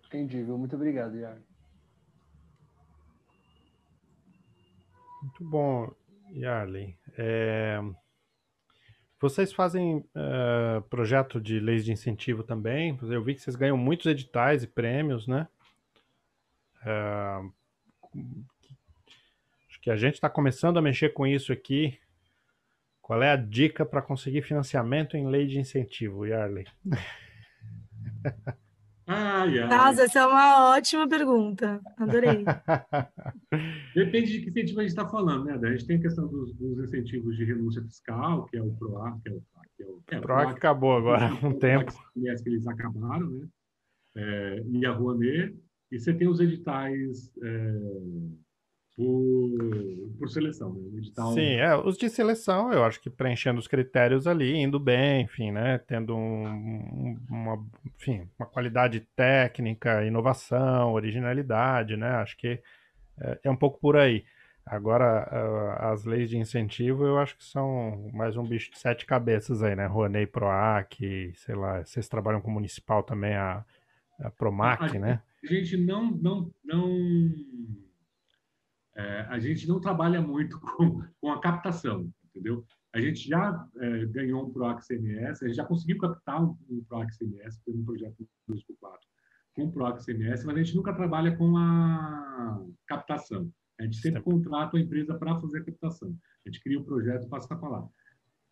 Entendi, 0.06 0.36
muito 0.44 0.76
obrigado, 0.76 1.16
Iago. 1.16 1.42
Muito 5.22 5.44
bom, 5.44 5.92
Yarley. 6.30 6.96
É... 7.16 7.80
Vocês 9.24 9.54
fazem 9.54 10.04
uh, 10.14 10.82
projeto 10.90 11.40
de 11.40 11.58
leis 11.58 11.82
de 11.82 11.90
incentivo 11.90 12.42
também? 12.42 12.98
Eu 13.04 13.24
vi 13.24 13.34
que 13.34 13.40
vocês 13.40 13.56
ganham 13.56 13.74
muitos 13.74 14.04
editais 14.04 14.62
e 14.62 14.66
prêmios, 14.66 15.26
né? 15.26 15.48
Uh, 16.82 17.50
acho 19.66 19.80
que 19.80 19.90
a 19.90 19.96
gente 19.96 20.16
está 20.16 20.28
começando 20.28 20.76
a 20.76 20.82
mexer 20.82 21.14
com 21.14 21.26
isso 21.26 21.54
aqui. 21.54 21.98
Qual 23.00 23.22
é 23.22 23.30
a 23.30 23.36
dica 23.36 23.86
para 23.86 24.02
conseguir 24.02 24.42
financiamento 24.42 25.16
em 25.16 25.26
lei 25.26 25.46
de 25.46 25.58
incentivo, 25.58 26.26
Yarley? 26.26 26.66
Ai, 29.06 29.58
ai. 29.58 29.68
Nossa, 29.68 30.04
essa 30.04 30.20
é 30.20 30.26
uma 30.26 30.74
ótima 30.76 31.08
pergunta. 31.08 31.80
Adorei. 31.98 32.44
Depende 33.94 34.32
de 34.32 34.40
que 34.40 34.50
incentivo 34.50 34.80
a 34.80 34.82
gente 34.82 34.90
está 34.90 35.06
falando, 35.06 35.44
né? 35.44 35.58
A 35.62 35.72
gente 35.72 35.86
tem 35.86 35.96
a 35.98 36.00
questão 36.00 36.26
dos, 36.26 36.54
dos, 36.54 36.78
incentivos 36.78 37.36
de 37.36 37.44
renúncia 37.44 37.82
fiscal, 37.82 38.46
que 38.46 38.56
é 38.56 38.62
o 38.62 38.72
PROAC, 38.72 39.20
que 39.22 39.28
é 39.28 39.32
o, 39.32 39.42
que 39.76 39.82
é 39.82 39.86
o, 39.86 40.02
é, 40.10 40.20
PROAC 40.20 40.50
acabou 40.50 40.96
agora, 40.96 41.26
um 41.46 41.52
tempo. 41.58 41.92
Que 42.14 42.48
eles 42.48 42.66
acabaram, 42.66 43.28
né? 43.28 43.46
É, 44.16 44.62
e 44.66 44.86
a 44.86 44.92
Rouanet. 44.92 45.54
E 45.92 45.98
você 45.98 46.14
tem 46.14 46.26
os 46.26 46.40
editais 46.40 47.30
é, 47.42 47.74
por, 48.96 50.16
por 50.18 50.30
seleção, 50.30 50.72
né? 50.72 50.98
Edital... 50.98 51.32
Sim, 51.32 51.54
é, 51.54 51.76
os 51.76 51.96
de 51.96 52.08
seleção, 52.08 52.72
eu 52.72 52.84
acho 52.84 53.00
que 53.00 53.10
preenchendo 53.10 53.58
os 53.58 53.66
critérios 53.66 54.26
ali, 54.26 54.56
indo 54.56 54.78
bem, 54.78 55.22
enfim, 55.22 55.50
né? 55.50 55.78
Tendo 55.78 56.16
um, 56.16 57.18
uma, 57.28 57.64
enfim, 57.84 58.28
uma 58.38 58.46
qualidade 58.46 59.00
técnica, 59.16 60.04
inovação, 60.04 60.92
originalidade, 60.92 61.96
né? 61.96 62.08
Acho 62.16 62.36
que 62.36 62.60
é, 63.20 63.40
é 63.44 63.50
um 63.50 63.56
pouco 63.56 63.80
por 63.80 63.96
aí. 63.96 64.24
Agora, 64.64 65.24
as 65.92 66.04
leis 66.04 66.30
de 66.30 66.38
incentivo, 66.38 67.04
eu 67.04 67.18
acho 67.18 67.36
que 67.36 67.44
são 67.44 68.08
mais 68.14 68.34
um 68.34 68.42
bicho 68.42 68.70
de 68.70 68.78
sete 68.78 69.04
cabeças 69.04 69.62
aí, 69.62 69.76
né? 69.76 69.86
Rouanet 69.86 70.26
Proac, 70.30 71.32
sei 71.34 71.54
lá, 71.54 71.84
vocês 71.84 72.08
trabalham 72.08 72.40
com 72.40 72.50
municipal 72.50 73.02
também, 73.02 73.34
a, 73.34 73.62
a 74.20 74.30
Promac, 74.30 74.96
a, 74.96 75.00
né? 75.00 75.22
A 75.42 75.46
gente 75.46 75.76
não, 75.76 76.10
não, 76.12 76.50
não 76.64 76.88
é, 78.96 79.20
a 79.28 79.38
gente 79.38 79.66
não 79.66 79.80
trabalha 79.80 80.20
muito 80.20 80.58
com, 80.60 81.02
com 81.20 81.32
a 81.32 81.40
captação, 81.40 82.10
entendeu? 82.24 82.64
A 82.94 83.00
gente 83.00 83.28
já 83.28 83.66
é, 83.76 84.06
ganhou 84.06 84.46
um 84.46 84.52
PROAC 84.52 84.86
CMS, 84.86 85.42
a 85.42 85.48
gente 85.48 85.56
já 85.56 85.64
conseguiu 85.64 85.98
captar 85.98 86.42
um, 86.42 86.56
um 86.70 86.84
PROAC 86.84 87.10
CMS, 87.18 87.60
foi 87.64 87.74
um 87.74 87.84
projeto 87.84 88.28
2x4 88.48 88.98
com 89.54 89.64
o 89.64 89.72
PROAC 89.72 90.04
CMS, 90.04 90.44
mas 90.44 90.56
a 90.56 90.62
gente 90.62 90.76
nunca 90.76 90.92
trabalha 90.92 91.36
com 91.36 91.56
a 91.56 92.64
captação. 92.86 93.50
A 93.78 93.84
gente 93.84 93.96
sempre 93.96 94.22
contrata 94.22 94.76
a 94.76 94.80
empresa 94.80 95.14
para 95.18 95.40
fazer 95.40 95.60
a 95.60 95.64
captação. 95.64 96.16
A 96.44 96.48
gente 96.48 96.62
cria 96.62 96.78
o 96.78 96.82
um 96.82 96.84
projeto 96.84 97.24
e 97.24 97.28
passa 97.28 97.48
para 97.48 97.68
lá. 97.68 97.88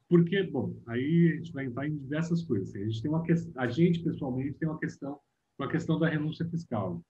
Porque, 0.08 0.42
bom, 0.42 0.76
aí 0.88 1.32
a 1.32 1.36
gente 1.36 1.52
vai 1.52 1.66
entrar 1.66 1.86
em 1.86 1.96
diversas 1.96 2.42
coisas. 2.42 2.74
A 2.74 2.78
gente 2.78 3.00
tem 3.00 3.10
uma 3.10 3.22
questão, 3.22 3.52
a 3.56 3.68
gente 3.68 4.02
pessoalmente 4.02 4.58
tem 4.58 4.68
uma 4.68 4.78
questão 4.78 5.18
com 5.56 5.64
a 5.64 5.70
questão 5.70 5.98
da 5.98 6.08
renúncia 6.08 6.48
fiscal. 6.48 7.02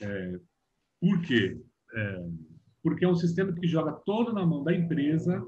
É, 0.00 0.40
por 1.00 1.20
quê? 1.22 1.60
É, 1.94 2.28
porque 2.82 3.04
é 3.04 3.08
um 3.08 3.14
sistema 3.14 3.52
que 3.52 3.66
joga 3.66 3.92
todo 3.92 4.32
na 4.32 4.44
mão 4.44 4.64
da 4.64 4.74
empresa, 4.74 5.42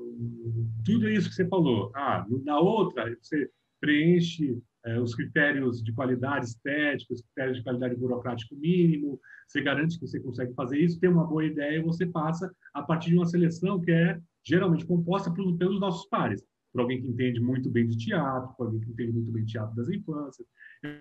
tudo 0.85 1.09
isso 1.09 1.29
que 1.29 1.35
você 1.35 1.47
falou. 1.49 1.91
Ah, 1.95 2.27
na 2.45 2.59
outra, 2.59 3.17
você 3.21 3.49
preenche 3.81 4.61
é, 4.85 4.99
os 5.01 5.15
critérios 5.15 5.83
de 5.83 5.93
qualidade 5.93 6.47
estética, 6.47 7.15
os 7.15 7.23
critérios 7.23 7.59
de 7.59 7.63
qualidade 7.63 7.97
burocrático 7.97 8.55
mínimo, 8.57 9.21
você 9.47 9.61
garante 9.61 9.99
que 9.99 10.07
você 10.07 10.21
consegue 10.21 10.55
fazer 10.55 10.79
isso, 10.79 11.01
tem 11.01 11.11
uma 11.11 11.27
boa 11.27 11.45
ideia, 11.45 11.83
você 11.83 12.07
passa 12.07 12.53
a 12.75 12.83
partir 12.83 13.11
de 13.11 13.17
uma 13.17 13.27
seleção 13.27 13.81
que 13.81 13.91
é 13.91 14.19
geralmente 14.45 14.87
composta 14.87 15.31
pelos, 15.31 15.57
pelos 15.57 15.81
nossos 15.81 16.09
pares. 16.09 16.45
Por 16.73 16.81
alguém 16.81 17.01
que 17.01 17.07
entende 17.07 17.39
muito 17.41 17.71
bem 17.71 17.87
de 17.87 17.97
teatro, 17.97 18.55
por 18.57 18.67
alguém 18.67 18.81
que 18.81 18.91
entende 18.91 19.13
muito 19.13 19.31
bem 19.31 19.45
de 19.45 19.53
teatro 19.53 19.77
das 19.77 19.89
infâncias. 19.89 20.47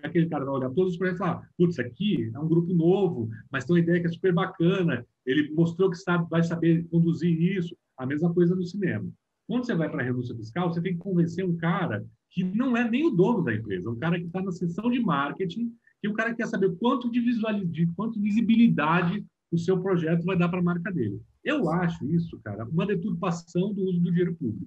Aquele 0.02 0.28
cara 0.28 0.44
vai 0.44 0.54
olhar 0.54 0.70
todos 0.70 0.92
os 0.92 0.98
projetos 0.98 1.20
e 1.20 1.24
falar, 1.24 1.48
putz, 1.56 1.78
aqui 1.78 2.30
é 2.32 2.38
um 2.38 2.48
grupo 2.48 2.72
novo, 2.74 3.28
mas 3.50 3.64
tem 3.64 3.74
uma 3.74 3.80
ideia 3.80 4.00
que 4.00 4.06
é 4.06 4.10
super 4.10 4.32
bacana, 4.32 5.04
ele 5.24 5.50
mostrou 5.54 5.90
que 5.90 5.96
sabe, 5.96 6.28
vai 6.28 6.42
saber 6.42 6.86
conduzir 6.88 7.40
isso. 7.56 7.76
A 7.98 8.06
mesma 8.06 8.32
coisa 8.32 8.54
no 8.54 8.64
cinema. 8.64 9.08
Quando 9.46 9.66
você 9.66 9.74
vai 9.74 9.88
para 9.88 10.02
a 10.02 10.04
renúncia 10.04 10.34
fiscal, 10.34 10.72
você 10.72 10.80
tem 10.80 10.94
que 10.94 10.98
convencer 10.98 11.44
um 11.44 11.56
cara 11.56 12.04
que 12.30 12.42
não 12.42 12.76
é 12.76 12.88
nem 12.88 13.06
o 13.06 13.10
dono 13.10 13.42
da 13.42 13.54
empresa, 13.54 13.90
um 13.90 13.98
cara 13.98 14.18
que 14.18 14.26
está 14.26 14.42
na 14.42 14.50
seção 14.50 14.90
de 14.90 14.98
marketing, 14.98 15.72
que 16.00 16.08
o 16.08 16.14
cara 16.14 16.34
quer 16.34 16.46
saber 16.46 16.74
quanto 16.78 17.10
de 17.10 17.20
visualidade, 17.20 17.86
quanto 17.94 18.20
visibilidade 18.20 19.24
o 19.52 19.58
seu 19.58 19.80
projeto 19.80 20.24
vai 20.24 20.36
dar 20.36 20.48
para 20.48 20.60
a 20.60 20.62
marca 20.62 20.90
dele. 20.90 21.20
Eu 21.44 21.70
acho 21.70 22.06
isso, 22.06 22.40
cara, 22.42 22.64
uma 22.64 22.86
deturpação 22.86 23.74
do 23.74 23.82
uso 23.82 24.00
do 24.00 24.10
dinheiro 24.10 24.34
público. 24.34 24.66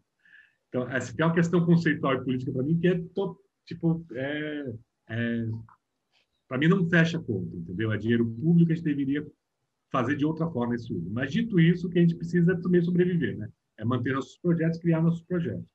Então, 0.75 0.89
essa 0.91 1.13
é 1.17 1.25
uma 1.25 1.33
questão 1.33 1.65
conceitual 1.65 2.15
e 2.15 2.23
política 2.25 2.51
para 2.51 2.63
mim 2.63 2.77
que 2.77 2.89
é 2.89 3.01
tipo 3.65 4.05
é, 4.13 4.73
é 5.09 5.47
para 6.49 6.57
mim 6.57 6.67
não 6.67 6.89
fecha 6.89 7.17
a 7.17 7.23
conta, 7.23 7.55
entendeu? 7.55 7.93
É 7.93 7.97
dinheiro 7.97 8.25
público, 8.25 8.73
a 8.73 8.75
gente 8.75 8.83
deveria 8.83 9.25
fazer 9.89 10.17
de 10.17 10.25
outra 10.25 10.49
forma 10.51 10.75
esse 10.75 10.93
uso. 10.93 11.09
Mas 11.09 11.31
dito 11.31 11.61
isso, 11.61 11.87
o 11.87 11.89
que 11.89 11.97
a 11.97 12.01
gente 12.01 12.15
precisa 12.15 12.51
é 12.51 12.57
também 12.57 12.81
sobreviver, 12.81 13.37
né? 13.37 13.49
É 13.77 13.85
manter 13.85 14.13
nossos 14.13 14.37
projetos, 14.37 14.77
criar 14.79 15.01
nossos 15.01 15.23
projetos. 15.23 15.65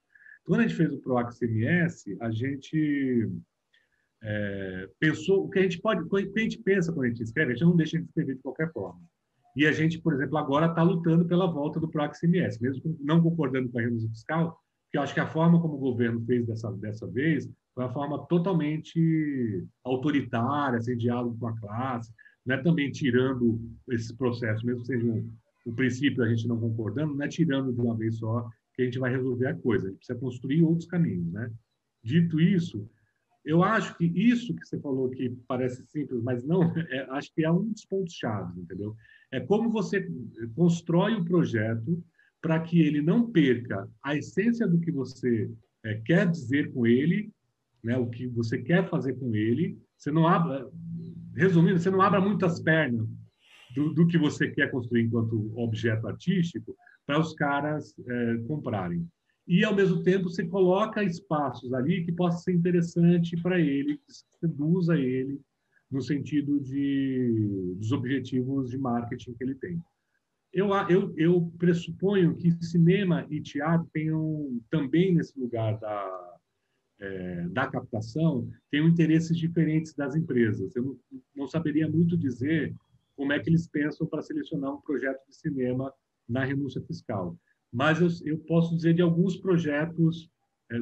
Quando 0.45 0.61
a 0.61 0.63
gente 0.65 0.77
fez 0.77 0.93
o 0.93 1.01
PROAC 1.01 1.35
CMS, 1.39 2.05
a 2.21 2.31
gente 2.31 3.27
é, 4.23 4.89
pensou 4.99 5.47
o 5.47 5.51
que 5.51 5.61
a 5.61 5.63
gente 5.63 5.81
pode, 5.81 6.03
o 6.03 6.09
que 6.11 6.39
a 6.39 6.43
gente 6.43 6.59
pensa 6.59 6.93
quando 6.93 7.07
a 7.07 7.09
gente 7.09 7.23
escreve, 7.23 7.53
a 7.53 7.55
gente 7.55 7.65
não 7.65 7.75
deixa 7.75 7.99
de 7.99 8.05
escrever 8.05 8.37
de 8.37 8.43
qualquer 8.43 8.71
forma. 8.71 9.01
E 9.57 9.67
a 9.67 9.73
gente, 9.73 9.99
por 9.99 10.13
exemplo, 10.13 10.37
agora 10.37 10.67
está 10.67 10.83
lutando 10.83 11.25
pela 11.25 11.51
volta 11.51 11.81
do 11.81 11.89
PROAC 11.89 12.21
CMS, 12.21 12.61
mesmo 12.61 12.99
não 13.01 13.23
concordando 13.23 13.71
com 13.71 13.79
a 13.79 13.83
renúncia 13.83 14.09
fiscal, 14.11 14.61
porque 14.91 14.99
eu 14.99 15.03
acho 15.03 15.14
que 15.14 15.20
a 15.20 15.26
forma 15.26 15.61
como 15.61 15.74
o 15.74 15.78
governo 15.78 16.20
fez 16.26 16.45
dessa, 16.45 16.72
dessa 16.72 17.07
vez 17.07 17.49
foi 17.72 17.84
uma 17.84 17.93
forma 17.93 18.26
totalmente 18.26 19.64
autoritária, 19.84 20.80
sem 20.80 20.97
diálogo 20.97 21.38
com 21.38 21.47
a 21.47 21.57
classe, 21.61 22.12
não 22.45 22.57
é 22.57 22.62
também 22.62 22.91
tirando 22.91 23.61
esse 23.88 24.12
processo, 24.16 24.66
mesmo 24.66 24.80
que 24.80 24.88
seja 24.88 25.07
um, 25.07 25.32
o 25.64 25.72
princípio 25.72 26.24
a 26.24 26.28
gente 26.28 26.49
não 26.49 26.59
concordando, 26.59 27.14
não 27.14 27.24
é 27.24 27.28
tirando 27.28 27.72
de 27.72 27.80
uma 27.80 27.97
vez 27.97 28.18
só 28.18 28.51
que 28.74 28.82
a 28.82 28.84
gente 28.84 28.99
vai 28.99 29.12
resolver 29.12 29.47
a 29.47 29.55
coisa, 29.55 29.86
a 29.86 29.91
gente 29.91 29.99
precisa 29.99 30.18
construir 30.18 30.64
outros 30.64 30.88
caminhos, 30.88 31.32
né? 31.32 31.53
Dito 32.03 32.41
isso, 32.41 32.91
eu 33.45 33.62
acho 33.62 33.97
que 33.97 34.07
isso 34.07 34.53
que 34.57 34.66
você 34.66 34.80
falou 34.80 35.09
que 35.09 35.30
parece 35.47 35.86
simples, 35.86 36.20
mas 36.20 36.45
não, 36.45 36.62
é, 36.91 37.07
acho 37.11 37.32
que 37.32 37.45
é 37.45 37.53
um 37.53 37.70
dos 37.70 37.84
pontos 37.84 38.14
chaves, 38.14 38.57
entendeu? 38.59 38.97
É 39.30 39.38
como 39.38 39.70
você 39.70 40.05
constrói 40.57 41.14
o 41.14 41.24
projeto 41.24 42.03
para 42.41 42.61
que 42.61 42.80
ele 42.80 43.03
não 43.03 43.30
perca 43.30 43.88
a 44.03 44.16
essência 44.16 44.66
do 44.66 44.80
que 44.80 44.91
você 44.91 45.51
é, 45.84 45.95
quer 46.05 46.28
dizer 46.28 46.72
com 46.72 46.86
ele, 46.86 47.30
né, 47.82 47.97
o 47.97 48.09
que 48.09 48.26
você 48.26 48.59
quer 48.59 48.88
fazer 48.88 49.14
com 49.14 49.34
ele. 49.34 49.78
Você 49.97 50.11
não 50.11 50.26
abra, 50.26 50.68
resumindo, 51.34 51.78
você 51.78 51.91
não 51.91 52.01
abra 52.01 52.20
muitas 52.20 52.61
pernas 52.61 53.07
do, 53.74 53.93
do 53.93 54.07
que 54.07 54.18
você 54.18 54.49
quer 54.49 54.70
construir 54.70 55.03
enquanto 55.03 55.53
objeto 55.59 56.09
artístico 56.09 56.74
para 57.07 57.18
os 57.18 57.34
caras 57.34 57.95
é, 58.07 58.36
comprarem. 58.47 59.07
E, 59.47 59.64
ao 59.64 59.74
mesmo 59.74 60.03
tempo, 60.03 60.28
você 60.28 60.45
coloca 60.47 61.03
espaços 61.03 61.72
ali 61.74 62.05
que 62.05 62.12
possa 62.12 62.38
ser 62.38 62.53
interessante 62.53 63.36
para 63.43 63.59
ele, 63.59 63.97
que 63.99 64.12
seduza 64.38 64.97
ele 64.97 65.41
no 65.91 66.01
sentido 66.01 66.61
de, 66.61 67.74
dos 67.76 67.91
objetivos 67.91 68.70
de 68.70 68.78
marketing 68.78 69.34
que 69.34 69.43
ele 69.43 69.57
tem. 69.57 69.82
Eu, 70.53 70.71
eu, 70.89 71.15
eu 71.17 71.53
pressuponho 71.59 72.37
que 72.37 72.51
cinema 72.65 73.27
e 73.31 73.41
teatro 73.41 73.89
tenham 73.93 74.61
também 74.69 75.15
nesse 75.15 75.39
lugar 75.39 75.79
da, 75.79 76.39
é, 76.99 77.49
da 77.49 77.69
captação, 77.69 78.49
tenham 78.71 78.89
interesses 78.89 79.37
diferentes 79.37 79.95
das 79.95 80.17
empresas. 80.17 80.75
Eu 80.75 80.83
não, 80.85 80.99
não 81.37 81.47
saberia 81.47 81.89
muito 81.89 82.17
dizer 82.17 82.75
como 83.17 83.33
é 83.33 83.39
que 83.39 83.49
eles 83.49 83.69
pensam 83.69 84.07
para 84.07 84.23
selecionar 84.23 84.75
um 84.75 84.81
projeto 84.81 85.21
de 85.29 85.37
cinema 85.37 85.93
na 86.29 86.45
renúncia 86.45 86.83
fiscal. 86.83 87.37
Mas 87.73 88.01
eu, 88.01 88.09
eu 88.25 88.39
posso 88.41 88.75
dizer 88.75 88.95
de 88.95 89.03
alguns 89.03 89.37
projetos 89.37 90.29
é, 90.71 90.77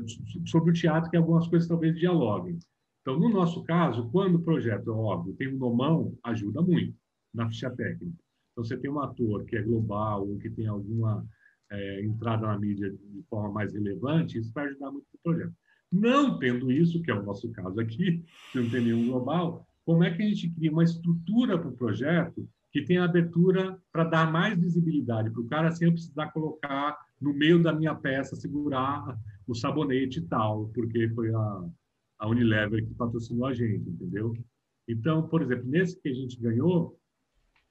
sobre 0.47 0.71
o 0.71 0.75
teatro 0.75 1.11
que 1.11 1.17
algumas 1.17 1.47
coisas 1.47 1.69
talvez 1.69 1.95
dialoguem. 1.97 2.59
Então, 3.03 3.19
no 3.19 3.29
nosso 3.29 3.63
caso, 3.65 4.09
quando 4.11 4.37
o 4.37 4.43
projeto, 4.43 4.91
é 4.91 4.95
óbvio, 4.95 5.35
tem 5.35 5.49
um 5.55 5.59
nomão, 5.59 6.17
ajuda 6.23 6.63
muito 6.63 6.95
na 7.33 7.49
ficha 7.49 7.71
técnica. 7.71 8.19
Então, 8.59 8.65
você 8.65 8.77
tem 8.77 8.91
um 8.91 8.99
ator 8.99 9.45
que 9.45 9.57
é 9.57 9.63
global 9.63 10.29
ou 10.29 10.37
que 10.37 10.51
tem 10.51 10.67
alguma 10.67 11.25
é, 11.71 12.03
entrada 12.03 12.45
na 12.45 12.59
mídia 12.59 12.91
de 12.91 13.23
forma 13.31 13.53
mais 13.53 13.73
relevante, 13.73 14.37
isso 14.37 14.53
vai 14.53 14.67
ajudar 14.67 14.91
muito 14.91 15.07
no 15.15 15.21
projeto. 15.23 15.55
Não 15.93 16.41
tendo 16.41 16.73
isso, 16.73 17.01
que 17.01 17.09
é 17.09 17.15
o 17.15 17.23
nosso 17.23 17.49
caso 17.53 17.79
aqui, 17.79 18.25
que 18.51 18.59
não 18.61 18.69
tem 18.69 18.83
nenhum 18.83 19.07
global, 19.07 19.65
como 19.85 20.03
é 20.03 20.11
que 20.11 20.23
a 20.23 20.27
gente 20.27 20.51
cria 20.51 20.73
uma 20.73 20.83
estrutura 20.83 21.57
para 21.57 21.69
o 21.69 21.77
projeto 21.77 22.49
que 22.73 22.83
tenha 22.83 23.05
abertura 23.05 23.81
para 23.93 24.03
dar 24.03 24.33
mais 24.33 24.59
visibilidade 24.59 25.31
para 25.31 25.41
o 25.41 25.47
cara 25.47 25.71
sem 25.71 25.87
eu 25.87 25.93
precisar 25.93 26.33
colocar 26.33 26.99
no 27.21 27.33
meio 27.33 27.63
da 27.63 27.73
minha 27.73 27.95
peça, 27.95 28.35
segurar 28.35 29.17
o 29.47 29.55
sabonete 29.55 30.19
e 30.19 30.27
tal, 30.27 30.69
porque 30.75 31.09
foi 31.11 31.33
a, 31.33 31.65
a 32.19 32.29
Unilever 32.29 32.85
que 32.85 32.95
patrocinou 32.95 33.47
a 33.47 33.55
gente, 33.55 33.89
entendeu? 33.89 34.35
Então, 34.89 35.29
por 35.29 35.43
exemplo, 35.43 35.69
nesse 35.69 36.01
que 36.01 36.09
a 36.09 36.15
gente 36.15 36.41
ganhou, 36.41 36.98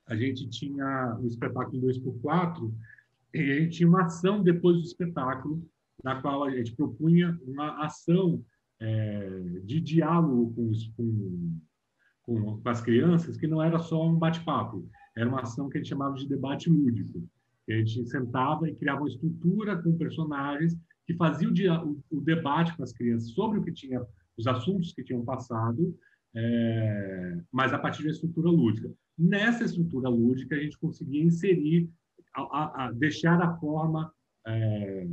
a 0.08 0.16
gente 0.16 0.48
tinha 0.50 1.18
um 1.20 1.28
espetáculo 1.28 1.82
2x4 1.82 2.74
e 3.34 3.52
a 3.52 3.60
gente 3.62 3.78
tinha 3.78 3.90
uma 3.90 4.06
ação 4.06 4.42
depois 4.42 4.78
do 4.78 4.84
espetáculo, 4.84 5.62
na 6.04 6.22
qual 6.22 6.44
a 6.44 6.52
gente 6.52 6.76
propunha 6.76 7.38
uma 7.46 7.86
ação 7.86 8.44
é, 8.80 9.60
de 9.64 9.82
diálogo 9.82 10.54
com, 10.54 10.70
os, 10.70 10.88
com 10.96 11.60
com, 12.28 12.62
com 12.62 12.70
as 12.70 12.82
crianças 12.82 13.38
que 13.38 13.48
não 13.48 13.64
era 13.64 13.80
só 13.80 14.06
um 14.06 14.16
bate-papo, 14.16 14.88
era 15.16 15.28
uma 15.28 15.42
ação 15.42 15.70
que 15.70 15.78
a 15.78 15.82
gente 15.82 15.90
chamava 15.90 16.16
de 16.16 16.28
debate 16.28 16.70
lúdico. 16.70 17.26
A 17.70 17.74
gente 17.74 18.06
sentava 18.06 18.70
e 18.70 18.76
criava 18.76 19.02
uma 19.02 19.10
estrutura 19.10 19.82
com 19.82 19.98
personagens 19.98 20.78
que 21.06 21.14
faziam 21.16 21.54
o, 21.86 22.18
o, 22.18 22.22
debate 22.22 22.76
com 22.76 22.84
as 22.84 22.92
crianças 22.92 23.30
sobre 23.32 23.60
o 23.60 23.64
que 23.64 23.72
tinha, 23.72 24.06
os 24.38 24.46
assuntos 24.46 24.94
que 24.94 25.04
tinham 25.04 25.24
passado, 25.24 25.98
é, 26.36 27.38
mas 27.52 27.74
a 27.74 27.80
partir 27.80 28.04
uma 28.04 28.12
estrutura 28.12 28.50
lúdica. 28.50 28.92
Nessa 29.18 29.64
estrutura 29.64 30.10
lúdica, 30.10 30.56
a 30.56 30.60
gente 30.60 30.78
conseguia 30.78 31.24
inserir, 31.24 31.90
a, 32.36 32.42
a, 32.42 32.86
a 32.86 32.92
deixar 32.92 33.42
a 33.42 33.58
forma, 33.58 34.14
é, 34.46 35.08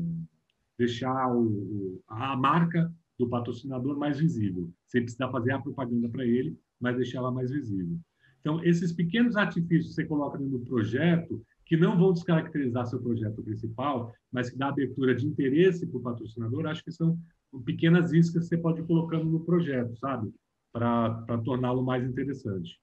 deixar 0.78 1.34
o, 1.34 2.02
a 2.06 2.36
marca 2.36 2.92
do 3.18 3.28
patrocinador 3.28 3.96
mais 3.96 4.18
visível, 4.18 4.70
sem 4.86 5.02
precisar 5.02 5.30
fazer 5.30 5.52
a 5.52 5.60
propaganda 5.60 6.08
para 6.08 6.24
ele, 6.24 6.58
mas 6.80 6.96
deixá-la 6.96 7.30
mais 7.30 7.50
visível. 7.50 7.98
Então, 8.40 8.62
esses 8.62 8.92
pequenos 8.92 9.36
artifícios 9.36 9.88
que 9.88 9.94
você 9.94 10.04
coloca 10.04 10.36
do 10.36 10.58
projeto, 10.60 11.42
que 11.64 11.78
não 11.78 11.96
vão 11.96 12.12
descaracterizar 12.12 12.86
seu 12.86 13.00
projeto 13.00 13.42
principal, 13.42 14.12
mas 14.30 14.50
que 14.50 14.58
dá 14.58 14.68
abertura 14.68 15.14
de 15.14 15.26
interesse 15.26 15.86
para 15.86 15.98
o 15.98 16.02
patrocinador, 16.02 16.66
acho 16.66 16.84
que 16.84 16.92
são 16.92 17.18
pequenas 17.64 18.12
iscas 18.12 18.42
que 18.42 18.48
você 18.48 18.58
pode 18.58 18.80
ir 18.80 18.86
colocando 18.86 19.24
no 19.24 19.40
projeto, 19.40 19.96
sabe? 19.96 20.30
Para 20.70 21.38
torná-lo 21.42 21.82
mais 21.82 22.04
interessante. 22.04 22.78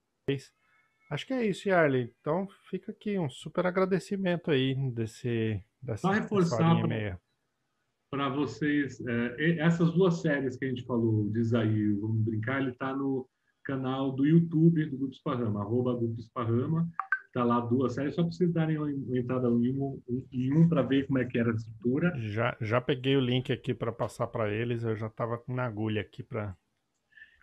Acho 1.11 1.27
que 1.27 1.33
é 1.33 1.45
isso, 1.45 1.67
Yarley. 1.67 2.13
Então, 2.21 2.47
fica 2.69 2.91
aqui 2.91 3.19
um 3.19 3.29
super 3.29 3.65
agradecimento 3.65 4.49
aí 4.49 4.73
desse, 4.91 5.61
dessa 5.81 6.07
Só 6.07 6.11
reforçar 6.13 6.81
para 8.11 8.27
vocês, 8.27 8.99
é, 9.07 9.57
essas 9.59 9.93
duas 9.93 10.21
séries 10.21 10.57
que 10.57 10.65
a 10.65 10.67
gente 10.67 10.83
falou, 10.83 11.29
diz 11.31 11.53
aí, 11.53 11.93
vamos 11.93 12.21
brincar, 12.25 12.61
ele 12.61 12.71
está 12.71 12.93
no 12.93 13.25
canal 13.63 14.11
do 14.11 14.25
YouTube 14.25 14.85
do 14.89 14.97
Grupo 14.97 15.13
Esparrama, 15.13 15.61
arroba 15.61 15.95
Grupo 15.95 16.19
Esparrama. 16.19 16.89
Está 17.27 17.45
lá 17.45 17.61
duas 17.61 17.93
séries, 17.93 18.13
só 18.13 18.23
para 18.23 18.31
vocês 18.31 18.51
darem 18.51 18.77
uma 18.77 19.17
entrada 19.17 19.47
em 19.47 19.71
um, 19.71 20.01
em 20.33 20.53
um 20.53 20.67
para 20.67 20.81
ver 20.81 21.07
como 21.07 21.19
é 21.19 21.25
que 21.25 21.39
era 21.39 21.49
a 21.49 21.55
estrutura. 21.55 22.11
Já, 22.17 22.57
já 22.59 22.81
peguei 22.81 23.15
o 23.15 23.21
link 23.21 23.53
aqui 23.53 23.73
para 23.73 23.93
passar 23.93 24.27
para 24.27 24.51
eles, 24.51 24.83
eu 24.83 24.97
já 24.97 25.07
estava 25.07 25.41
na 25.47 25.65
agulha 25.65 26.01
aqui 26.01 26.21
para. 26.21 26.53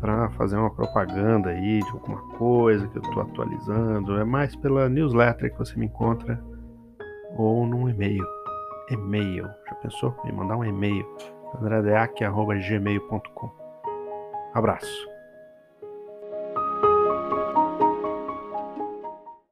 para 0.00 0.28
fazer 0.30 0.56
uma 0.56 0.70
propaganda 0.70 1.50
aí 1.50 1.78
de 1.78 1.90
alguma 1.90 2.20
coisa 2.36 2.88
que 2.88 2.98
eu 2.98 3.02
estou 3.02 3.22
atualizando. 3.22 4.18
É 4.18 4.24
mais 4.24 4.56
pela 4.56 4.88
newsletter 4.88 5.52
que 5.52 5.58
você 5.58 5.78
me 5.78 5.86
encontra 5.86 6.42
ou 7.36 7.64
num 7.66 7.88
e-mail. 7.88 8.26
E-mail. 8.90 9.48
Já 9.68 9.74
pensou? 9.76 10.14
Me 10.24 10.32
mandar 10.32 10.56
um 10.56 10.64
e-mail. 10.64 11.06
andredeac.gmail.com 11.60 13.50
Abraço. 14.54 15.11